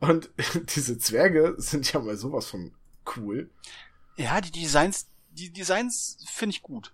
Und 0.00 0.30
diese 0.74 0.98
Zwerge 0.98 1.54
sind 1.58 1.92
ja 1.92 2.00
mal 2.00 2.16
sowas 2.16 2.46
von 2.46 2.72
cool. 3.16 3.50
Ja, 4.16 4.40
die 4.40 4.50
Designs, 4.52 5.08
die 5.30 5.50
Designs 5.50 6.24
finde 6.28 6.54
ich 6.56 6.62
gut. 6.62 6.92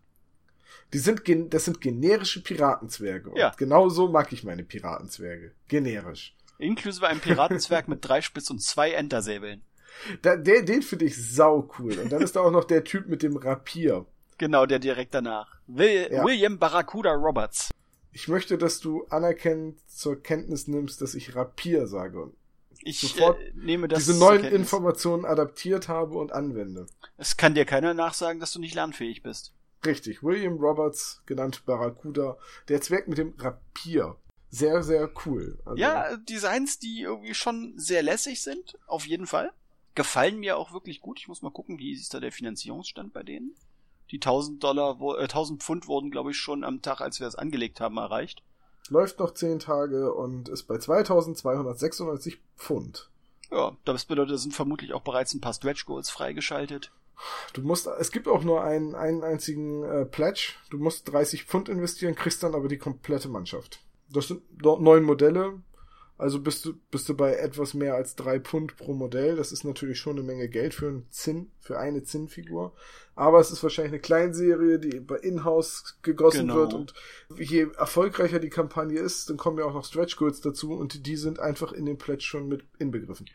Die 0.92 0.98
sind, 0.98 1.24
gen 1.24 1.51
das 1.51 1.66
sind 1.66 1.81
generische 1.81 2.42
Piratenzwerge. 2.42 3.31
Und 3.31 3.38
Ja. 3.38 3.53
genau 3.57 3.88
so 3.88 4.09
mag 4.09 4.33
ich 4.33 4.42
meine 4.44 4.64
Piratenzwerge. 4.64 5.53
Generisch. 5.68 6.35
Inklusive 6.59 7.07
einem 7.07 7.20
Piratenzwerg 7.20 7.88
mit 7.88 8.07
drei 8.07 8.22
Spitz 8.22 8.48
und 8.51 8.62
zwei 8.62 8.92
Entersäbeln. 8.92 9.62
Da, 10.22 10.37
der, 10.37 10.62
den 10.62 10.83
finde 10.83 11.05
ich 11.07 11.16
sau 11.35 11.68
cool. 11.79 11.98
Und 11.98 12.11
dann 12.12 12.22
ist 12.22 12.37
da 12.37 12.40
auch 12.40 12.51
noch 12.51 12.64
der 12.64 12.85
Typ 12.85 13.09
mit 13.09 13.22
dem 13.22 13.37
Rapier. 13.37 14.07
Genau, 14.38 14.66
der 14.66 14.79
direkt 14.79 15.14
danach. 15.14 15.59
Will 15.66 16.09
Ja. 16.11 16.24
William 16.24 16.59
Barracuda 16.59 17.12
Roberts. 17.12 17.70
Ich 18.12 18.29
möchte, 18.29 18.57
dass 18.59 18.81
du 18.81 19.05
anerkennend 19.11 19.79
zur 19.88 20.22
Kenntnis 20.22 20.66
nimmst, 20.68 21.01
dass 21.03 21.14
ich 21.14 21.35
Rapier 21.37 21.87
sage 21.87 22.20
und 22.22 22.35
Ich 22.81 23.01
Sofort 23.01 23.40
äh, 23.40 23.53
nehme 23.55 23.88
das 23.88 24.07
diese 24.07 24.18
neuen. 24.18 24.44
Informationen 24.44 25.24
adaptiert 25.24 25.88
habe 25.88 26.16
und 26.18 26.33
anwende. 26.33 26.86
Es 27.16 27.36
kann 27.36 27.55
dir 27.55 27.64
keiner 27.64 27.95
nachsagen, 27.95 28.41
dass 28.41 28.53
du 28.53 28.61
nicht 28.61 28.74
lernfähig 28.74 29.22
bist. 29.22 29.53
Richtig, 29.84 30.22
William 30.22 30.57
Roberts, 30.57 31.22
genannt 31.26 31.64
Barracuda, 31.66 32.36
der 32.68 32.80
Zwerg 32.80 33.07
mit 33.09 33.18
dem 33.18 33.34
Rapier. 33.39 34.16
Sehr, 34.51 34.82
sehr 34.82 35.11
cool. 35.26 35.59
Also, 35.64 35.76
Ja, 35.76 36.16
Designs, 36.16 36.78
die 36.78 37.03
irgendwie 37.03 37.34
schon 37.34 37.74
sehr 37.76 38.03
lässig 38.03 38.43
sind, 38.43 38.78
auf 38.86 39.07
jeden 39.07 39.26
Fall. 39.26 39.53
Gefallen 39.99 40.38
mir 40.38 40.57
auch 40.57 40.72
wirklich 40.72 41.01
gut. 41.01 41.18
Ich 41.18 41.26
muss 41.26 41.42
mal 41.42 41.51
gucken, 41.51 41.80
wie 41.80 41.90
ist 41.92 42.14
da 42.14 42.20
der 42.20 42.30
Finanzierungsstand 42.30 43.12
bei 43.12 43.24
denen. 43.24 43.57
Die 44.12 44.20
1000 44.20 44.62
Dollar, 44.62 44.96
äh, 45.18 45.24
1000 45.24 45.61
Pfund 45.61 45.88
wurden, 45.88 46.12
glaube 46.12 46.30
ich, 46.30 46.36
schon 46.36 46.62
am 46.62 46.82
Tag, 46.82 47.01
als 47.01 47.18
wir 47.18 47.26
es 47.26 47.34
angelegt 47.34 47.80
haben, 47.80 47.96
erreicht. 47.96 48.44
Läuft 48.90 49.18
noch 49.18 49.34
10 49.34 49.59
Tage 49.59 50.14
und 50.14 50.49
ist 50.49 50.68
bei 50.68 50.78
2296 50.78 52.38
Pfund. 52.57 53.11
Ja, 53.51 53.76
das 53.84 54.05
bedeutet, 54.05 54.36
es 54.36 54.42
sind 54.42 54.55
vermutlich 54.55 54.92
auch 54.92 55.03
bereits 55.03 55.34
ein 55.34 55.40
paar 55.40 55.53
Stretch 55.53 55.84
Goals 55.84 56.11
freigeschaltet. 56.11 56.92
Du 57.53 57.62
musst, 57.62 57.88
es 57.88 58.12
gibt 58.12 58.28
auch 58.28 58.44
nur 58.44 58.62
einen, 58.62 58.94
einen 58.94 59.24
einzigen 59.24 59.82
äh, 59.82 60.05
Pledge. 60.05 60.53
Du 60.70 60.78
musst 60.78 61.12
30 61.12 61.42
Pfund 61.42 61.68
investieren, 61.68 62.14
kriegst 62.14 62.44
dann 62.44 62.55
aber 62.55 62.68
die 62.68 62.78
komplette 62.78 63.28
Mannschaft. 63.28 63.80
Das 64.09 64.28
sind 64.28 64.42
dort 64.53 64.80
neun 64.80 65.03
Modelle. 65.03 65.61
Also 66.19 66.41
bist 66.41 66.64
du, 66.64 66.75
bist 66.91 67.09
du 67.09 67.14
bei 67.14 67.35
etwas 67.35 67.75
mehr 67.75 67.95
als 67.95 68.16
drei 68.16 68.41
Pfund 68.41 68.77
pro 68.77 68.93
Modell. 68.93 69.37
Das 69.37 69.53
ist 69.53 69.62
natürlich 69.62 70.01
schon 70.01 70.19
eine 70.19 70.27
Menge 70.27 70.49
Geld 70.49 70.75
für 70.75 70.89
einen 70.89 71.07
Zinn, 71.11 71.53
für 71.61 71.79
eine 71.79 72.03
Zinnfigur. 72.03 72.75
Aber 73.14 73.39
es 73.39 73.53
ist 73.53 73.62
wahrscheinlich 73.62 73.93
eine 73.93 74.01
Kleinserie, 74.01 74.81
die 74.81 74.99
bei 74.99 75.16
Inhouse 75.16 75.97
gegossen 76.03 76.49
genau. 76.49 76.57
wird. 76.57 76.75
Und 76.75 76.95
je 77.39 77.69
erfolgreicher 77.79 78.41
die 78.41 78.51
Kampagne 78.51 78.99
ist, 78.99 79.31
dann 79.31 79.37
kommen 79.37 79.59
ja 79.59 79.64
auch 79.64 79.75
noch 79.75 79.85
Stretch 79.85 80.16
Goals 80.16 80.41
dazu 80.41 80.73
und 80.73 81.07
die 81.07 81.16
sind 81.16 81.39
einfach 81.39 81.73
in 81.73 81.87
den 81.87 81.99
Pledge 81.99 82.25
schon 82.25 82.49
mit 82.49 82.64
inbegriffen. 82.81 83.27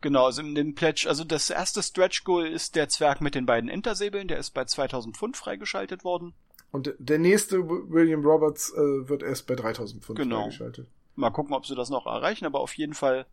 Genau, 0.00 0.24
also 0.24 0.40
in 0.40 0.54
den 0.54 0.74
Pledge, 0.74 1.04
also 1.08 1.24
das 1.24 1.50
erste 1.50 1.82
Stretch 1.82 2.24
Goal 2.24 2.46
ist 2.46 2.74
der 2.74 2.88
Zwerg 2.88 3.20
mit 3.20 3.34
den 3.34 3.44
beiden 3.44 3.68
Intersäbeln, 3.68 4.28
der 4.28 4.38
ist 4.38 4.52
bei 4.52 4.64
2000 4.64 5.14
Pfund 5.14 5.36
freigeschaltet 5.36 6.04
worden. 6.04 6.32
Und 6.70 6.94
der 6.98 7.18
nächste 7.18 7.68
William 7.68 8.24
Roberts 8.24 8.72
äh, 8.72 9.08
wird 9.08 9.22
erst 9.22 9.46
bei 9.46 9.56
3000 9.56 10.02
Pfund 10.02 10.18
genau. 10.18 10.44
freigeschaltet. 10.44 10.86
Mal 11.20 11.30
gucken, 11.30 11.54
ob 11.54 11.66
sie 11.66 11.74
das 11.74 11.90
noch 11.90 12.06
erreichen, 12.06 12.46
aber 12.46 12.60
auf 12.60 12.74
jeden 12.74 12.94
Fall 12.94 13.26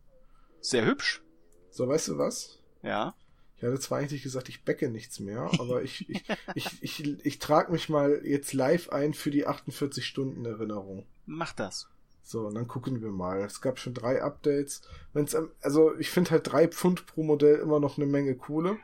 sehr 0.60 0.84
hübsch. 0.84 1.22
So, 1.70 1.88
weißt 1.88 2.08
du 2.08 2.18
was? 2.18 2.58
Ja. 2.82 3.14
Ich 3.56 3.64
hatte 3.64 3.80
zwar 3.80 3.98
eigentlich 3.98 4.22
gesagt, 4.22 4.48
ich 4.48 4.64
backe 4.64 4.88
nichts 4.88 5.20
mehr, 5.20 5.50
aber 5.58 5.82
ich, 5.82 6.08
ich, 6.08 6.24
ich, 6.54 6.82
ich, 6.82 7.26
ich, 7.26 7.38
trage 7.38 7.72
mich 7.72 7.88
mal 7.88 8.20
jetzt 8.24 8.52
live 8.52 8.90
ein 8.90 9.14
für 9.14 9.30
die 9.30 9.46
48 9.46 10.04
Stunden 10.04 10.44
Erinnerung. 10.44 11.06
Mach 11.26 11.52
das. 11.52 11.88
So, 12.22 12.46
und 12.46 12.54
dann 12.54 12.68
gucken 12.68 13.00
wir 13.00 13.10
mal. 13.10 13.40
Es 13.40 13.62
gab 13.62 13.78
schon 13.78 13.94
drei 13.94 14.22
Updates. 14.22 14.82
Wenn's, 15.14 15.34
also 15.62 15.96
ich 15.96 16.10
finde 16.10 16.32
halt 16.32 16.52
drei 16.52 16.68
Pfund 16.68 17.06
pro 17.06 17.22
Modell 17.22 17.56
immer 17.56 17.80
noch 17.80 17.96
eine 17.96 18.06
Menge 18.06 18.36
Kohle. 18.36 18.76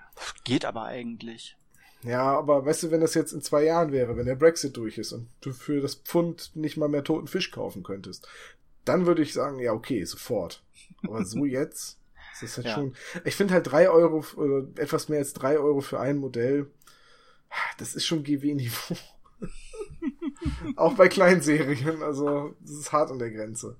Geht 0.44 0.64
aber 0.64 0.84
eigentlich. 0.84 1.58
Ja, 2.02 2.38
aber 2.38 2.64
weißt 2.64 2.84
du, 2.84 2.90
wenn 2.90 3.00
das 3.00 3.14
jetzt 3.14 3.32
in 3.32 3.42
zwei 3.42 3.64
Jahren 3.64 3.92
wäre, 3.92 4.16
wenn 4.16 4.26
der 4.26 4.34
Brexit 4.34 4.76
durch 4.76 4.98
ist 4.98 5.12
und 5.12 5.28
du 5.40 5.52
für 5.52 5.80
das 5.80 5.94
Pfund 5.94 6.52
nicht 6.54 6.76
mal 6.76 6.88
mehr 6.88 7.04
toten 7.04 7.28
Fisch 7.28 7.50
kaufen 7.50 7.82
könntest, 7.82 8.28
dann 8.84 9.06
würde 9.06 9.22
ich 9.22 9.32
sagen, 9.32 9.58
ja, 9.58 9.72
okay, 9.72 10.04
sofort. 10.04 10.62
Aber 11.02 11.24
so 11.24 11.44
jetzt, 11.44 11.98
das 12.32 12.42
ist 12.42 12.56
halt 12.56 12.66
ja. 12.66 12.74
schon. 12.74 12.96
Ich 13.24 13.36
finde 13.36 13.54
halt 13.54 13.70
drei 13.70 13.88
Euro 13.88 14.24
oder 14.36 14.66
etwas 14.80 15.08
mehr 15.08 15.18
als 15.18 15.32
drei 15.32 15.58
Euro 15.58 15.80
für 15.80 16.00
ein 16.00 16.18
Modell, 16.18 16.70
das 17.78 17.94
ist 17.94 18.06
schon 18.06 18.24
GW-Niveau. 18.24 18.96
Auch 20.76 20.94
bei 20.94 21.08
kleinen 21.08 21.40
Serien, 21.40 22.02
also 22.02 22.54
das 22.60 22.72
ist 22.72 22.92
hart 22.92 23.10
an 23.10 23.18
der 23.18 23.30
Grenze. 23.30 23.76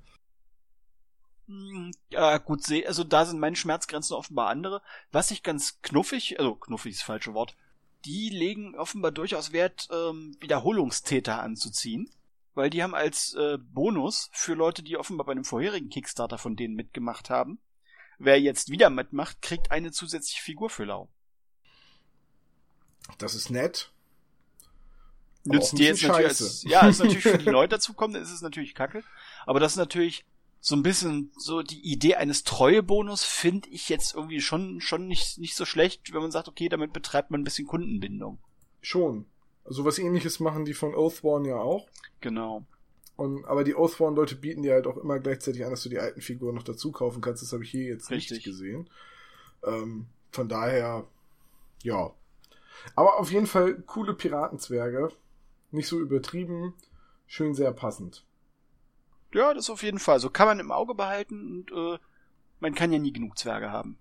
Hm, 1.47 1.91
ja, 2.11 2.39
gut, 2.39 2.61
also 2.87 3.05
da 3.05 3.27
sind 3.27 3.41
meine 3.41 3.57
Schmerzgrenzen 3.57 4.17
offenbar 4.17 4.49
andere. 4.49 4.83
Was 5.13 5.31
ich 5.31 5.43
ganz 5.43 5.81
knuffig, 5.83 6.39
also 6.39 6.55
knuffig 6.55 6.93
ist 6.93 7.01
das 7.01 7.07
falsche 7.07 7.35
Wort, 7.35 7.57
die 8.05 8.31
legen 8.31 8.75
offenbar 8.77 9.13
durchaus 9.13 9.53
Wert, 9.53 9.89
ähm, 9.91 10.37
Wiederholungstäter 10.41 11.43
anzuziehen. 11.43 12.11
Weil 12.55 12.71
die 12.71 12.83
haben 12.83 12.95
als 12.95 13.35
äh, 13.35 13.59
Bonus 13.59 14.31
für 14.33 14.55
Leute, 14.55 14.83
die 14.83 14.97
offenbar 14.97 15.27
bei 15.27 15.33
einem 15.33 15.45
vorherigen 15.45 15.89
Kickstarter 15.89 16.39
von 16.39 16.57
denen 16.57 16.75
mitgemacht 16.75 17.31
haben, 17.31 17.59
wer 18.19 18.41
jetzt 18.41 18.71
wieder 18.71 18.91
mitmacht, 18.91 19.43
kriegt 19.43 19.71
eine 19.71 19.91
zusätzliche 19.91 20.43
Figur 20.43 20.71
für 20.71 20.85
Lau. 20.85 21.09
Das 23.19 23.35
ist 23.35 23.51
nett 23.51 23.93
nützt 25.45 25.79
dir 25.79 25.87
jetzt 25.89 26.03
natürlich 26.03 26.27
als, 26.27 26.65
ja, 26.65 26.89
ist 26.89 26.99
natürlich 26.99 27.23
für 27.23 27.39
die 27.39 27.51
Leute 27.51 27.77
dazukommen, 27.77 28.15
dann 28.15 28.23
ist 28.23 28.33
es 28.33 28.43
natürlich 28.43 28.75
kacke. 28.75 29.05
Aber 29.47 29.61
das 29.61 29.73
ist 29.73 29.79
natürlich 29.79 30.25
so 30.61 30.75
ein 30.75 30.83
bisschen 30.83 31.31
so 31.37 31.63
die 31.63 31.81
Idee 31.81 32.15
eines 32.15 32.45
Treuebonus 32.45 33.23
finde 33.25 33.69
ich 33.69 33.89
jetzt 33.89 34.15
irgendwie 34.15 34.41
schon, 34.41 34.81
schon 34.81 35.07
nicht, 35.07 35.39
nicht 35.39 35.55
so 35.55 35.65
schlecht, 35.65 36.13
wenn 36.13 36.23
man 36.23 36.31
sagt, 36.31 36.49
okay, 36.49 36.69
damit 36.69 36.93
betreibt 36.93 37.31
man 37.31 37.43
ein 37.43 37.45
bisschen 37.45 37.67
Kundenbindung. 37.67 38.39
Schon. 38.81 39.27
Also 39.65 39.85
was 39.85 39.99
ähnliches 39.99 40.41
machen 40.41 40.65
die 40.65 40.75
von 40.75 40.95
Oathborn 40.95 41.45
ja 41.45 41.57
auch. 41.57 41.89
Genau. 42.21 42.65
Und, 43.17 43.45
aber 43.45 43.65
die 43.65 43.75
Oathborn-Leute 43.75 44.37
bieten 44.37 44.63
dir 44.63 44.75
halt 44.75 44.87
auch 44.87 44.97
immer 44.97 45.19
gleichzeitig 45.21 45.65
an, 45.65 45.71
dass 45.71 45.83
du 45.83 45.89
die 45.89 46.01
alten 46.01 46.21
Figuren 46.21 46.55
noch 46.55 46.65
dazu 46.65 46.91
kaufen 46.91 47.21
kannst. 47.21 47.43
Das 47.43 47.53
habe 47.53 47.63
ich 47.63 47.71
hier 47.71 47.85
jetzt 47.85 48.11
Richtig. 48.11 48.39
nicht 48.39 48.45
gesehen. 48.45 48.91
Ähm, 49.65 50.07
von 50.33 50.49
daher, 50.49 51.07
ja. 51.83 52.13
Aber 52.97 53.19
auf 53.19 53.31
jeden 53.31 53.47
Fall 53.47 53.75
coole 53.83 54.15
Piratenzwerge. 54.15 55.11
Nicht 55.71 55.87
so 55.87 56.01
übertrieben, 56.01 56.75
schön 57.27 57.55
sehr 57.55 57.73
passend. 57.73 58.25
Ja, 59.33 59.55
das 59.55 59.71
auf 59.71 59.83
jeden 59.83 59.99
Fall. 59.99 60.21
So 60.21 60.31
kann 60.31 60.47
man 60.47 60.61
im 60.61 60.71
Auge 60.71 60.95
behalten 60.95 61.65
und 61.69 61.73
äh, 61.73 61.99
man 62.61 62.75
kann 62.75 62.93
ja 62.93 62.99
nie 62.99 63.13
genug 63.13 63.39
Zwerge 63.39 63.71
haben. 63.71 63.99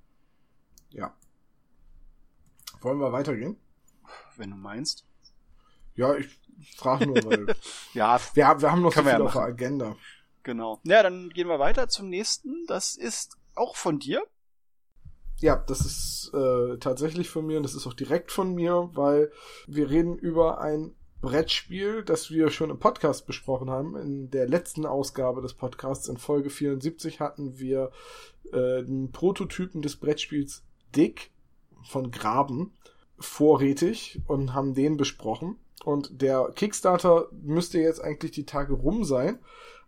Ja. 0.89 1.15
Wollen 2.81 2.99
wir 2.99 3.11
weitergehen? 3.11 3.57
Wenn 4.37 4.51
du 4.51 4.57
meinst. 4.57 5.05
Ja, 5.95 6.15
ich 6.15 6.27
frage 6.75 7.07
nur, 7.07 7.23
weil 7.23 7.55
ja, 7.93 8.19
wir, 8.33 8.61
wir 8.61 8.71
haben 8.71 8.81
noch 8.81 8.93
so 8.93 9.01
viel 9.01 9.11
ja 9.11 9.19
auf 9.19 9.33
der 9.33 9.41
Agenda. 9.41 9.95
Genau. 10.43 10.79
Ja, 10.83 11.03
dann 11.03 11.29
gehen 11.29 11.47
wir 11.47 11.59
weiter 11.59 11.87
zum 11.87 12.09
nächsten. 12.09 12.65
Das 12.67 12.95
ist 12.95 13.37
auch 13.55 13.75
von 13.75 13.99
dir. 13.99 14.23
Ja, 15.37 15.55
das 15.55 15.81
ist 15.81 16.31
äh, 16.33 16.77
tatsächlich 16.77 17.29
von 17.29 17.45
mir 17.45 17.57
und 17.57 17.63
das 17.63 17.75
ist 17.75 17.87
auch 17.87 17.93
direkt 17.93 18.31
von 18.31 18.53
mir, 18.53 18.89
weil 18.93 19.31
wir 19.67 19.89
reden 19.89 20.17
über 20.17 20.61
ein 20.61 20.95
Brettspiel, 21.21 22.03
das 22.03 22.31
wir 22.31 22.49
schon 22.51 22.69
im 22.69 22.79
Podcast 22.79 23.25
besprochen 23.25 23.69
haben. 23.69 23.95
In 23.95 24.29
der 24.29 24.47
letzten 24.47 24.85
Ausgabe 24.85 25.41
des 25.41 25.53
Podcasts 25.53 26.09
in 26.09 26.17
Folge 26.17 26.49
74 26.49 27.21
hatten 27.21 27.59
wir 27.59 27.91
äh, 28.51 28.83
den 28.83 29.11
Prototypen 29.11 29.81
des 29.81 29.95
Brettspiels 29.95 30.63
Dick 30.95 31.31
von 31.85 32.11
Graben 32.11 32.73
vorrätig 33.17 34.21
und 34.27 34.53
haben 34.53 34.73
den 34.73 34.97
besprochen. 34.97 35.57
Und 35.83 36.21
der 36.21 36.51
Kickstarter 36.55 37.27
müsste 37.41 37.79
jetzt 37.79 38.03
eigentlich 38.03 38.31
die 38.31 38.45
Tage 38.45 38.73
rum 38.73 39.03
sein. 39.03 39.39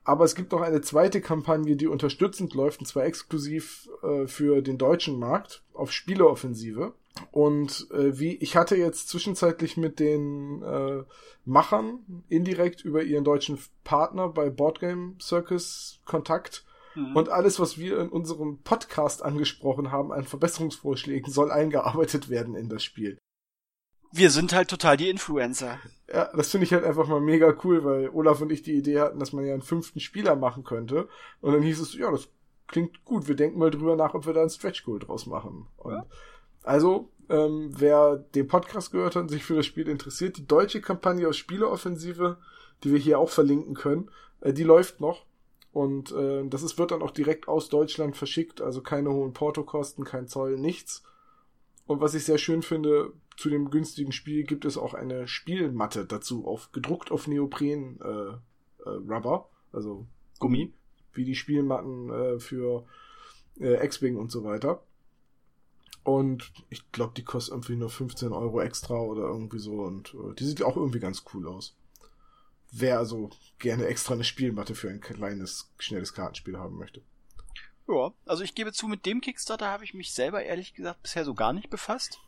Aber 0.03 0.23
es 0.23 0.35
gibt 0.35 0.51
noch 0.51 0.61
eine 0.61 0.81
zweite 0.81 1.19
Kampagne, 1.19 1.75
die 1.75 1.87
unterstützend 1.87 2.53
läuft, 2.53 2.79
und 2.79 2.85
zwar 2.85 3.05
exklusiv 3.05 3.89
äh, 4.03 4.27
für 4.27 4.61
den 4.61 4.77
deutschen 4.77 5.17
Markt 5.17 5.63
auf 5.73 5.91
Spieleoffensive. 5.91 6.93
Und 7.31 7.87
äh, 7.91 8.19
wie 8.19 8.35
ich 8.35 8.55
hatte 8.55 8.75
jetzt 8.75 9.09
zwischenzeitlich 9.09 9.77
mit 9.77 9.99
den 9.99 10.61
äh, 10.61 11.03
Machern 11.43 12.23
indirekt 12.29 12.85
über 12.85 13.03
ihren 13.03 13.23
deutschen 13.23 13.57
Partner 13.83 14.29
bei 14.29 14.51
Boardgame 14.51 15.15
Circus 15.19 16.01
Kontakt. 16.05 16.65
Mhm. 16.93 17.15
Und 17.15 17.29
alles, 17.29 17.59
was 17.59 17.79
wir 17.79 17.99
in 17.99 18.09
unserem 18.09 18.59
Podcast 18.59 19.23
angesprochen 19.23 19.91
haben 19.91 20.11
an 20.11 20.23
Verbesserungsvorschlägen, 20.23 21.31
soll 21.31 21.51
eingearbeitet 21.51 22.29
werden 22.29 22.55
in 22.55 22.69
das 22.69 22.83
Spiel. 22.83 23.17
Wir 24.17 24.29
sind 24.29 24.53
halt 24.53 24.69
total 24.69 24.95
die 24.95 25.09
Influencer. 25.09 25.77
Ja, 26.07 26.31
das 26.33 26.49
finde 26.49 26.63
ich 26.63 26.71
halt 26.71 26.85
einfach 26.85 27.05
mal 27.07 27.19
mega 27.19 27.53
cool, 27.65 27.83
weil 27.83 28.09
Olaf 28.09 28.39
und 28.39 28.49
ich 28.49 28.61
die 28.61 28.77
Idee 28.77 29.01
hatten, 29.01 29.19
dass 29.19 29.33
man 29.33 29.45
ja 29.45 29.51
einen 29.51 29.61
fünften 29.61 29.99
Spieler 29.99 30.37
machen 30.37 30.63
könnte. 30.63 31.09
Und 31.41 31.53
dann 31.53 31.61
hieß 31.61 31.81
es, 31.81 31.93
ja, 31.95 32.09
das 32.09 32.29
klingt 32.67 33.03
gut, 33.03 33.27
wir 33.27 33.35
denken 33.35 33.59
mal 33.59 33.71
drüber 33.71 33.97
nach, 33.97 34.13
ob 34.13 34.25
wir 34.25 34.31
da 34.31 34.41
ein 34.41 34.49
Stretch 34.49 34.85
Goal 34.85 34.99
draus 34.99 35.25
machen. 35.25 35.67
Und 35.75 35.95
ja. 35.95 36.05
Also, 36.63 37.09
ähm, 37.29 37.71
wer 37.77 38.15
den 38.15 38.47
Podcast 38.47 38.91
gehört 38.91 39.17
hat 39.17 39.23
und 39.23 39.29
sich 39.29 39.43
für 39.43 39.57
das 39.57 39.65
Spiel 39.65 39.89
interessiert, 39.89 40.37
die 40.37 40.47
deutsche 40.47 40.79
Kampagne 40.79 41.27
aus 41.27 41.35
Spieleoffensive, 41.35 42.37
die 42.85 42.93
wir 42.93 42.99
hier 42.99 43.19
auch 43.19 43.29
verlinken 43.29 43.73
können, 43.73 44.09
äh, 44.39 44.53
die 44.53 44.63
läuft 44.63 45.01
noch. 45.01 45.25
Und 45.73 46.13
äh, 46.13 46.47
das 46.47 46.63
ist, 46.63 46.77
wird 46.77 46.91
dann 46.91 47.01
auch 47.01 47.11
direkt 47.11 47.49
aus 47.49 47.67
Deutschland 47.67 48.15
verschickt, 48.15 48.61
also 48.61 48.81
keine 48.81 49.11
hohen 49.11 49.33
Portokosten, 49.33 50.05
kein 50.05 50.29
Zoll, 50.29 50.57
nichts. 50.57 51.03
Und 51.85 51.99
was 51.99 52.13
ich 52.13 52.23
sehr 52.23 52.37
schön 52.37 52.61
finde, 52.61 53.11
zu 53.37 53.49
dem 53.49 53.69
günstigen 53.69 54.11
Spiel 54.11 54.43
gibt 54.43 54.65
es 54.65 54.77
auch 54.77 54.93
eine 54.93 55.27
Spielmatte 55.27 56.05
dazu, 56.05 56.47
auf 56.47 56.71
gedruckt 56.71 57.11
auf 57.11 57.27
Neopren 57.27 57.99
äh, 58.01 58.85
äh, 58.85 58.89
Rubber, 58.89 59.49
also 59.71 60.07
Gummi, 60.39 60.73
wie 61.13 61.25
die 61.25 61.35
Spielmatten 61.35 62.09
äh, 62.09 62.39
für 62.39 62.85
äh, 63.59 63.83
X-Wing 63.85 64.17
und 64.17 64.31
so 64.31 64.43
weiter. 64.43 64.83
Und 66.03 66.51
ich 66.69 66.91
glaube, 66.91 67.13
die 67.17 67.23
kostet 67.23 67.53
irgendwie 67.53 67.75
nur 67.75 67.89
15 67.89 68.31
Euro 68.31 68.61
extra 68.61 68.95
oder 68.95 69.23
irgendwie 69.23 69.59
so. 69.59 69.81
Und 69.81 70.13
äh, 70.13 70.35
die 70.35 70.45
sieht 70.45 70.61
auch 70.61 70.77
irgendwie 70.77 70.99
ganz 70.99 71.23
cool 71.33 71.47
aus. 71.47 71.75
Wer 72.71 72.99
also 72.99 73.31
gerne 73.57 73.85
extra 73.87 74.13
eine 74.13 74.23
Spielmatte 74.23 74.75
für 74.75 74.89
ein 74.89 75.01
kleines, 75.01 75.71
schnelles 75.79 76.13
Kartenspiel 76.13 76.57
haben 76.57 76.77
möchte. 76.77 77.01
Ja, 77.87 78.13
also 78.25 78.43
ich 78.43 78.53
gebe 78.53 78.71
zu, 78.71 78.87
mit 78.87 79.05
dem 79.05 79.21
Kickstarter 79.21 79.67
habe 79.67 79.83
ich 79.83 79.93
mich 79.93 80.13
selber 80.13 80.43
ehrlich 80.43 80.73
gesagt 80.73 81.01
bisher 81.01 81.25
so 81.25 81.33
gar 81.33 81.53
nicht 81.53 81.69
befasst. 81.69 82.19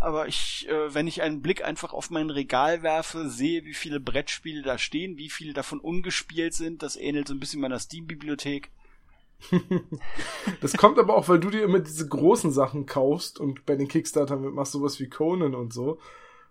Aber 0.00 0.28
ich, 0.28 0.66
äh, 0.68 0.94
wenn 0.94 1.06
ich 1.06 1.22
einen 1.22 1.42
Blick 1.42 1.64
einfach 1.64 1.92
auf 1.92 2.10
mein 2.10 2.30
Regal 2.30 2.82
werfe, 2.82 3.28
sehe, 3.28 3.64
wie 3.64 3.74
viele 3.74 4.00
Brettspiele 4.00 4.62
da 4.62 4.78
stehen, 4.78 5.18
wie 5.18 5.28
viele 5.30 5.52
davon 5.52 5.78
ungespielt 5.78 6.54
sind, 6.54 6.82
das 6.82 6.96
ähnelt 6.96 7.28
so 7.28 7.34
ein 7.34 7.40
bisschen 7.40 7.60
meiner 7.60 7.78
Steam-Bibliothek 7.78 8.70
das 10.60 10.76
kommt 10.76 10.98
aber 10.98 11.16
auch, 11.16 11.28
weil 11.28 11.40
du 11.40 11.50
dir 11.50 11.62
immer 11.62 11.80
diese 11.80 12.06
großen 12.06 12.50
Sachen 12.50 12.86
kaufst 12.86 13.40
und 13.40 13.66
bei 13.66 13.76
den 13.76 13.88
Kickstarter 13.88 14.36
machst 14.36 14.72
sowas 14.72 15.00
wie 15.00 15.08
Conan 15.08 15.54
und 15.54 15.72
so. 15.72 15.98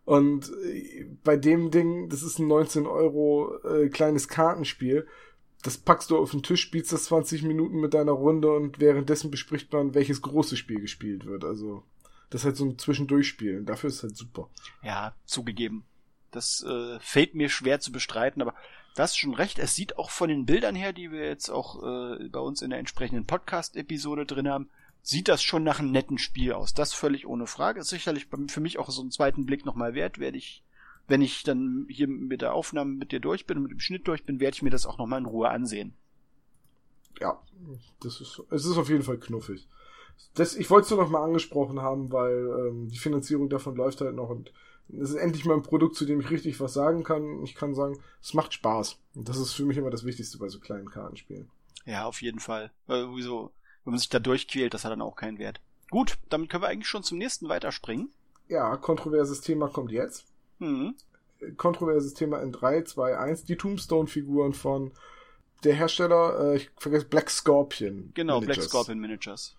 Und 0.05 0.51
äh, 0.65 1.05
bei 1.23 1.37
dem 1.37 1.71
Ding, 1.71 2.09
das 2.09 2.23
ist 2.23 2.39
ein 2.39 2.47
19 2.47 2.87
Euro 2.87 3.55
äh, 3.63 3.89
kleines 3.89 4.27
Kartenspiel. 4.27 5.07
Das 5.61 5.77
packst 5.77 6.09
du 6.09 6.17
auf 6.17 6.31
den 6.31 6.41
Tisch, 6.41 6.61
spielst 6.61 6.93
das 6.93 7.05
20 7.05 7.43
Minuten 7.43 7.79
mit 7.79 7.93
deiner 7.93 8.13
Runde 8.13 8.51
und 8.51 8.79
währenddessen 8.79 9.29
bespricht 9.29 9.71
man, 9.73 9.93
welches 9.93 10.21
große 10.21 10.57
Spiel 10.57 10.79
gespielt 10.79 11.25
wird. 11.25 11.43
Also, 11.43 11.83
das 12.29 12.41
ist 12.41 12.45
halt 12.45 12.57
so 12.57 12.65
ein 12.65 12.77
Zwischendurchspielen. 12.77 13.65
Dafür 13.65 13.89
ist 13.89 13.97
es 13.97 14.03
halt 14.03 14.17
super. 14.17 14.49
Ja, 14.83 15.15
zugegeben. 15.25 15.85
Das 16.31 16.63
äh, 16.63 16.99
fällt 16.99 17.33
mir 17.33 17.49
schwer 17.49 17.79
zu 17.79 17.91
bestreiten, 17.91 18.41
aber 18.41 18.53
Das 18.95 19.11
ist 19.11 19.17
schon 19.17 19.33
recht. 19.33 19.59
Es 19.59 19.75
sieht 19.75 19.97
auch 19.97 20.09
von 20.09 20.29
den 20.29 20.45
Bildern 20.45 20.75
her, 20.75 20.93
die 20.93 21.11
wir 21.11 21.25
jetzt 21.25 21.49
auch 21.49 21.81
äh, 21.83 22.27
bei 22.29 22.39
uns 22.39 22.61
in 22.61 22.69
der 22.69 22.79
entsprechenden 22.79 23.25
Podcast-Episode 23.25 24.25
drin 24.25 24.47
haben, 24.47 24.69
sieht 25.01 25.27
das 25.27 25.41
schon 25.41 25.63
nach 25.63 25.79
einem 25.79 25.91
netten 25.91 26.17
Spiel 26.17 26.53
aus. 26.53 26.73
Das 26.73 26.93
völlig 26.93 27.25
ohne 27.25 27.47
Frage. 27.47 27.79
Ist 27.79 27.89
sicherlich 27.89 28.27
für 28.47 28.59
mich 28.59 28.77
auch 28.77 28.89
so 28.89 29.01
einen 29.01 29.11
zweiten 29.11 29.45
Blick 29.45 29.65
nochmal 29.65 29.93
wert. 29.93 30.19
Werde 30.19 30.37
ich, 30.37 30.63
wenn 31.07 31.21
ich 31.21 31.43
dann 31.43 31.87
hier 31.89 32.07
mit 32.07 32.41
der 32.41 32.53
Aufnahme 32.53 32.93
mit 32.93 33.11
dir 33.11 33.19
durch 33.19 33.45
bin 33.45 33.57
und 33.57 33.63
mit 33.63 33.71
dem 33.71 33.79
Schnitt 33.79 34.07
durch 34.07 34.23
bin, 34.23 34.39
werde 34.39 34.55
ich 34.55 34.61
mir 34.61 34.69
das 34.69 34.85
auch 34.85 34.97
nochmal 34.97 35.19
in 35.19 35.25
Ruhe 35.25 35.49
ansehen. 35.49 35.93
Ja, 37.19 37.41
das 38.01 38.21
ist, 38.21 38.41
es 38.49 38.65
ist 38.65 38.77
auf 38.77 38.89
jeden 38.89 39.03
Fall 39.03 39.17
knuffig. 39.17 39.67
Das, 40.35 40.55
ich 40.55 40.69
wollte 40.69 40.85
es 40.85 40.91
nur 40.91 41.01
noch 41.01 41.09
mal 41.09 41.23
angesprochen 41.23 41.81
haben, 41.81 42.11
weil 42.11 42.47
ähm, 42.59 42.89
die 42.89 42.97
Finanzierung 42.97 43.49
davon 43.49 43.75
läuft 43.75 44.01
halt 44.01 44.15
noch 44.15 44.29
und 44.29 44.53
es 44.91 45.11
ist 45.11 45.15
endlich 45.15 45.45
mal 45.45 45.55
ein 45.55 45.63
Produkt, 45.63 45.95
zu 45.95 46.05
dem 46.05 46.19
ich 46.19 46.29
richtig 46.31 46.59
was 46.59 46.73
sagen 46.73 47.03
kann. 47.03 47.43
Ich 47.43 47.55
kann 47.55 47.75
sagen, 47.75 47.99
es 48.21 48.33
macht 48.33 48.53
Spaß. 48.53 48.97
Und 49.15 49.29
das 49.29 49.37
ist 49.37 49.53
für 49.53 49.65
mich 49.65 49.77
immer 49.77 49.91
das 49.91 50.03
Wichtigste 50.03 50.39
bei 50.39 50.49
so 50.49 50.59
kleinen 50.59 50.89
Kartenspielen. 50.89 51.49
Ja, 51.85 52.05
auf 52.05 52.21
jeden 52.21 52.39
Fall. 52.39 52.71
Äh, 52.87 53.05
wieso, 53.13 53.51
wenn 53.83 53.91
man 53.91 53.99
sich 53.99 54.09
da 54.09 54.19
durchquält, 54.19 54.73
das 54.73 54.85
hat 54.85 54.91
dann 54.91 55.01
auch 55.01 55.15
keinen 55.15 55.37
Wert. 55.37 55.61
Gut, 55.91 56.17
damit 56.29 56.49
können 56.49 56.63
wir 56.63 56.67
eigentlich 56.67 56.87
schon 56.87 57.03
zum 57.03 57.17
nächsten 57.17 57.49
weiterspringen. 57.49 58.09
Ja, 58.47 58.75
kontroverses 58.77 59.41
Thema 59.41 59.67
kommt 59.69 59.91
jetzt. 59.91 60.25
Mhm. 60.57 60.95
Kontroverses 61.57 62.15
Thema 62.15 62.41
in 62.41 62.51
3, 62.51 62.83
2, 62.83 63.17
1. 63.17 63.43
Die 63.45 63.57
Tombstone-Figuren 63.57 64.53
von 64.53 64.91
der 65.63 65.75
Hersteller, 65.75 66.53
äh, 66.53 66.57
ich 66.57 66.71
vergesse, 66.77 67.05
Black 67.05 67.29
Scorpion. 67.29 68.11
Genau, 68.15 68.39
Managers. 68.39 68.57
Black 68.57 68.69
Scorpion 68.69 68.99
Miniatures 68.99 69.55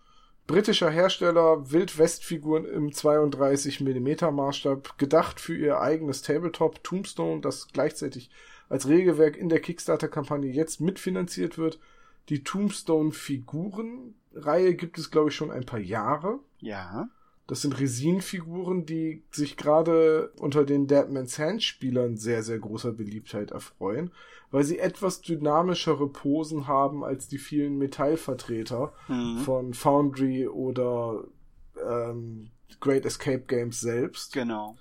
britischer 0.50 0.90
Hersteller, 0.90 1.70
Wildwest-Figuren 1.70 2.64
im 2.64 2.92
32 2.92 3.80
mm 3.80 4.34
Maßstab, 4.34 4.98
gedacht 4.98 5.38
für 5.38 5.56
ihr 5.56 5.80
eigenes 5.80 6.22
Tabletop 6.22 6.82
Tombstone, 6.82 7.40
das 7.40 7.68
gleichzeitig 7.68 8.30
als 8.68 8.88
Regelwerk 8.88 9.36
in 9.36 9.48
der 9.48 9.60
Kickstarter-Kampagne 9.60 10.50
jetzt 10.50 10.80
mitfinanziert 10.80 11.56
wird. 11.56 11.78
Die 12.30 12.42
Tombstone-Figuren-Reihe 12.42 14.74
gibt 14.74 14.98
es, 14.98 15.12
glaube 15.12 15.28
ich, 15.28 15.36
schon 15.36 15.52
ein 15.52 15.66
paar 15.66 15.78
Jahre. 15.78 16.40
Ja. 16.58 17.08
Das 17.46 17.62
sind 17.62 17.78
Resin-Figuren, 17.78 18.86
die 18.86 19.22
sich 19.30 19.56
gerade 19.56 20.32
unter 20.40 20.64
den 20.64 20.88
Deadman's 20.88 21.38
Hand-Spielern 21.38 22.16
sehr, 22.16 22.42
sehr 22.42 22.58
großer 22.58 22.90
Beliebtheit 22.90 23.52
erfreuen 23.52 24.10
weil 24.50 24.64
sie 24.64 24.78
etwas 24.78 25.20
dynamischere 25.20 26.08
Posen 26.08 26.66
haben 26.66 27.04
als 27.04 27.28
die 27.28 27.38
vielen 27.38 27.78
Metallvertreter 27.78 28.92
mhm. 29.08 29.38
von 29.38 29.74
Foundry 29.74 30.48
oder 30.48 31.24
ähm, 31.82 32.50
Great 32.80 33.04
Escape 33.04 33.44
Games 33.46 33.80
selbst. 33.80 34.32
Genau. 34.32 34.76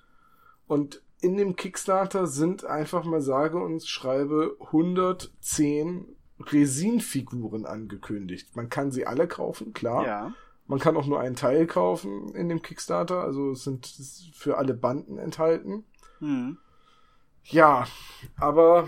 Und 0.68 1.02
in 1.22 1.38
dem 1.38 1.56
Kickstarter 1.56 2.28
sind 2.28 2.66
einfach 2.66 3.04
mal 3.04 3.22
sage 3.22 3.62
und 3.62 3.86
schreibe 3.86 4.58
110 4.68 6.16
Resinfiguren 6.40 7.66
angekündigt. 7.66 8.56
Man 8.56 8.70
kann 8.70 8.92
sie 8.92 9.06
alle 9.06 9.28
kaufen, 9.28 9.74
klar. 9.74 10.06
Ja. 10.06 10.34
Man 10.68 10.80
kann 10.80 10.96
auch 10.96 11.08
nur 11.08 11.20
einen 11.20 11.36
Teil 11.36 11.68
kaufen 11.68 12.34
in 12.36 12.48
dem 12.48 12.62
Kickstarter, 12.62 13.24
also 13.24 13.52
es 13.52 13.64
sind 13.64 13.88
für 14.34 14.58
alle 14.58 14.74
Banden 14.74 15.18
enthalten. 15.18 15.84
Mhm. 16.20 16.58
Ja, 17.44 17.88
aber 18.38 18.88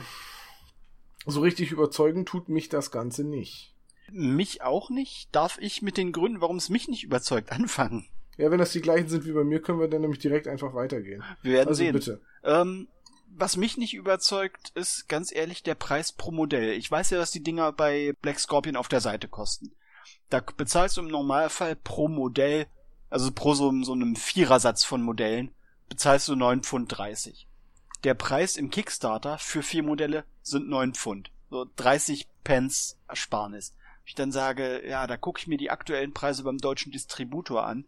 so 1.25 1.41
richtig 1.41 1.71
überzeugen 1.71 2.25
tut 2.25 2.49
mich 2.49 2.69
das 2.69 2.91
Ganze 2.91 3.23
nicht. 3.23 3.75
Mich 4.11 4.61
auch 4.61 4.89
nicht. 4.89 5.33
Darf 5.33 5.57
ich 5.59 5.81
mit 5.81 5.97
den 5.97 6.11
Gründen, 6.11 6.41
warum 6.41 6.57
es 6.57 6.69
mich 6.69 6.87
nicht 6.87 7.03
überzeugt, 7.03 7.51
anfangen? 7.51 8.07
Ja, 8.37 8.49
wenn 8.49 8.59
das 8.59 8.71
die 8.71 8.81
gleichen 8.81 9.09
sind 9.09 9.25
wie 9.25 9.33
bei 9.33 9.43
mir, 9.43 9.61
können 9.61 9.79
wir 9.79 9.87
dann 9.87 10.01
nämlich 10.01 10.19
direkt 10.19 10.47
einfach 10.47 10.73
weitergehen. 10.73 11.23
Wir 11.41 11.53
werden 11.53 11.69
also 11.69 11.77
sehen. 11.79 11.93
Bitte. 11.93 12.21
Ähm, 12.43 12.87
was 13.27 13.55
mich 13.55 13.77
nicht 13.77 13.93
überzeugt, 13.93 14.71
ist 14.75 15.07
ganz 15.07 15.33
ehrlich 15.33 15.63
der 15.63 15.75
Preis 15.75 16.11
pro 16.11 16.31
Modell. 16.31 16.71
Ich 16.73 16.89
weiß 16.89 17.11
ja, 17.11 17.17
dass 17.17 17.31
die 17.31 17.43
Dinger 17.43 17.71
bei 17.71 18.13
Black 18.21 18.39
Scorpion 18.39 18.75
auf 18.75 18.87
der 18.87 19.01
Seite 19.01 19.27
kosten. 19.27 19.73
Da 20.29 20.41
bezahlst 20.57 20.97
du 20.97 21.01
im 21.01 21.07
Normalfall 21.07 21.75
pro 21.75 22.07
Modell, 22.07 22.67
also 23.09 23.31
pro 23.31 23.53
so, 23.53 23.71
so 23.83 23.93
einem 23.93 24.15
Vierersatz 24.15 24.83
von 24.83 25.01
Modellen, 25.01 25.51
bezahlst 25.89 26.27
du 26.27 26.33
9,30 26.33 26.61
Pfund. 26.63 27.47
Der 28.03 28.15
Preis 28.15 28.57
im 28.57 28.71
Kickstarter 28.71 29.37
für 29.37 29.61
vier 29.61 29.83
Modelle 29.83 30.25
sind 30.41 30.67
neun 30.67 30.93
Pfund. 30.93 31.31
So 31.51 31.67
30 31.75 32.27
Pence 32.43 32.97
Ersparnis. 33.07 33.75
Ich 34.05 34.15
dann 34.15 34.31
sage, 34.31 34.87
ja, 34.87 35.05
da 35.05 35.17
gucke 35.17 35.39
ich 35.39 35.47
mir 35.47 35.57
die 35.57 35.69
aktuellen 35.69 36.13
Preise 36.13 36.43
beim 36.43 36.57
deutschen 36.57 36.91
Distributor 36.91 37.65
an. 37.65 37.85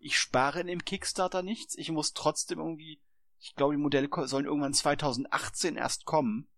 Ich 0.00 0.18
spare 0.18 0.60
in 0.60 0.66
dem 0.66 0.84
Kickstarter 0.84 1.42
nichts. 1.42 1.78
Ich 1.78 1.90
muss 1.92 2.12
trotzdem 2.12 2.58
irgendwie, 2.58 2.98
ich 3.38 3.54
glaube, 3.54 3.74
die 3.74 3.80
Modelle 3.80 4.08
sollen 4.24 4.46
irgendwann 4.46 4.74
2018 4.74 5.76
erst 5.76 6.06
kommen. 6.06 6.48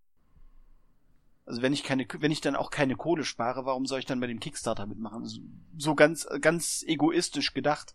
Also 1.44 1.60
wenn 1.60 1.74
ich 1.74 1.82
keine, 1.82 2.06
wenn 2.20 2.32
ich 2.32 2.40
dann 2.40 2.56
auch 2.56 2.70
keine 2.70 2.96
Kohle 2.96 3.24
spare, 3.24 3.66
warum 3.66 3.84
soll 3.84 3.98
ich 3.98 4.06
dann 4.06 4.20
bei 4.20 4.26
dem 4.26 4.40
Kickstarter 4.40 4.86
mitmachen? 4.86 5.28
So 5.76 5.94
ganz, 5.94 6.26
ganz 6.40 6.82
egoistisch 6.86 7.52
gedacht. 7.52 7.94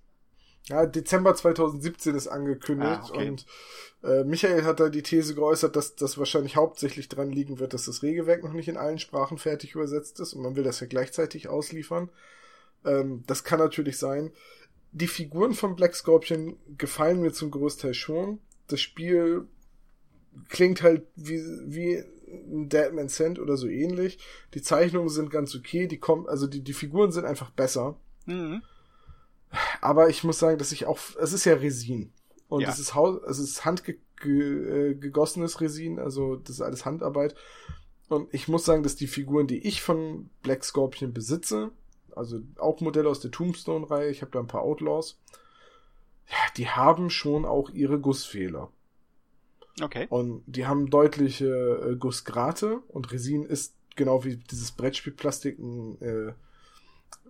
Ja, 0.69 0.85
Dezember 0.85 1.35
2017 1.35 2.15
ist 2.15 2.27
angekündigt 2.27 3.01
ah, 3.03 3.09
okay. 3.09 3.29
und 3.29 3.45
äh, 4.03 4.23
Michael 4.23 4.63
hat 4.63 4.79
da 4.79 4.89
die 4.89 5.01
These 5.01 5.33
geäußert, 5.33 5.75
dass 5.75 5.95
das 5.95 6.17
wahrscheinlich 6.17 6.55
hauptsächlich 6.55 7.09
dran 7.09 7.31
liegen 7.31 7.59
wird, 7.59 7.73
dass 7.73 7.85
das 7.85 8.03
Regelwerk 8.03 8.43
noch 8.43 8.53
nicht 8.53 8.67
in 8.67 8.77
allen 8.77 8.99
Sprachen 8.99 9.39
fertig 9.39 9.73
übersetzt 9.73 10.19
ist 10.19 10.33
und 10.33 10.43
man 10.43 10.55
will 10.55 10.63
das 10.63 10.79
ja 10.79 10.87
gleichzeitig 10.87 11.49
ausliefern. 11.49 12.09
Ähm, 12.85 13.23
das 13.25 13.43
kann 13.43 13.59
natürlich 13.59 13.97
sein. 13.97 14.31
Die 14.91 15.07
Figuren 15.07 15.53
von 15.53 15.75
Black 15.75 15.95
Scorpion 15.95 16.57
gefallen 16.77 17.19
mir 17.19 17.33
zum 17.33 17.51
Großteil 17.51 17.95
schon. 17.95 18.39
Das 18.67 18.79
Spiel 18.79 19.47
klingt 20.49 20.83
halt 20.83 21.03
wie, 21.15 21.43
wie 21.65 22.03
ein 22.27 22.69
Deadman 22.69 23.09
Sand 23.09 23.39
oder 23.39 23.57
so 23.57 23.67
ähnlich. 23.67 24.19
Die 24.53 24.61
Zeichnungen 24.61 25.09
sind 25.09 25.31
ganz 25.31 25.55
okay, 25.55 25.87
die 25.87 25.97
kommen, 25.97 26.27
also 26.27 26.45
die, 26.45 26.61
die 26.61 26.73
Figuren 26.73 27.11
sind 27.11 27.25
einfach 27.25 27.49
besser. 27.49 27.97
Mhm. 28.27 28.61
Aber 29.81 30.09
ich 30.09 30.23
muss 30.23 30.39
sagen, 30.39 30.57
dass 30.57 30.71
ich 30.71 30.85
auch, 30.85 30.99
es 31.19 31.33
ist 31.33 31.45
ja 31.45 31.55
Resin. 31.55 32.13
Und 32.47 32.61
ja. 32.61 32.69
es 32.69 32.79
ist 32.79 32.95
Haus, 32.95 33.21
es 33.27 33.39
ist 33.39 33.65
handgegossenes 33.65 35.57
ge, 35.57 35.65
äh, 35.65 35.69
Resin, 35.69 35.99
also 35.99 36.35
das 36.35 36.55
ist 36.55 36.61
alles 36.61 36.85
Handarbeit. 36.85 37.35
Und 38.09 38.33
ich 38.33 38.47
muss 38.47 38.65
sagen, 38.65 38.83
dass 38.83 38.95
die 38.95 39.07
Figuren, 39.07 39.47
die 39.47 39.67
ich 39.67 39.81
von 39.81 40.29
Black 40.41 40.63
Scorpion 40.63 41.13
besitze, 41.13 41.71
also 42.15 42.39
auch 42.57 42.81
Modelle 42.81 43.07
aus 43.07 43.19
der 43.19 43.31
Tombstone-Reihe, 43.31 44.09
ich 44.09 44.21
habe 44.21 44.31
da 44.31 44.39
ein 44.39 44.47
paar 44.47 44.63
Outlaws, 44.63 45.19
ja, 46.27 46.37
die 46.57 46.69
haben 46.69 47.09
schon 47.09 47.45
auch 47.45 47.69
ihre 47.69 47.99
Gussfehler. 47.99 48.71
Okay. 49.81 50.07
Und 50.09 50.43
die 50.47 50.65
haben 50.65 50.89
deutliche 50.89 51.47
äh, 51.47 51.95
Gussgrate 51.95 52.79
und 52.89 53.11
Resin 53.11 53.45
ist 53.45 53.75
genau 53.95 54.23
wie 54.23 54.37
dieses 54.37 54.71
Brettspielplastik 54.71 55.59
ein 55.59 56.01
äh, 56.01 56.33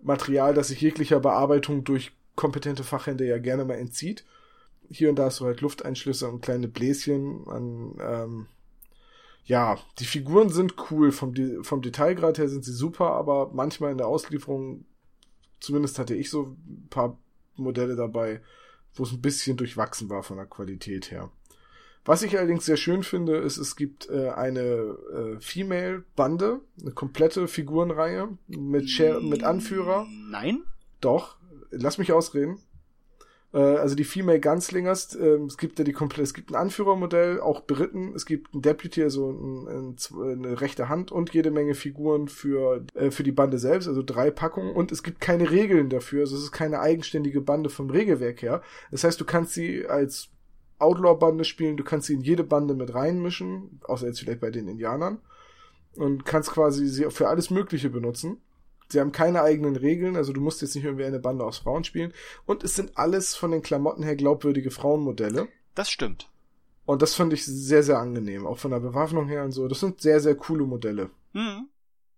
Material, 0.02 0.54
das 0.54 0.68
sich 0.68 0.80
jeglicher 0.80 1.20
Bearbeitung 1.20 1.84
durch 1.84 2.12
kompetente 2.36 2.84
Fachhände 2.84 3.26
ja 3.26 3.38
gerne 3.38 3.64
mal 3.64 3.74
entzieht. 3.74 4.24
Hier 4.88 5.10
und 5.10 5.16
da 5.16 5.26
hast 5.26 5.40
du 5.40 5.44
halt 5.44 5.60
Lufteinschlüsse 5.60 6.28
und 6.28 6.40
kleine 6.40 6.68
Bläschen 6.68 7.46
an, 7.48 7.94
ähm, 8.00 8.46
ja, 9.44 9.78
die 9.98 10.04
Figuren 10.04 10.48
sind 10.48 10.74
cool, 10.90 11.12
vom, 11.12 11.34
vom 11.62 11.82
Detailgrad 11.82 12.38
her 12.38 12.48
sind 12.48 12.64
sie 12.64 12.72
super, 12.72 13.12
aber 13.12 13.50
manchmal 13.52 13.92
in 13.92 13.98
der 13.98 14.06
Auslieferung, 14.06 14.84
zumindest 15.60 15.98
hatte 15.98 16.14
ich 16.14 16.30
so 16.30 16.56
ein 16.66 16.88
paar 16.88 17.18
Modelle 17.56 17.96
dabei, 17.96 18.40
wo 18.94 19.04
es 19.04 19.12
ein 19.12 19.20
bisschen 19.20 19.56
durchwachsen 19.56 20.08
war 20.08 20.22
von 20.22 20.36
der 20.36 20.46
Qualität 20.46 21.10
her. 21.10 21.30
Was 22.04 22.22
ich 22.22 22.38
allerdings 22.38 22.64
sehr 22.64 22.78
schön 22.78 23.02
finde, 23.02 23.36
ist, 23.36 23.58
es 23.58 23.76
gibt 23.76 24.08
äh, 24.08 24.30
eine 24.30 24.60
äh, 24.60 25.40
Female-Bande, 25.40 26.60
eine 26.80 26.92
komplette 26.92 27.46
Figurenreihe 27.46 28.28
mit, 28.46 28.88
Share, 28.88 29.20
mit 29.20 29.44
Anführer. 29.44 30.06
Nein? 30.30 30.62
Doch, 31.00 31.36
lass 31.70 31.98
mich 31.98 32.12
ausreden. 32.12 32.58
Äh, 33.52 33.58
also 33.58 33.94
die 33.94 34.04
Female 34.04 34.40
Gunslingers, 34.40 35.14
äh, 35.14 35.38
es 35.46 35.58
gibt 35.58 35.78
ja 35.78 35.84
die 35.84 35.92
komplette, 35.92 36.22
es 36.22 36.34
gibt 36.34 36.50
ein 36.50 36.56
Anführermodell, 36.56 37.40
auch 37.40 37.60
beritten, 37.60 38.14
es 38.14 38.26
gibt 38.26 38.54
ein 38.54 38.62
Deputy, 38.62 39.02
also 39.02 39.30
ein, 39.30 39.66
ein, 39.68 39.96
eine 40.22 40.60
rechte 40.60 40.88
Hand 40.88 41.12
und 41.12 41.34
jede 41.34 41.50
Menge 41.50 41.74
Figuren 41.74 42.28
für, 42.28 42.84
äh, 42.94 43.10
für 43.10 43.22
die 43.22 43.32
Bande 43.32 43.58
selbst, 43.58 43.88
also 43.88 44.02
drei 44.02 44.30
Packungen 44.30 44.74
und 44.74 44.92
es 44.92 45.02
gibt 45.02 45.20
keine 45.20 45.50
Regeln 45.50 45.90
dafür, 45.90 46.20
also 46.20 46.36
es 46.36 46.44
ist 46.44 46.52
keine 46.52 46.80
eigenständige 46.80 47.40
Bande 47.40 47.70
vom 47.70 47.90
Regelwerk 47.90 48.42
her. 48.42 48.62
Das 48.90 49.04
heißt, 49.04 49.20
du 49.20 49.24
kannst 49.24 49.54
sie 49.54 49.86
als 49.86 50.30
Outlaw-Bande 50.80 51.44
spielen, 51.44 51.76
du 51.76 51.84
kannst 51.84 52.06
sie 52.06 52.14
in 52.14 52.20
jede 52.20 52.44
Bande 52.44 52.74
mit 52.74 52.94
reinmischen, 52.94 53.80
außer 53.84 54.06
jetzt 54.06 54.20
vielleicht 54.20 54.40
bei 54.40 54.50
den 54.50 54.68
Indianern, 54.68 55.20
und 55.94 56.24
kannst 56.24 56.50
quasi 56.50 56.86
sie 56.86 57.10
für 57.10 57.28
alles 57.28 57.50
Mögliche 57.50 57.90
benutzen. 57.90 58.40
Sie 58.88 59.00
haben 59.00 59.12
keine 59.12 59.42
eigenen 59.42 59.76
Regeln, 59.76 60.16
also 60.16 60.32
du 60.32 60.40
musst 60.40 60.62
jetzt 60.62 60.74
nicht 60.74 60.84
irgendwie 60.84 61.04
eine 61.04 61.20
Bande 61.20 61.44
aus 61.44 61.58
Frauen 61.58 61.84
spielen. 61.84 62.12
Und 62.44 62.64
es 62.64 62.74
sind 62.74 62.96
alles 62.98 63.36
von 63.36 63.52
den 63.52 63.62
Klamotten 63.62 64.02
her 64.02 64.16
glaubwürdige 64.16 64.70
Frauenmodelle. 64.70 65.48
Das 65.74 65.90
stimmt. 65.90 66.28
Und 66.86 67.02
das 67.02 67.14
fand 67.14 67.32
ich 67.32 67.46
sehr, 67.46 67.84
sehr 67.84 67.98
angenehm, 67.98 68.46
auch 68.46 68.58
von 68.58 68.72
der 68.72 68.80
Bewaffnung 68.80 69.28
her 69.28 69.44
und 69.44 69.52
so. 69.52 69.68
Das 69.68 69.78
sind 69.78 70.00
sehr, 70.00 70.20
sehr 70.20 70.34
coole 70.34 70.64
Modelle. 70.64 71.10
Mhm. 71.32 71.68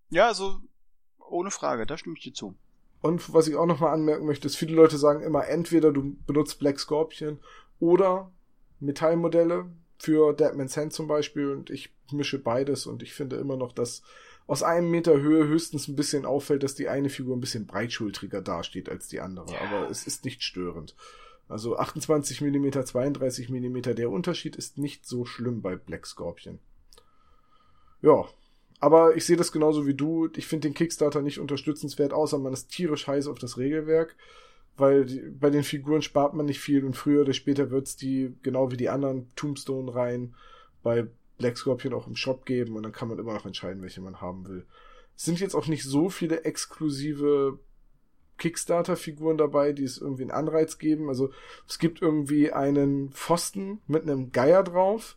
Ja, 0.09 0.29
also 0.29 0.61
ohne 1.29 1.51
Frage, 1.51 1.85
da 1.85 1.99
stimme 1.99 2.17
ich 2.17 2.23
dir 2.23 2.33
zu. 2.33 2.55
Und 3.03 3.35
was 3.35 3.49
ich 3.49 3.57
auch 3.57 3.67
nochmal 3.67 3.93
anmerken 3.93 4.25
möchte, 4.25 4.47
ist, 4.47 4.57
viele 4.57 4.75
Leute 4.75 4.97
sagen 4.97 5.23
immer, 5.23 5.47
entweder 5.49 5.93
du 5.93 6.17
benutzt 6.27 6.59
Black 6.59 6.79
Scorpion 6.79 7.41
oder 7.81 8.31
Metallmodelle 8.83 9.67
für 9.99 10.33
Deadman's 10.33 10.77
Hand 10.77 10.93
zum 10.93 11.07
Beispiel 11.07 11.51
und 11.51 11.71
ich 11.71 11.95
mische 12.11 12.39
beides 12.39 12.87
und 12.87 13.03
ich 13.03 13.15
finde 13.15 13.37
immer 13.37 13.57
noch, 13.57 13.73
dass 13.73 14.03
aus 14.47 14.63
einem 14.63 14.91
Meter 14.91 15.21
Höhe 15.21 15.47
höchstens 15.47 15.89
ein 15.89 15.97
bisschen 15.97 16.27
auffällt, 16.27 16.65
dass 16.65 16.75
die 16.75 16.89
eine 16.89 17.09
Figur 17.09 17.37
ein 17.37 17.41
bisschen 17.41 17.67
breitschultriger 17.67 18.43
dasteht 18.43 18.89
als 18.89 19.09
die 19.09 19.21
andere, 19.21 19.53
ja. 19.53 19.61
aber 19.61 19.89
es 19.89 20.07
ist 20.07 20.25
nicht 20.25 20.43
störend. 20.43 20.97
Also 21.49 21.77
28 21.77 22.41
mm, 22.41 22.85
32 22.85 23.49
mm, 23.51 23.81
der 23.95 24.11
Unterschied 24.11 24.57
ist 24.57 24.79
nicht 24.79 25.07
so 25.07 25.25
schlimm 25.25 25.63
bei 25.63 25.77
Black 25.77 26.07
Scorpion. 26.07 26.59
Ja, 28.01 28.27
aber 28.81 29.17
ich 29.17 29.25
sehe 29.25 29.37
das 29.37 29.53
genauso 29.53 29.87
wie 29.87 29.95
du. 29.95 30.29
Ich 30.35 30.47
finde 30.47 30.69
den 30.69 30.75
Kickstarter 30.75 31.23
nicht 31.23 31.39
unterstützenswert, 31.39 32.13
außer 32.13 32.39
man 32.39 32.53
ist 32.53 32.69
tierisch 32.69 33.07
heiß 33.07 33.29
auf 33.29 33.39
das 33.39 33.59
Regelwerk 33.59 34.17
weil 34.77 35.05
die, 35.05 35.21
bei 35.21 35.51
den 35.51 35.65
Figuren 35.65 36.03
spart 36.03 36.35
man 36.35 36.47
nicht 36.47 36.61
viel 36.61 36.85
und 36.85 36.97
früher 36.97 37.23
oder 37.23 37.33
später 37.33 37.71
wird 37.71 37.87
es 37.87 37.97
die, 37.97 38.35
genau 38.43 38.71
wie 38.71 38.77
die 38.77 38.89
anderen 38.89 39.31
Tombstone 39.37 39.95
rein 39.95 40.35
bei 40.83 41.07
Black 41.39 41.59
Scorpion 41.59 41.95
auch 41.95 42.07
im 42.07 42.17
Shop 42.17 42.47
geben 42.47 42.77
und 42.77 42.83
dann 42.83 42.93
kann 42.93 43.09
man 43.09 43.19
immer 43.19 43.35
noch 43.35 43.47
entscheiden, 43.47 43.83
welche 43.83 44.01
man 44.01 44.21
haben 44.21 44.47
will. 44.49 44.67
Es 45.17 45.25
sind 45.25 45.41
jetzt 45.41 45.55
auch 45.55 45.67
nicht 45.67 45.85
so 45.85 46.09
viele 46.09 46.45
exklusive 46.45 47.59
Kickstarter-Figuren 48.39 49.39
dabei, 49.39 49.73
die 49.73 49.85
es 49.85 49.99
irgendwie 49.99 50.23
einen 50.23 50.31
Anreiz 50.31 50.79
geben. 50.79 51.09
Also 51.09 51.31
es 51.69 51.79
gibt 51.79 52.03
irgendwie 52.03 52.53
einen 52.53 53.13
Pfosten 53.13 53.81
mit 53.87 54.03
einem 54.03 54.33
Geier 54.33 54.65
drauf. 54.65 55.17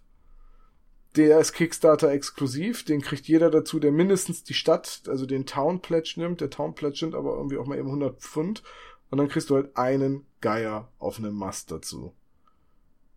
Der 1.16 1.40
ist 1.40 1.54
Kickstarter 1.54 2.12
exklusiv, 2.12 2.84
den 2.84 3.02
kriegt 3.02 3.26
jeder 3.26 3.50
dazu, 3.50 3.80
der 3.80 3.94
mindestens 3.94 4.44
die 4.44 4.54
Stadt, 4.54 5.04
also 5.08 5.26
den 5.26 5.46
Town 5.46 5.82
Pledge 5.82 6.16
nimmt. 6.18 6.42
Der 6.42 6.50
Town 6.50 6.76
Pledge 6.76 7.00
nimmt 7.06 7.16
aber 7.16 7.36
irgendwie 7.38 7.58
auch 7.58 7.66
mal 7.66 7.78
eben 7.78 7.88
100 7.88 8.20
Pfund 8.20 8.64
und 9.10 9.18
dann 9.18 9.28
kriegst 9.28 9.50
du 9.50 9.56
halt 9.56 9.76
einen 9.78 10.26
Geier 10.42 10.92
auf 11.00 11.18
einem 11.18 11.36
Mast 11.36 11.72
dazu. 11.72 12.14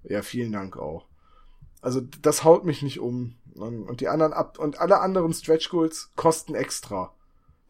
Ja, 0.04 0.22
vielen 0.22 0.52
Dank 0.52 0.76
auch. 0.76 1.06
Also 1.80 2.00
das 2.00 2.44
haut 2.44 2.64
mich 2.64 2.82
nicht 2.82 3.00
um. 3.00 3.36
Und 3.54 4.00
die 4.00 4.08
anderen 4.08 4.32
ab 4.32 4.58
und 4.58 4.78
alle 4.80 5.00
anderen 5.00 5.32
Stretch 5.32 5.68
Goals 5.68 6.12
kosten 6.14 6.54
extra. 6.54 7.14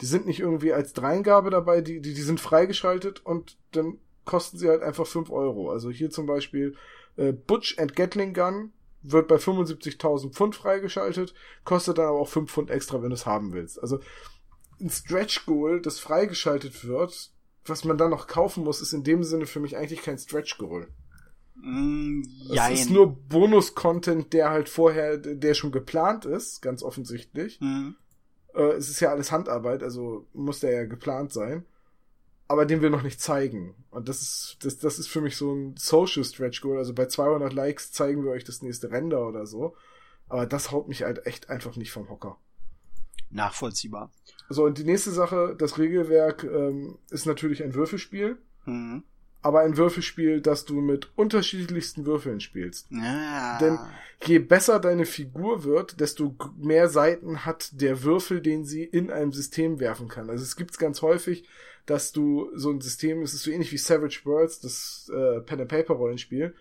Die 0.01 0.07
sind 0.07 0.27
nicht 0.27 0.41
irgendwie 0.41 0.73
als 0.73 0.93
Dreingabe 0.93 1.51
dabei, 1.51 1.81
die, 1.81 2.01
die, 2.01 2.15
die 2.15 2.23
sind 2.23 2.41
freigeschaltet 2.41 3.25
und 3.25 3.57
dann 3.73 3.99
kosten 4.25 4.59
sie 4.59 4.69
halt 4.69 4.83
einfach 4.83 5.07
fünf 5.07 5.31
Euro. 5.31 5.71
Also 5.71 5.91
hier 5.91 6.11
zum 6.11 6.27
Beispiel 6.27 6.77
äh, 7.17 7.33
Butch 7.33 7.79
and 7.79 7.97
Gatling 7.97 8.35
Gun 8.35 8.73
wird 9.03 9.29
bei 9.29 9.37
75.000 9.37 10.33
Pfund 10.33 10.57
freigeschaltet, 10.57 11.35
kostet 11.65 11.99
dann 11.99 12.07
aber 12.07 12.19
auch 12.19 12.29
5 12.29 12.51
Pfund 12.51 12.71
extra, 12.71 13.03
wenn 13.03 13.11
du 13.11 13.15
es 13.15 13.27
haben 13.27 13.53
willst. 13.53 13.81
Also 13.81 14.01
ein 14.81 14.91
Stretch 14.91 15.47
Goal, 15.47 15.81
das 15.81 15.99
freigeschaltet 15.99 16.87
wird, 16.87 17.33
was 17.69 17.85
man 17.85 17.99
dann 17.99 18.11
noch 18.11 18.27
kaufen 18.27 18.65
muss, 18.65 18.81
ist 18.81 18.93
in 18.93 19.05
dem 19.05 19.25
Sinne 19.25 19.47
für 19.47 19.61
mich 19.61 19.77
eigentlich 19.77 20.03
kein 20.03 20.19
Stretch 20.19 20.59
Goal. 20.59 20.89
Mm, 21.55 22.23
es 22.53 22.81
ist 22.81 22.91
nur 22.91 23.17
Bonus-Content, 23.29 24.33
der 24.33 24.51
halt 24.51 24.69
vorher, 24.69 25.17
der 25.17 25.55
schon 25.55 25.73
geplant 25.73 26.25
ist, 26.25 26.63
ganz 26.63 26.83
offensichtlich. 26.83 27.61
Mhm. 27.61 27.97
Äh, 28.55 28.73
es 28.73 28.89
ist 28.89 29.01
ja 29.01 29.11
alles 29.11 29.33
Handarbeit, 29.33 29.83
also 29.83 30.27
muss 30.33 30.61
der 30.61 30.73
ja 30.73 30.85
geplant 30.85 31.33
sein. 31.33 31.65
Aber 32.47 32.65
den 32.65 32.81
wir 32.81 32.89
noch 32.89 33.03
nicht 33.03 33.21
zeigen. 33.21 33.75
Und 33.91 34.09
das 34.09 34.23
ist, 34.23 34.57
das, 34.63 34.79
das 34.79 34.99
ist 34.99 35.09
für 35.09 35.21
mich 35.21 35.37
so 35.37 35.53
ein 35.53 35.75
Social 35.77 36.25
Stretch 36.25 36.63
Goal. 36.63 36.79
Also 36.79 36.95
bei 36.95 37.07
200 37.07 37.53
Likes 37.53 37.93
zeigen 37.93 38.25
wir 38.25 38.31
euch 38.31 38.45
das 38.45 38.63
nächste 38.63 38.91
Render 38.91 39.27
oder 39.29 39.45
so. 39.45 39.77
Aber 40.29 40.47
das 40.47 40.71
haut 40.71 40.89
mich 40.89 41.03
halt 41.03 41.27
echt 41.27 41.51
einfach 41.51 41.77
nicht 41.77 41.93
vom 41.93 42.09
Hocker. 42.09 42.39
Nachvollziehbar. 43.31 44.11
So, 44.49 44.65
und 44.65 44.79
die 44.79 44.85
nächste 44.85 45.11
Sache, 45.11 45.55
das 45.59 45.79
Regelwerk 45.79 46.45
ähm, 46.45 46.99
ist 47.11 47.27
natürlich 47.27 47.63
ein 47.63 47.75
Würfelspiel. 47.75 48.39
Mhm. 48.65 49.03
Aber 49.41 49.61
ein 49.61 49.77
Würfelspiel, 49.77 50.41
das 50.41 50.65
du 50.65 50.81
mit 50.81 51.13
unterschiedlichsten 51.17 52.07
Würfeln 52.07 52.41
spielst. 52.41 52.89
Ja. 52.91 53.59
Denn 53.59 53.79
je 54.25 54.41
besser 54.41 54.81
deine 54.81 55.07
Figur 55.07 55.63
wird, 55.63 56.01
desto 56.01 56.35
mehr 56.57 56.89
Seiten 56.89 57.45
hat 57.47 57.81
der 57.81 58.03
Würfel, 58.03 58.41
den 58.41 58.65
sie 58.65 58.83
in 58.83 59.13
einem 59.13 59.33
System 59.33 59.79
werfen 59.79 60.09
kann. 60.09 60.29
Also 60.29 60.43
es 60.43 60.57
gibt's 60.57 60.77
ganz 60.77 61.03
häufig, 61.03 61.49
dass 61.87 62.13
du 62.13 62.51
so 62.55 62.71
ein 62.71 62.81
System, 62.81 63.23
es 63.23 63.33
ist 63.33 63.45
so 63.45 63.51
ähnlich 63.51 63.71
wie 63.71 63.79
Savage 63.79 64.23
Worlds, 64.25 64.61
das 64.61 65.11
äh, 65.15 65.41
Pen 65.41 65.61
and 65.61 65.71
Paper 65.71 65.95
Rollenspiel. 65.95 66.55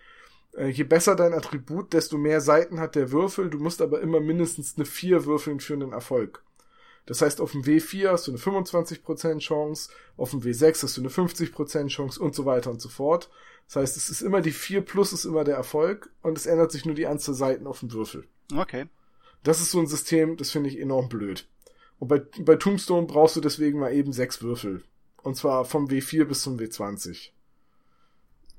Äh, 0.56 0.68
je 0.68 0.84
besser 0.84 1.16
dein 1.16 1.34
Attribut, 1.34 1.92
desto 1.92 2.16
mehr 2.16 2.40
Seiten 2.40 2.78
hat 2.78 2.94
der 2.94 3.10
Würfel. 3.10 3.50
Du 3.50 3.58
musst 3.58 3.82
aber 3.82 4.00
immer 4.00 4.20
mindestens 4.20 4.76
eine 4.76 4.86
vier 4.86 5.26
würfeln 5.26 5.58
für 5.58 5.74
einen 5.74 5.92
Erfolg. 5.92 6.42
Das 7.08 7.22
heißt, 7.22 7.40
auf 7.40 7.52
dem 7.52 7.62
W4 7.62 8.10
hast 8.10 8.26
du 8.26 8.32
eine 8.32 8.38
25% 8.38 9.38
Chance, 9.38 9.90
auf 10.18 10.32
dem 10.32 10.42
W6 10.42 10.82
hast 10.82 10.98
du 10.98 11.00
eine 11.00 11.08
50% 11.08 11.88
Chance 11.88 12.20
und 12.20 12.34
so 12.34 12.44
weiter 12.44 12.70
und 12.70 12.82
so 12.82 12.90
fort. 12.90 13.30
Das 13.66 13.76
heißt, 13.76 13.96
es 13.96 14.10
ist 14.10 14.20
immer 14.20 14.42
die 14.42 14.50
4 14.50 14.82
plus 14.82 15.14
ist 15.14 15.24
immer 15.24 15.42
der 15.42 15.56
Erfolg 15.56 16.10
und 16.20 16.36
es 16.36 16.44
ändert 16.44 16.70
sich 16.70 16.84
nur 16.84 16.94
die 16.94 17.06
Anzahl 17.06 17.34
Seiten 17.34 17.66
auf 17.66 17.80
dem 17.80 17.92
Würfel. 17.92 18.28
Okay. 18.54 18.88
Das 19.42 19.62
ist 19.62 19.70
so 19.70 19.78
ein 19.80 19.86
System, 19.86 20.36
das 20.36 20.50
finde 20.50 20.68
ich 20.68 20.78
enorm 20.78 21.08
blöd. 21.08 21.48
Und 21.98 22.08
bei, 22.08 22.18
bei 22.40 22.56
Tombstone 22.56 23.06
brauchst 23.06 23.36
du 23.36 23.40
deswegen 23.40 23.78
mal 23.78 23.94
eben 23.94 24.12
sechs 24.12 24.42
Würfel. 24.42 24.84
Und 25.22 25.34
zwar 25.34 25.64
vom 25.64 25.86
W4 25.86 26.26
bis 26.26 26.42
zum 26.42 26.58
W20. 26.58 27.30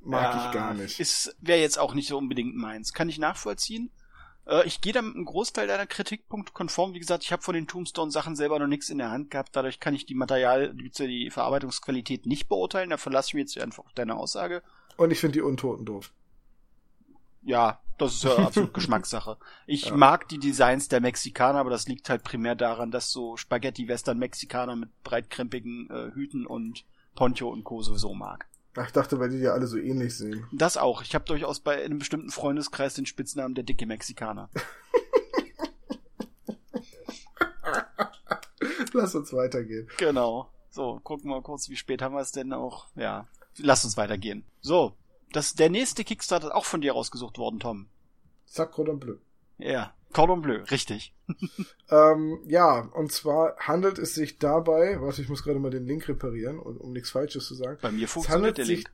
Mag 0.02 0.34
ja, 0.34 0.47
ich 0.47 0.54
gar 0.56 0.74
nicht. 0.74 1.36
Wäre 1.39 1.60
jetzt 1.60 1.78
auch 1.78 1.93
nicht 1.93 2.10
so 2.10 2.18
unbedingt 2.18 2.56
meins. 2.56 2.93
Kann 2.93 3.10
ich 3.10 3.20
nachvollziehen. 3.20 3.91
Äh, 4.50 4.66
ich 4.66 4.82
gehe 4.82 4.93
da 4.93 5.02
mit 5.02 5.16
einem 5.16 5.26
Großteil 5.26 5.68
deiner 5.68 5.86
Kritikpunkte 5.86 6.52
konform. 6.52 6.93
Wie 6.93 7.00
gesagt, 7.00 7.24
ich 7.24 7.32
habe 7.32 7.43
von 7.43 7.54
den 7.54 7.68
Tombstone-Sachen 7.68 8.36
selber 8.36 8.60
noch 8.60 8.68
nichts 8.68 8.89
in 8.89 8.97
der 8.97 9.12
Hand 9.12 9.32
gehabt. 9.32 9.56
Dadurch 9.56 9.80
kann 9.80 9.93
ich 9.93 10.06
die 10.06 10.16
Material, 10.16 10.74
die 10.74 11.30
Verarbeitungsqualität 11.30 12.26
nicht 12.26 12.50
beurteilen. 12.50 12.89
Da 12.89 12.97
verlasse 12.97 13.30
ich 13.30 13.34
mich 13.36 13.41
jetzt 13.41 13.60
einfach 13.60 13.86
auf 13.86 13.93
deine 13.93 14.16
Aussage. 14.16 14.64
Und 14.97 15.12
ich 15.12 15.20
finde 15.20 15.34
die 15.34 15.41
Untoten 15.41 15.86
doof. 15.86 16.12
Ja, 17.41 17.80
das 17.97 18.16
ist 18.16 18.24
ja 18.24 18.36
absolut 18.38 18.74
Geschmackssache. 18.74 19.38
Ich 19.66 19.86
ja. 19.86 19.95
mag 19.95 20.28
die 20.28 20.39
Designs 20.39 20.89
der 20.89 21.00
Mexikaner, 21.00 21.60
aber 21.60 21.70
das 21.70 21.88
liegt 21.88 22.10
halt 22.10 22.24
primär 22.24 22.56
daran, 22.56 22.91
dass 22.91 23.12
so 23.12 23.38
Spaghetti-Western-Mexikaner 23.38 24.76
mit 24.76 25.04
breitkrempigen 25.04 25.89
äh, 25.89 26.12
Hüten 26.14 26.45
und 26.45 26.86
Poncho 27.16 27.50
und 27.50 27.64
Co. 27.64 27.82
sowieso 27.82 28.14
mag. 28.14 28.49
Ich 28.86 28.92
dachte, 28.92 29.20
weil 29.20 29.30
die 29.30 29.40
ja 29.40 29.54
alle 29.54 29.68
so 29.68 29.78
ähnlich 29.78 30.16
sehen. 30.16 30.48
Das 30.52 30.78
auch. 30.78 31.02
Ich 31.02 31.16
habe 31.16 31.26
durchaus 31.26 31.60
bei 31.60 31.84
einem 31.84 32.00
bestimmten 32.00 32.30
Freundeskreis 32.32 32.94
den 32.94 33.06
Spitznamen 33.06 33.56
der 33.56 33.64
dicke 33.64 33.86
Mexikaner. 33.86 34.50
Lass 38.94 39.16
uns 39.16 39.34
weitergehen. 39.34 39.88
Genau. 39.98 40.50
So, 40.70 41.00
gucken 41.04 41.30
wir 41.30 41.42
kurz, 41.42 41.70
wie 41.70 41.76
spät 41.76 42.02
haben 42.02 42.14
wir 42.14 42.22
es 42.22 42.32
denn 42.32 42.54
auch? 42.54 42.88
Ja, 42.96 43.28
lass 43.58 43.84
uns 43.86 43.98
weitergehen. 43.98 44.46
So, 44.62 44.94
das 45.32 45.54
der 45.54 45.70
nächste 45.70 46.04
Kickstarter 46.04 46.48
ist 46.48 46.54
auch 46.54 46.66
von 46.66 46.82
dir 46.82 46.94
rausgesucht 46.94 47.38
worden, 47.38 47.60
Tom. 47.60 47.90
Sacre 48.46 48.96
Bleu. 48.96 49.18
Ja, 49.60 49.93
Cordon 50.14 50.41
Bleu, 50.41 50.62
richtig. 50.72 51.14
ähm, 51.91 52.39
ja, 52.47 52.80
und 52.93 53.12
zwar 53.12 53.57
handelt 53.57 53.99
es 53.99 54.16
sich 54.16 54.39
dabei, 54.39 54.99
warte, 54.99 55.22
ich 55.22 55.30
muss 55.30 55.43
gerade 55.43 55.60
mal 55.60 55.70
den 55.70 55.86
Link 55.86 56.07
reparieren, 56.07 56.57
um, 56.57 56.78
um 56.78 56.91
nichts 56.91 57.12
Falsches 57.12 57.45
zu 57.45 57.53
sagen. 57.53 57.78
Bei 57.82 57.91
mir 57.91 58.07
funktioniert 58.07 58.57
der 58.57 58.66
Link. 58.66 58.89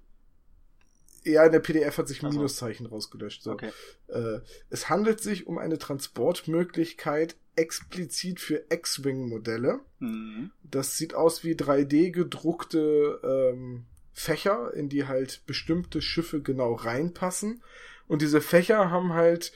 Ja, 1.24 1.44
in 1.44 1.52
der 1.52 1.60
PDF 1.60 1.98
hat 1.98 2.08
sich 2.08 2.22
ein 2.22 2.28
also. 2.28 2.38
Minuszeichen 2.38 2.86
rausgelöscht. 2.86 3.42
So. 3.42 3.54
Okay. 3.54 3.72
Äh, 4.08 4.42
es 4.70 4.90
handelt 4.90 5.22
sich 5.22 5.48
um 5.48 5.58
eine 5.58 5.80
Transportmöglichkeit 5.80 7.36
explizit 7.56 8.40
für 8.40 8.66
X-Wing-Modelle. 8.70 9.80
Mhm. 10.00 10.52
Das 10.64 10.98
sieht 10.98 11.16
aus 11.16 11.44
wie 11.44 11.56
3D 11.56 12.12
gedruckte 12.12 13.20
ähm, 13.24 13.86
Fächer, 14.14 14.74
in 14.76 14.88
die 14.90 15.08
halt 15.08 15.42
bestimmte 15.48 16.02
Schiffe 16.02 16.42
genau 16.42 16.74
reinpassen. 16.74 17.64
Und 18.08 18.22
diese 18.22 18.42
Fächer 18.42 18.92
haben 18.92 19.14
halt 19.14 19.52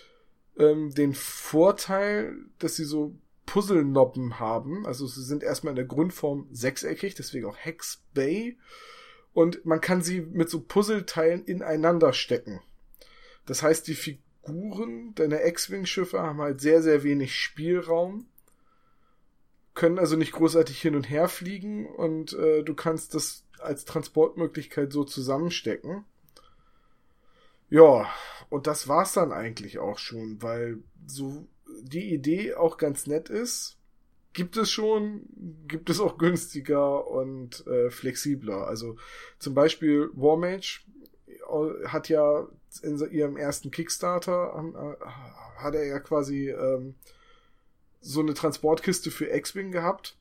ähm, 0.60 0.94
den 0.94 1.14
Vorteil, 1.14 2.36
dass 2.60 2.76
sie 2.76 2.84
so 2.84 3.16
Puzzlenoppen 3.46 4.40
haben. 4.40 4.86
Also 4.86 5.08
sie 5.08 5.24
sind 5.24 5.42
erstmal 5.42 5.72
in 5.72 5.78
der 5.78 5.86
Grundform 5.86 6.48
sechseckig, 6.52 7.16
deswegen 7.16 7.48
auch 7.48 7.58
Hex 7.58 8.04
Bay. 8.14 8.58
Und 9.34 9.66
man 9.66 9.82
kann 9.82 10.04
sie 10.04 10.22
mit 10.22 10.50
so 10.50 10.62
Puzzleteilen 10.62 11.46
ineinander 11.46 12.14
stecken. 12.14 12.62
Das 13.46 13.64
heißt, 13.64 13.88
die 13.88 13.96
Figuren 13.96 15.16
deiner 15.16 15.44
X-Wing-Schiffe 15.46 16.22
haben 16.22 16.42
halt 16.42 16.62
sehr, 16.62 16.84
sehr 16.84 17.04
wenig 17.04 17.36
Spielraum. 17.36 18.28
Können 19.74 19.98
also 19.98 20.16
nicht 20.16 20.34
großartig 20.34 20.80
hin 20.80 20.96
und 20.96 21.10
her 21.10 21.28
fliegen 21.28 21.88
und 21.88 22.34
äh, 22.34 22.64
du 22.64 22.76
kannst 22.76 23.16
das 23.16 23.46
als 23.60 23.86
Transportmöglichkeit 23.86 24.92
so 24.92 25.04
zusammenstecken. 25.04 26.06
Ja, 27.70 28.10
und 28.50 28.68
das 28.68 28.88
war's 28.88 29.14
dann 29.14 29.32
eigentlich 29.32 29.80
auch 29.80 30.00
schon, 30.00 30.42
weil 30.42 30.80
so 31.06 31.48
die 31.82 32.14
Idee 32.14 32.56
auch 32.56 32.78
ganz 32.78 33.08
nett 33.08 33.30
ist. 33.30 33.78
Gibt 34.34 34.58
es 34.58 34.70
schon, 34.70 35.28
gibt 35.68 35.90
es 35.90 36.00
auch 36.00 36.18
günstiger 36.18 37.08
und 37.08 37.66
äh, 37.68 37.90
flexibler. 37.90 38.68
Also 38.68 38.98
zum 39.40 39.54
Beispiel 39.54 40.10
Warmage 40.14 40.82
äh, 41.28 41.88
hat 41.88 42.10
ja 42.10 42.48
in 42.84 42.98
ihrem 43.12 43.38
ersten 43.38 43.72
Kickstarter 43.72 44.54
äh, 44.56 45.06
hat 45.62 45.76
er 45.76 45.86
ja 45.86 46.00
quasi 46.00 46.50
ähm, 46.50 46.96
so 48.02 48.22
eine 48.22 48.34
Transportkiste 48.34 49.12
für 49.12 49.30
X-Wing 49.34 49.72
gehabt, 49.72 50.16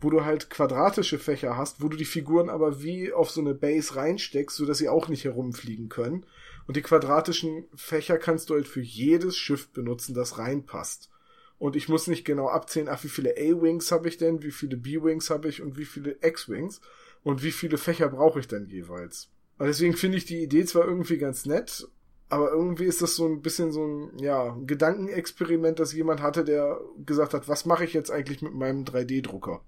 wo 0.00 0.10
du 0.10 0.24
halt 0.24 0.50
quadratische 0.50 1.18
Fächer 1.18 1.56
hast, 1.56 1.82
wo 1.82 1.88
du 1.88 1.96
die 1.96 2.04
Figuren 2.04 2.50
aber 2.50 2.82
wie 2.82 3.12
auf 3.12 3.30
so 3.30 3.40
eine 3.40 3.54
Base 3.54 3.96
reinsteckst, 3.96 4.56
sodass 4.56 4.78
sie 4.78 4.90
auch 4.90 5.08
nicht 5.08 5.24
herumfliegen 5.24 5.88
können 5.88 6.26
Und 6.66 6.76
die 6.76 6.82
quadratischen 6.82 7.68
Fächer 7.74 8.18
kannst 8.18 8.50
du 8.50 8.54
halt 8.54 8.66
für 8.66 8.80
jedes 8.80 9.36
Schiff 9.36 9.68
benutzen, 9.68 10.14
das 10.14 10.38
reinpasst. 10.38 11.10
Und 11.58 11.76
ich 11.76 11.88
muss 11.88 12.06
nicht 12.06 12.24
genau 12.24 12.48
abzählen, 12.48 12.88
ach, 12.88 13.02
wie 13.04 13.08
viele 13.08 13.30
A-Wings 13.32 13.90
habe 13.92 14.08
ich 14.08 14.18
denn, 14.18 14.42
wie 14.42 14.50
viele 14.50 14.76
B-Wings 14.76 15.30
habe 15.30 15.48
ich 15.48 15.62
und 15.62 15.78
wie 15.78 15.86
viele 15.86 16.18
X-Wings 16.20 16.80
und 17.22 17.42
wie 17.42 17.52
viele 17.52 17.78
Fächer 17.78 18.08
brauche 18.08 18.40
ich 18.40 18.48
denn 18.48 18.66
jeweils. 18.66 19.30
Und 19.58 19.66
deswegen 19.66 19.96
finde 19.96 20.18
ich 20.18 20.26
die 20.26 20.42
Idee 20.42 20.64
zwar 20.66 20.86
irgendwie 20.86 21.16
ganz 21.16 21.46
nett, 21.46 21.88
aber 22.28 22.50
irgendwie 22.50 22.84
ist 22.84 23.00
das 23.00 23.16
so 23.16 23.26
ein 23.26 23.40
bisschen 23.40 23.72
so 23.72 23.86
ein, 23.86 24.18
ja, 24.18 24.56
Gedankenexperiment, 24.66 25.78
das 25.78 25.92
jemand 25.92 26.20
hatte, 26.20 26.44
der 26.44 26.80
gesagt 26.98 27.32
hat, 27.32 27.48
was 27.48 27.64
mache 27.64 27.84
ich 27.84 27.94
jetzt 27.94 28.10
eigentlich 28.10 28.42
mit 28.42 28.52
meinem 28.52 28.84
3D-Drucker? 28.84 29.64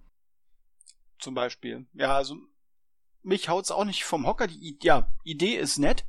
Zum 1.18 1.34
Beispiel. 1.34 1.86
Ja, 1.94 2.16
also 2.16 2.36
mich 3.22 3.48
haut's 3.48 3.70
auch 3.70 3.84
nicht 3.84 4.04
vom 4.04 4.26
Hocker. 4.26 4.46
Die 4.46 4.78
ja, 4.82 5.12
Idee 5.24 5.56
ist 5.56 5.78
nett. 5.78 6.04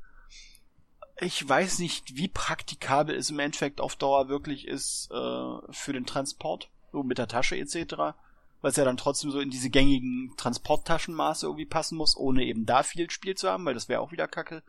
Ich 1.22 1.48
weiß 1.48 1.80
nicht, 1.80 2.16
wie 2.16 2.28
praktikabel 2.28 3.16
es 3.16 3.30
im 3.30 3.40
Endeffekt 3.40 3.82
auf 3.82 3.96
Dauer 3.96 4.30
wirklich 4.30 4.68
ist 4.68 5.10
äh, 5.12 5.58
für 5.72 5.94
den 5.94 6.06
Transport, 6.06 6.70
so 6.92 7.04
mit 7.04 7.18
der 7.18 7.28
Tasche 7.28 7.58
etc. 7.58 8.16
Weil 8.62 8.72
es 8.72 8.78
ja 8.78 8.86
dann 8.86 8.98
trotzdem 8.98 9.32
so 9.32 9.40
in 9.40 9.50
diese 9.50 9.70
gängigen 9.70 10.34
Transporttaschenmaße 10.38 11.46
irgendwie 11.46 11.66
passen 11.66 11.98
muss, 11.98 12.16
ohne 12.16 12.46
eben 12.46 12.66
da 12.66 12.84
viel 12.84 13.10
Spiel 13.10 13.36
zu 13.36 13.50
haben, 13.50 13.66
weil 13.66 13.74
das 13.74 13.90
wäre 13.90 14.02
auch 14.02 14.12
wieder 14.12 14.28
kacke. 14.28 14.64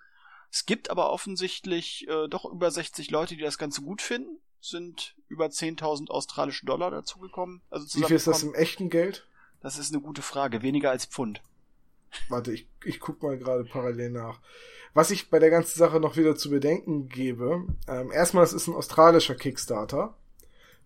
Es 0.51 0.67
gibt 0.67 0.91
aber 0.91 1.13
offensichtlich 1.13 2.09
äh, 2.09 2.29
doch 2.29 2.45
über 2.45 2.71
60 2.71 3.11
Leute, 3.11 3.37
die 3.37 3.43
das 3.43 3.59
Ganze 3.59 3.83
gut 3.83 4.03
finden. 4.03 4.39
Sind 4.61 5.15
über 5.29 5.47
10.000 5.47 6.11
australische 6.11 6.67
Dollar 6.67 6.91
dazugekommen. 6.91 7.63
Also 7.71 7.99
Wie 7.99 8.05
viel 8.05 8.17
ist 8.17 8.27
das 8.27 8.43
im 8.43 8.55
echten 8.55 8.91
Geld? 8.91 9.27
Das 9.63 9.79
ist 9.79 9.93
eine 9.93 10.03
gute 10.03 10.23
Frage. 10.23 10.63
Weniger 10.63 10.91
als 10.91 11.07
Pfund. 11.07 11.41
Warte, 12.29 12.53
ich, 12.53 12.69
ich 12.85 13.01
guck 13.01 13.23
mal 13.23 13.39
gerade 13.39 13.65
parallel 13.65 14.11
nach. 14.11 14.41
Was 14.93 15.11
ich 15.11 15.31
bei 15.31 15.39
der 15.39 15.51
ganzen 15.51 15.79
Sache 15.79 16.01
noch 16.01 16.17
wieder 16.17 16.35
zu 16.37 16.51
bedenken 16.51 17.09
gebe, 17.09 17.65
ähm, 17.87 18.11
erstmal, 18.11 18.45
es 18.45 18.53
ist 18.53 18.67
ein 18.67 18.75
australischer 18.75 19.37
Kickstarter. 19.37 20.17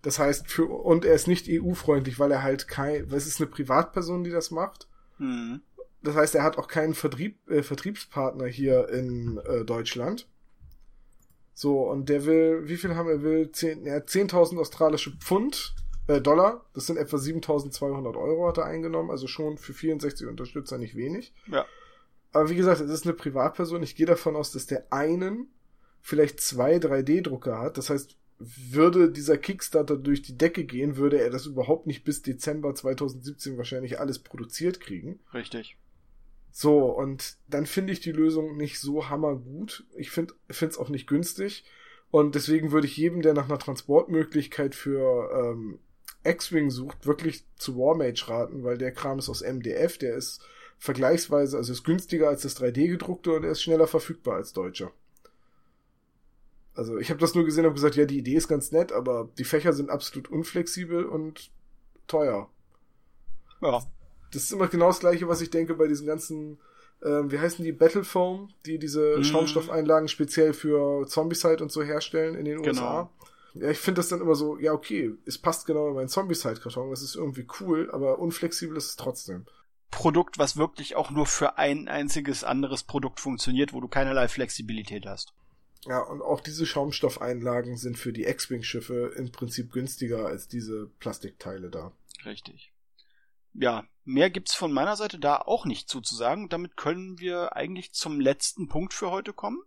Das 0.03 0.19
heißt, 0.19 0.51
für, 0.51 0.67
und 0.67 1.07
er 1.07 1.15
ist 1.15 1.27
nicht 1.27 1.47
EU-freundlich, 1.49 2.19
weil 2.19 2.31
er 2.31 2.43
halt 2.43 2.69
kein, 2.69 3.11
es 3.11 3.27
ist 3.27 3.41
eine 3.41 3.51
Privatperson, 3.51 4.23
die 4.23 4.31
das 4.31 4.51
macht. 4.51 4.87
Mhm. 5.19 5.63
Das 6.03 6.15
heißt, 6.15 6.35
er 6.35 6.43
hat 6.43 6.59
auch 6.59 6.69
keinen 6.69 6.95
Vertrieb, 6.95 7.49
äh, 7.49 7.63
Vertriebspartner 7.63 8.47
hier 8.47 8.91
in 8.91 9.39
äh, 9.39 9.65
Deutschland. 9.65 10.29
So, 11.55 11.89
und 11.89 12.11
der 12.11 12.27
will, 12.27 12.69
wie 12.69 12.77
viel 12.77 12.95
haben 12.97 13.09
er 13.09 13.23
will? 13.23 13.51
10, 13.51 13.87
ja, 13.87 13.97
10.000 13.97 14.59
australische 14.59 15.13
Pfund, 15.13 15.75
äh, 16.07 16.21
Dollar. 16.21 16.65
Das 16.75 16.87
sind 16.87 16.97
etwa 16.97 17.17
7.200 17.17 18.17
Euro 18.17 18.49
hat 18.49 18.59
er 18.59 18.67
eingenommen, 18.67 19.11
also 19.11 19.27
schon 19.27 19.59
für 19.59 19.73
64 19.73 20.27
Unterstützer 20.27 20.79
nicht 20.79 20.97
wenig. 20.97 21.35
Ja. 21.47 21.65
Aber 22.33 22.51
wie 22.51 22.57
gesagt, 22.57 22.81
es 22.81 22.91
ist 22.91 23.05
eine 23.05 23.15
Privatperson. 23.15 23.83
Ich 23.83 23.95
gehe 23.95 24.07
davon 24.07 24.37
aus, 24.37 24.51
dass 24.53 24.67
der 24.67 24.93
einen 24.93 25.49
vielleicht 26.01 26.41
zwei 26.41 26.77
3D-Drucker 26.77 27.59
hat. 27.59 27.79
Das 27.79 27.91
heißt, 27.91 28.17
würde 28.39 29.11
dieser 29.11 29.39
Kickstarter 29.39 29.97
durch 29.97 30.23
die 30.23 30.37
Decke 30.37 30.65
gehen, 30.65 30.97
würde 30.97 31.21
er 31.21 31.31
das 31.31 31.47
überhaupt 31.47 31.87
nicht 31.87 32.05
bis 32.05 32.23
Dezember 32.23 32.75
2017 32.75 33.57
wahrscheinlich 33.57 34.01
alles 34.01 34.19
produziert 34.19 34.81
kriegen. 34.81 35.21
Richtig. 35.33 35.79
So, 36.51 36.85
und 36.85 37.37
dann 37.49 37.67
finde 37.67 37.93
ich 37.93 38.01
die 38.01 38.13
Lösung 38.13 38.57
nicht 38.57 38.79
so 38.79 39.09
hammergut. 39.09 39.87
Ich 39.97 40.11
finde 40.11 40.35
es 40.49 40.79
auch 40.79 40.89
nicht 40.89 41.07
günstig. 41.07 41.65
Und 42.11 42.35
deswegen 42.35 42.71
würde 42.71 42.87
ich 42.87 42.97
jedem, 42.97 43.23
der 43.23 43.35
nach 43.35 43.47
einer 43.47 43.59
Transportmöglichkeit 43.59 44.75
für 44.75 45.31
ähm, 45.33 45.81
X-Wing 46.25 46.71
sucht, 46.71 47.07
wirklich 47.07 47.45
zu 47.57 47.77
Warmage 47.77 48.29
raten, 48.29 48.65
weil 48.65 48.79
der 48.79 48.93
Kram 48.93 49.19
ist 49.19 49.29
aus 49.29 49.43
MDF, 49.43 49.99
der 49.99 50.15
ist 50.15 50.43
vergleichsweise, 50.79 51.57
also 51.57 51.73
ist 51.73 51.85
günstiger 51.85 52.29
als 52.29 52.43
das 52.43 52.61
3D-gedruckte 52.61 53.33
und 53.33 53.45
er 53.45 53.53
ist 53.53 53.63
schneller 53.63 53.87
verfügbar 53.87 54.37
als 54.37 54.53
deutscher. 54.53 54.93
Also 56.75 56.99
ich 56.99 57.11
habe 57.11 57.21
das 57.21 57.35
nur 57.35 57.45
gesehen 57.45 57.67
und 57.67 57.75
gesagt, 57.75 57.95
ja, 57.95 58.05
die 58.05 58.19
Idee 58.19 58.35
ist 58.35 58.49
ganz 58.49 58.73
nett, 58.73 58.93
aber 58.93 59.31
die 59.39 59.45
Fächer 59.45 59.73
sind 59.73 59.91
absolut 59.91 60.29
unflexibel 60.29 61.05
und 61.05 61.51
teuer. 62.07 62.51
Ja. 63.63 63.83
Das 64.33 64.43
ist 64.43 64.53
immer 64.53 64.67
genau 64.67 64.89
das 64.89 64.99
gleiche, 64.99 65.29
was 65.29 65.41
ich 65.41 65.51
denke 65.51 65.75
bei 65.75 65.87
diesen 65.87 66.07
ganzen, 66.07 66.59
äh, 67.01 67.23
wie 67.27 67.39
heißen 67.39 67.65
die, 67.65 67.71
Battle 67.71 68.03
Foam, 68.03 68.53
die 68.67 68.79
diese 68.81 69.19
mm. 69.19 69.25
Schaumstoffeinlagen 69.25 70.09
speziell 70.09 70.53
für 70.53 71.07
Zombicide 71.07 71.63
und 71.63 71.71
so 71.71 71.83
herstellen 71.83 72.35
in 72.35 72.45
den 72.45 72.63
genau. 72.63 72.69
USA. 72.69 73.11
Ja, 73.55 73.71
ich 73.71 73.79
finde 73.79 74.01
das 74.01 74.09
dann 74.09 74.21
immer 74.21 74.35
so, 74.35 74.59
ja, 74.59 74.73
okay, 74.73 75.15
es 75.27 75.39
passt 75.39 75.67
genau 75.67 75.89
in 75.89 75.95
meinen 75.95 76.09
Zombicide-Karton, 76.09 76.91
das 76.91 77.03
ist 77.03 77.15
irgendwie 77.15 77.47
cool, 77.61 77.91
aber 77.93 78.19
unflexibel 78.19 78.77
ist 78.77 78.89
es 78.91 78.97
trotzdem. 78.97 79.47
Produkt, 79.91 80.39
was 80.39 80.57
wirklich 80.57 80.97
auch 80.97 81.11
nur 81.11 81.27
für 81.27 81.57
ein 81.57 81.87
einziges 81.87 82.43
anderes 82.43 82.83
Produkt 82.83 83.21
funktioniert, 83.21 83.73
wo 83.73 83.81
du 83.81 83.87
keinerlei 83.87 84.27
Flexibilität 84.27 85.07
hast. 85.07 85.35
Ja, 85.87 86.01
und 86.01 86.23
auch 86.23 86.41
diese 86.41 86.67
Schaumstoffeinlagen 86.67 87.77
sind 87.77 87.99
für 87.99 88.13
die 88.13 88.25
X-Wing-Schiffe 88.25 89.13
im 89.17 89.31
Prinzip 89.31 89.71
günstiger 89.71 90.27
als 90.27 90.49
diese 90.49 90.91
Plastikteile 90.99 91.71
da. 91.71 91.93
Richtig. 92.25 92.73
Ja, 93.53 93.85
mehr 94.05 94.31
gibt's 94.31 94.55
von 94.55 94.73
meiner 94.73 94.97
Seite 94.97 95.19
da 95.21 95.37
auch 95.37 95.65
nicht 95.65 95.89
zuzusagen. 95.89 96.49
Damit 96.49 96.77
können 96.77 97.21
wir 97.21 97.55
eigentlich 97.55 97.93
zum 97.93 98.19
letzten 98.19 98.69
Punkt 98.69 98.95
für 98.95 99.11
heute 99.11 99.33
kommen. 99.33 99.63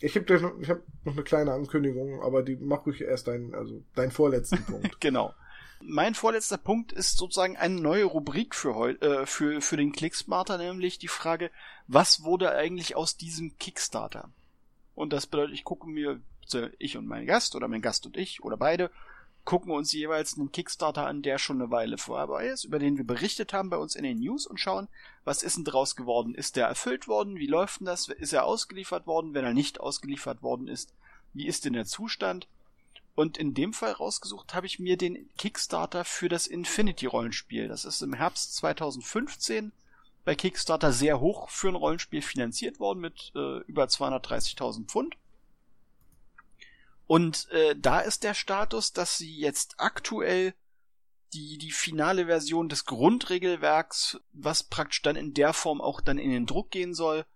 Ich 0.00 0.16
habe 0.16 0.40
noch, 0.40 0.58
ich 0.60 0.70
hab 0.70 0.80
noch 1.04 1.12
eine 1.12 1.22
kleine 1.22 1.52
Ankündigung, 1.52 2.22
aber 2.22 2.42
die 2.42 2.56
mach 2.56 2.84
ruhig 2.86 3.00
erst 3.00 3.28
deinen, 3.28 3.54
also 3.54 3.82
deinen 3.94 4.10
vorletzten 4.10 4.62
Punkt. 4.66 5.00
genau. 5.00 5.34
Mein 5.80 6.14
vorletzter 6.14 6.56
Punkt 6.56 6.92
ist 6.92 7.18
sozusagen 7.18 7.56
eine 7.56 7.80
neue 7.80 8.04
Rubrik 8.04 8.54
für 8.54 8.74
heute, 8.74 9.06
äh, 9.06 9.26
für, 9.26 9.60
für 9.60 9.76
den 9.76 9.92
Clicksmarter, 9.92 10.56
nämlich 10.56 10.98
die 10.98 11.08
Frage, 11.08 11.50
was 11.86 12.22
wurde 12.22 12.52
eigentlich 12.52 12.96
aus 12.96 13.16
diesem 13.16 13.58
Kickstarter? 13.58 14.30
Und 14.94 15.12
das 15.12 15.26
bedeutet, 15.26 15.54
ich 15.54 15.64
gucke 15.64 15.88
mir, 15.88 16.20
ich 16.78 16.96
und 16.96 17.06
mein 17.06 17.26
Gast 17.26 17.54
oder 17.54 17.68
mein 17.68 17.82
Gast 17.82 18.06
und 18.06 18.16
ich 18.16 18.42
oder 18.42 18.56
beide, 18.56 18.90
gucken 19.44 19.72
uns 19.72 19.92
jeweils 19.92 20.38
einen 20.38 20.52
Kickstarter 20.52 21.06
an, 21.06 21.22
der 21.22 21.38
schon 21.38 21.60
eine 21.60 21.70
Weile 21.70 21.98
vorbei 21.98 22.48
ist, 22.48 22.64
über 22.64 22.78
den 22.78 22.96
wir 22.96 23.06
berichtet 23.06 23.52
haben 23.52 23.70
bei 23.70 23.76
uns 23.76 23.94
in 23.94 24.04
den 24.04 24.18
News 24.18 24.46
und 24.46 24.58
schauen, 24.58 24.88
was 25.24 25.42
ist 25.42 25.56
denn 25.56 25.64
draus 25.64 25.96
geworden? 25.96 26.34
Ist 26.34 26.56
der 26.56 26.66
erfüllt 26.66 27.08
worden? 27.08 27.36
Wie 27.36 27.46
läuft 27.46 27.80
denn 27.80 27.86
das? 27.86 28.08
Ist 28.08 28.32
er 28.32 28.44
ausgeliefert 28.44 29.06
worden? 29.06 29.34
Wenn 29.34 29.44
er 29.44 29.54
nicht 29.54 29.80
ausgeliefert 29.80 30.42
worden 30.42 30.68
ist, 30.68 30.94
wie 31.34 31.46
ist 31.46 31.64
denn 31.64 31.74
der 31.74 31.84
Zustand? 31.84 32.46
Und 33.14 33.38
in 33.38 33.54
dem 33.54 33.72
Fall 33.72 33.92
rausgesucht 33.92 34.54
habe 34.54 34.66
ich 34.66 34.78
mir 34.78 34.96
den 34.96 35.28
Kickstarter 35.36 36.04
für 36.04 36.28
das 36.28 36.46
Infinity 36.46 37.06
Rollenspiel. 37.06 37.68
Das 37.68 37.84
ist 37.84 38.02
im 38.02 38.14
Herbst 38.14 38.56
2015 38.56 39.72
bei 40.24 40.34
Kickstarter 40.34 40.92
sehr 40.92 41.20
hoch 41.20 41.50
für 41.50 41.68
ein 41.68 41.76
Rollenspiel 41.76 42.22
finanziert 42.22 42.80
worden 42.80 43.00
mit 43.00 43.30
äh, 43.36 43.58
über 43.66 43.84
230.000 43.84 44.86
Pfund. 44.86 45.16
Und 47.06 47.50
äh, 47.50 47.74
da 47.78 48.00
ist 48.00 48.24
der 48.24 48.34
Status, 48.34 48.92
dass 48.92 49.18
sie 49.18 49.36
jetzt 49.36 49.74
aktuell 49.78 50.54
die, 51.34 51.58
die 51.58 51.72
finale 51.72 52.26
Version 52.26 52.68
des 52.68 52.84
Grundregelwerks, 52.86 54.20
was 54.32 54.62
praktisch 54.62 55.02
dann 55.02 55.16
in 55.16 55.34
der 55.34 55.52
Form 55.52 55.80
auch 55.80 56.00
dann 56.00 56.18
in 56.18 56.30
den 56.30 56.46
Druck 56.46 56.70
gehen 56.70 56.94
soll, 56.94 57.26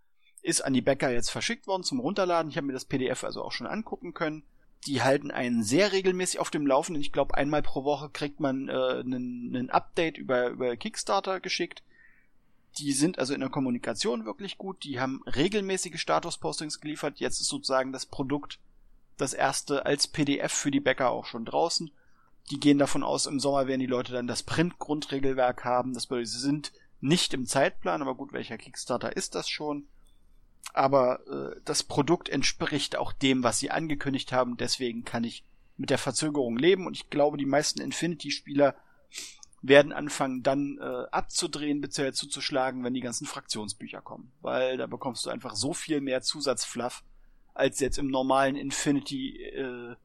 ist 0.42 0.64
an 0.64 0.72
die 0.72 0.80
Bäcker 0.80 1.10
jetzt 1.10 1.30
verschickt 1.30 1.66
worden 1.66 1.82
zum 1.82 2.00
Runterladen. 2.00 2.50
Ich 2.50 2.56
habe 2.56 2.66
mir 2.66 2.72
das 2.72 2.84
PDF 2.84 3.24
also 3.24 3.42
auch 3.42 3.52
schon 3.52 3.66
angucken 3.66 4.14
können. 4.14 4.44
Die 4.86 5.02
halten 5.02 5.32
einen 5.32 5.64
sehr 5.64 5.92
regelmäßig 5.92 6.38
auf 6.38 6.50
dem 6.50 6.66
Laufenden. 6.66 7.02
Ich 7.02 7.12
glaube, 7.12 7.34
einmal 7.34 7.62
pro 7.62 7.82
Woche 7.82 8.08
kriegt 8.08 8.38
man 8.38 8.68
äh, 8.68 8.72
einen 8.72 9.70
Update 9.70 10.16
über, 10.16 10.48
über 10.48 10.76
Kickstarter 10.76 11.40
geschickt. 11.40 11.82
Die 12.78 12.92
sind 12.92 13.18
also 13.18 13.34
in 13.34 13.40
der 13.40 13.48
Kommunikation 13.48 14.24
wirklich 14.24 14.56
gut. 14.56 14.84
Die 14.84 15.00
haben 15.00 15.22
regelmäßige 15.26 16.00
Status-Postings 16.00 16.80
geliefert. 16.80 17.18
Jetzt 17.18 17.40
ist 17.40 17.48
sozusagen 17.48 17.92
das 17.92 18.06
Produkt 18.06 18.60
das 19.18 19.34
erste 19.34 19.86
als 19.86 20.08
PDF 20.08 20.52
für 20.52 20.70
die 20.70 20.80
Bäcker 20.80 21.10
auch 21.10 21.26
schon 21.26 21.44
draußen. 21.44 21.90
Die 22.50 22.60
gehen 22.60 22.78
davon 22.78 23.02
aus, 23.02 23.26
im 23.26 23.40
Sommer 23.40 23.66
werden 23.66 23.80
die 23.80 23.86
Leute 23.86 24.12
dann 24.12 24.26
das 24.26 24.42
Print-Grundregelwerk 24.42 25.64
haben. 25.64 25.92
Das 25.92 26.06
bedeutet, 26.06 26.28
sie 26.28 26.38
sind 26.38 26.72
nicht 27.00 27.34
im 27.34 27.46
Zeitplan, 27.46 28.02
aber 28.02 28.14
gut, 28.14 28.32
welcher 28.32 28.58
Kickstarter 28.58 29.16
ist 29.16 29.34
das 29.34 29.48
schon? 29.48 29.86
Aber 30.72 31.20
äh, 31.28 31.60
das 31.64 31.82
Produkt 31.82 32.28
entspricht 32.28 32.96
auch 32.96 33.12
dem, 33.12 33.42
was 33.42 33.58
sie 33.58 33.70
angekündigt 33.70 34.32
haben. 34.32 34.56
Deswegen 34.56 35.04
kann 35.04 35.24
ich 35.24 35.44
mit 35.76 35.90
der 35.90 35.98
Verzögerung 35.98 36.56
leben 36.56 36.86
und 36.86 36.96
ich 36.96 37.10
glaube, 37.10 37.36
die 37.36 37.46
meisten 37.46 37.80
Infinity-Spieler 37.80 38.74
werden 39.62 39.92
anfangen 39.92 40.42
dann 40.42 40.78
äh, 40.80 41.06
abzudrehen 41.10 41.80
bzw. 41.80 42.12
zuzuschlagen, 42.12 42.84
wenn 42.84 42.94
die 42.94 43.00
ganzen 43.00 43.26
Fraktionsbücher 43.26 44.00
kommen. 44.00 44.32
Weil 44.40 44.76
da 44.76 44.86
bekommst 44.86 45.26
du 45.26 45.30
einfach 45.30 45.54
so 45.54 45.72
viel 45.72 46.00
mehr 46.00 46.22
Zusatzfluff, 46.22 47.02
als 47.58 47.80
jetzt 47.80 47.98
im 47.98 48.06
normalen 48.06 48.56
Infinity 48.56 49.42
äh, 49.42 49.96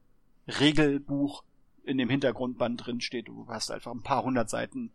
Regelbuch 0.48 1.44
in 1.84 1.98
dem 1.98 2.10
Hintergrundband 2.10 2.84
drin 2.84 3.00
steht. 3.00 3.28
Du 3.28 3.46
hast 3.48 3.70
einfach 3.70 3.92
ein 3.92 4.02
paar 4.02 4.24
hundert 4.24 4.50
Seiten 4.50 4.90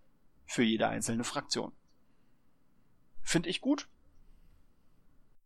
für 0.46 0.64
jede 0.64 0.88
einzelne 0.88 1.24
Fraktion. 1.24 1.72
Finde 3.22 3.50
ich 3.50 3.62
gut. 3.62 3.88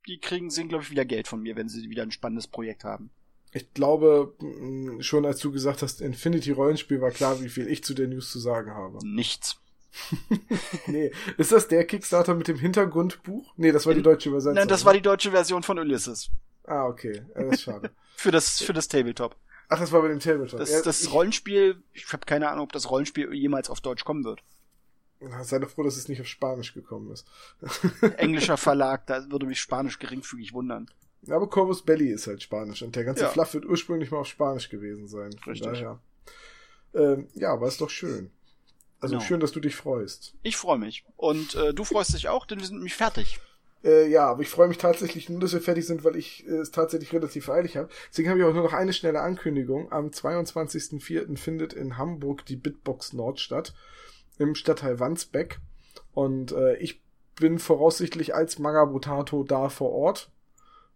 Die 0.08 0.18
kriegen, 0.20 0.50
sehen, 0.50 0.70
glaube 0.70 0.84
ich, 0.84 0.92
wieder 0.92 1.06
Geld 1.06 1.28
von 1.28 1.42
mir, 1.42 1.56
wenn 1.56 1.70
sie 1.70 1.90
wieder 1.90 2.04
ein 2.04 2.12
spannendes 2.12 2.48
Projekt 2.48 2.84
haben. 2.84 3.10
Ich 3.52 3.74
glaube, 3.74 4.36
schon 5.00 5.26
als 5.26 5.40
du 5.40 5.52
gesagt 5.52 5.84
hast, 5.84 6.02
Infinity 6.02 6.52
Rollenspiel 6.52 7.00
war 7.00 7.12
klar, 7.12 7.42
wie 7.42 7.50
viel 7.50 7.68
ich 7.68 7.84
zu 7.84 7.94
der 7.94 8.08
News 8.08 8.32
zu 8.32 8.40
sagen 8.40 8.72
habe. 8.72 8.98
Nichts. 9.08 9.60
nee, 10.88 11.12
ist 11.38 11.52
das 11.52 11.68
der 11.68 11.86
Kickstarter 11.86 12.34
mit 12.34 12.48
dem 12.48 12.58
Hintergrundbuch? 12.58 13.54
Nee, 13.58 13.72
das 13.72 13.86
war 13.86 13.94
die 13.94 14.02
deutsche 14.02 14.30
Übersetzung. 14.30 14.56
Nein, 14.56 14.68
das 14.68 14.86
war 14.86 14.94
die 14.94 15.04
deutsche 15.04 15.30
Version 15.30 15.62
von 15.62 15.78
Ulysses. 15.78 16.32
Ah, 16.66 16.86
okay. 16.86 17.24
Ja, 17.36 17.44
das 17.44 17.54
ist 17.56 17.62
schade. 17.64 17.92
für 18.16 18.32
das, 18.32 18.62
für 18.62 18.74
das 18.74 18.88
Tabletop. 18.88 19.36
Ach, 19.70 19.80
das 19.80 19.92
war 19.92 20.02
bei 20.02 20.08
dem 20.10 20.20
Tabletop. 20.20 20.60
Das, 20.60 20.72
ja, 20.72 20.82
das 20.82 21.02
ich, 21.02 21.12
Rollenspiel, 21.12 21.82
ich 21.94 22.12
habe 22.14 22.26
keine 22.26 22.50
Ahnung, 22.50 22.66
ob 22.66 22.72
das 22.72 22.90
Rollenspiel 22.90 23.34
jemals 23.34 23.70
auf 23.70 23.82
Deutsch 23.82 24.06
kommen 24.06 24.24
wird. 24.24 24.42
Sei 25.44 25.58
doch 25.60 25.70
froh, 25.70 25.84
dass 25.84 25.96
es 25.96 26.10
nicht 26.10 26.20
auf 26.20 26.28
Spanisch 26.28 26.74
gekommen 26.74 27.12
ist. 27.12 27.26
Englischer 28.18 28.58
Verlag, 28.58 29.08
da 29.08 29.32
würde 29.32 29.46
mich 29.46 29.60
Spanisch 29.62 29.98
geringfügig 30.00 30.52
wundern. 30.54 30.90
Ja, 31.22 31.38
aber 31.38 31.50
Corvus 31.50 31.82
Belli 31.84 32.10
ist 32.12 32.28
halt 32.28 32.44
Spanisch 32.44 32.82
und 32.82 32.96
der 32.98 33.06
ganze 33.06 33.24
Ja. 33.24 33.30
Fluff 33.30 33.54
wird 33.54 33.66
ursprünglich 33.66 34.12
mal 34.12 34.18
auf 34.18 34.28
Spanisch 34.28 34.68
gewesen 34.70 35.08
sein. 35.08 35.32
Von 35.42 35.54
Richtig. 35.54 35.72
daher. 35.72 36.00
Ähm, 36.94 37.30
ja, 37.34 37.54
aber 37.54 37.68
ist 37.70 37.80
doch 37.80 37.90
schön. 37.90 38.32
Also 39.00 39.16
Genau. 39.16 39.26
schön, 39.26 39.40
dass 39.40 39.54
du 39.54 39.62
dich 39.62 39.76
freust. 39.76 40.34
Ich 40.44 40.58
freue 40.58 40.78
mich. 40.78 41.06
Und 41.16 41.56
äh, 41.56 41.74
du 41.74 41.86
freust 41.86 42.14
dich 42.14 42.28
auch, 42.28 42.46
denn 42.46 42.60
wir 42.60 42.66
sind 42.68 42.78
nämlich 42.78 42.96
fertig. 42.96 43.40
Äh, 43.84 44.08
ja, 44.10 44.28
aber 44.28 44.42
ich 44.42 44.50
freue 44.50 44.68
mich 44.68 44.78
tatsächlich 44.78 45.30
nur, 45.30 45.42
dass 45.42 45.54
wir 45.54 45.62
fertig 45.62 45.86
sind, 45.86 46.04
weil 46.04 46.16
ich 46.16 46.48
äh, 46.48 46.52
es 46.52 46.72
tatsächlich 46.72 47.14
relativ 47.14 47.50
eilig 47.50 47.78
habe. 47.78 47.90
Deswegen 48.10 48.30
habe 48.30 48.40
ich 48.40 48.46
auch 48.46 48.54
nur 48.54 48.64
noch 48.64 48.74
eine 48.74 48.94
schnelle 48.94 49.22
Ankündigung. 49.22 49.92
Am 49.92 50.08
22.04. 50.08 51.38
findet 51.38 51.74
in 51.74 51.98
Hamburg 51.98 52.46
die 52.46 52.56
Bitbox 52.56 53.14
Nord 53.14 53.40
statt. 53.40 53.74
Im 54.38 54.56
Stadtteil 54.56 55.00
Wandsbeck. 55.00 55.60
Und 56.14 56.54
äh, 56.54 56.78
ich 56.78 57.02
bin 57.36 57.60
voraussichtlich 57.60 58.34
als 58.34 58.60
Magabotato 58.60 59.44
da 59.44 59.70
vor 59.70 59.92
Ort. 59.92 60.32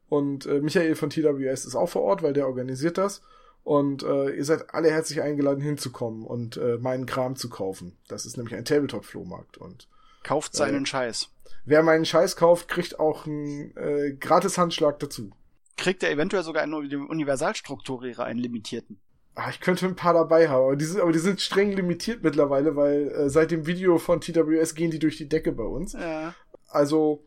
Und 0.09 0.45
äh, 0.45 0.61
Michael 0.61 0.95
von 0.95 1.09
TWS 1.09 1.65
ist 1.65 1.75
auch 1.75 1.89
vor 1.89 2.03
Ort, 2.03 2.23
weil 2.23 2.33
der 2.33 2.47
organisiert 2.47 2.97
das. 2.97 3.21
Und 3.63 4.03
äh, 4.03 4.29
ihr 4.29 4.45
seid 4.45 4.73
alle 4.73 4.89
herzlich 4.89 5.21
eingeladen 5.21 5.61
hinzukommen 5.61 6.23
und 6.23 6.55
äh, 6.55 6.77
meinen 6.77 7.05
Kram 7.05 7.35
zu 7.35 7.49
kaufen. 7.49 7.97
Das 8.07 8.25
ist 8.25 8.37
nämlich 8.37 8.55
ein 8.55 8.63
Tabletop-Flohmarkt. 8.63 9.57
Und 9.57 9.89
Kauft 10.27 10.55
seinen 10.55 10.83
Äh. 10.83 10.87
Scheiß. 10.87 11.29
wer 11.65 11.83
meinen 11.83 12.05
Scheiß 12.05 12.35
kauft, 12.35 12.67
kriegt 12.67 12.99
auch 12.99 13.25
einen 13.25 13.75
äh, 13.77 14.13
gratis 14.19 14.57
Handschlag 14.57 14.99
dazu. 14.99 15.31
Kriegt 15.77 16.03
er 16.03 16.11
eventuell 16.11 16.43
sogar 16.43 16.63
einen 16.63 16.73
Universalstrukturierer, 16.73 18.23
einen 18.25 18.39
limitierten. 18.39 18.99
Ah, 19.35 19.49
ich 19.51 19.59
könnte 19.59 19.85
ein 19.85 19.95
paar 19.95 20.13
dabei 20.13 20.49
haben, 20.49 20.63
aber 20.63 20.75
die 20.75 20.85
sind, 20.85 20.99
aber 20.99 21.11
die 21.11 21.19
sind 21.19 21.39
streng 21.41 21.71
limitiert 21.71 22.23
mittlerweile, 22.23 22.75
weil 22.75 23.09
äh, 23.09 23.29
seit 23.29 23.51
dem 23.51 23.67
Video 23.67 23.99
von 23.99 24.19
TWS 24.19 24.73
gehen 24.75 24.89
die 24.91 24.97
durch 24.99 25.17
die 25.17 25.29
Decke 25.29 25.51
bei 25.51 25.63
uns. 25.63 25.93
Ja. 25.93 26.33
Also, 26.69 27.23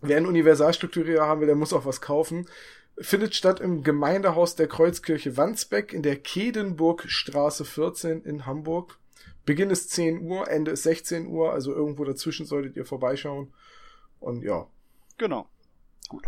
wer 0.00 0.16
einen 0.16 0.26
Universalstrukturierer 0.26 1.24
haben 1.26 1.40
will, 1.40 1.46
der 1.46 1.54
muss 1.56 1.72
auch 1.72 1.84
was 1.86 2.00
kaufen. 2.00 2.46
Findet 2.98 3.34
statt 3.36 3.60
im 3.60 3.82
Gemeindehaus 3.84 4.56
der 4.56 4.66
Kreuzkirche 4.66 5.36
Wandsbeck 5.36 5.92
in 5.92 6.02
der 6.02 6.16
Kedenburgstraße 6.16 7.64
14 7.64 8.22
in 8.24 8.44
Hamburg. 8.46 8.98
Beginn 9.50 9.70
ist 9.70 9.90
10 9.90 10.20
Uhr, 10.30 10.48
Ende 10.48 10.70
ist 10.70 10.84
16 10.84 11.26
Uhr, 11.26 11.52
also 11.52 11.74
irgendwo 11.74 12.04
dazwischen 12.04 12.46
solltet 12.46 12.76
ihr 12.76 12.84
vorbeischauen. 12.84 13.52
Und 14.20 14.44
ja. 14.44 14.68
Genau. 15.18 15.48
Gut. 16.08 16.22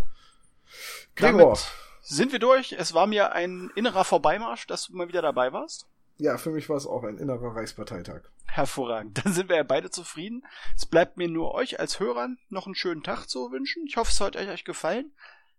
Gregor, 1.14 1.40
Damit 1.40 1.72
sind 2.00 2.32
wir 2.32 2.40
durch. 2.40 2.72
Es 2.72 2.94
war 2.94 3.06
mir 3.06 3.30
ein 3.30 3.70
innerer 3.76 4.02
Vorbeimarsch, 4.02 4.66
dass 4.66 4.88
du 4.88 4.96
mal 4.96 5.06
wieder 5.06 5.22
dabei 5.22 5.52
warst. 5.52 5.86
ja, 6.18 6.36
für 6.36 6.50
mich 6.50 6.68
war 6.68 6.76
es 6.76 6.84
auch 6.84 7.04
ein 7.04 7.16
innerer 7.16 7.54
Reichsparteitag. 7.54 8.22
Hervorragend. 8.46 9.24
Dann 9.24 9.32
sind 9.32 9.48
wir 9.48 9.54
ja 9.54 9.62
beide 9.62 9.90
zufrieden. 9.90 10.44
Es 10.76 10.84
bleibt 10.84 11.16
mir 11.16 11.28
nur 11.28 11.54
euch 11.54 11.78
als 11.78 12.00
Hörern 12.00 12.38
noch 12.48 12.66
einen 12.66 12.74
schönen 12.74 13.04
Tag 13.04 13.26
zu 13.26 13.52
wünschen. 13.52 13.84
Ich 13.86 13.96
hoffe, 13.98 14.10
es 14.10 14.20
hat 14.20 14.34
euch 14.34 14.64
gefallen. 14.64 15.12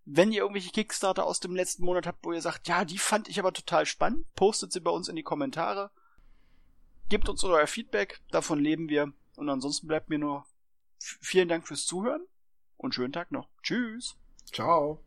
Wenn 0.04 0.34
ihr 0.34 0.42
irgendwelche 0.42 0.72
Kickstarter 0.72 1.26
aus 1.26 1.40
dem 1.40 1.56
letzten 1.56 1.86
Monat 1.86 2.08
habt, 2.08 2.26
wo 2.26 2.34
ihr 2.34 2.42
sagt, 2.42 2.68
ja, 2.68 2.84
die 2.84 2.98
fand 2.98 3.30
ich 3.30 3.40
aber 3.40 3.54
total 3.54 3.86
spannend, 3.86 4.26
postet 4.36 4.74
sie 4.74 4.82
bei 4.82 4.92
uns 4.92 5.08
in 5.08 5.16
die 5.16 5.24
Kommentare. 5.24 5.92
Gebt 7.14 7.30
uns 7.30 7.44
euer 7.44 7.68
Feedback, 7.68 8.22
davon 8.32 8.58
leben 8.58 8.90
wir. 8.90 9.14
Und 9.36 9.48
ansonsten 9.48 9.86
bleibt 9.86 10.10
mir 10.10 10.18
nur 10.18 10.48
vielen 10.98 11.48
Dank 11.48 11.68
fürs 11.68 11.86
Zuhören 11.86 12.26
und 12.76 12.96
schönen 12.96 13.14
Tag 13.14 13.32
noch. 13.32 13.50
Tschüss. 13.62 14.18
Ciao. 14.52 15.00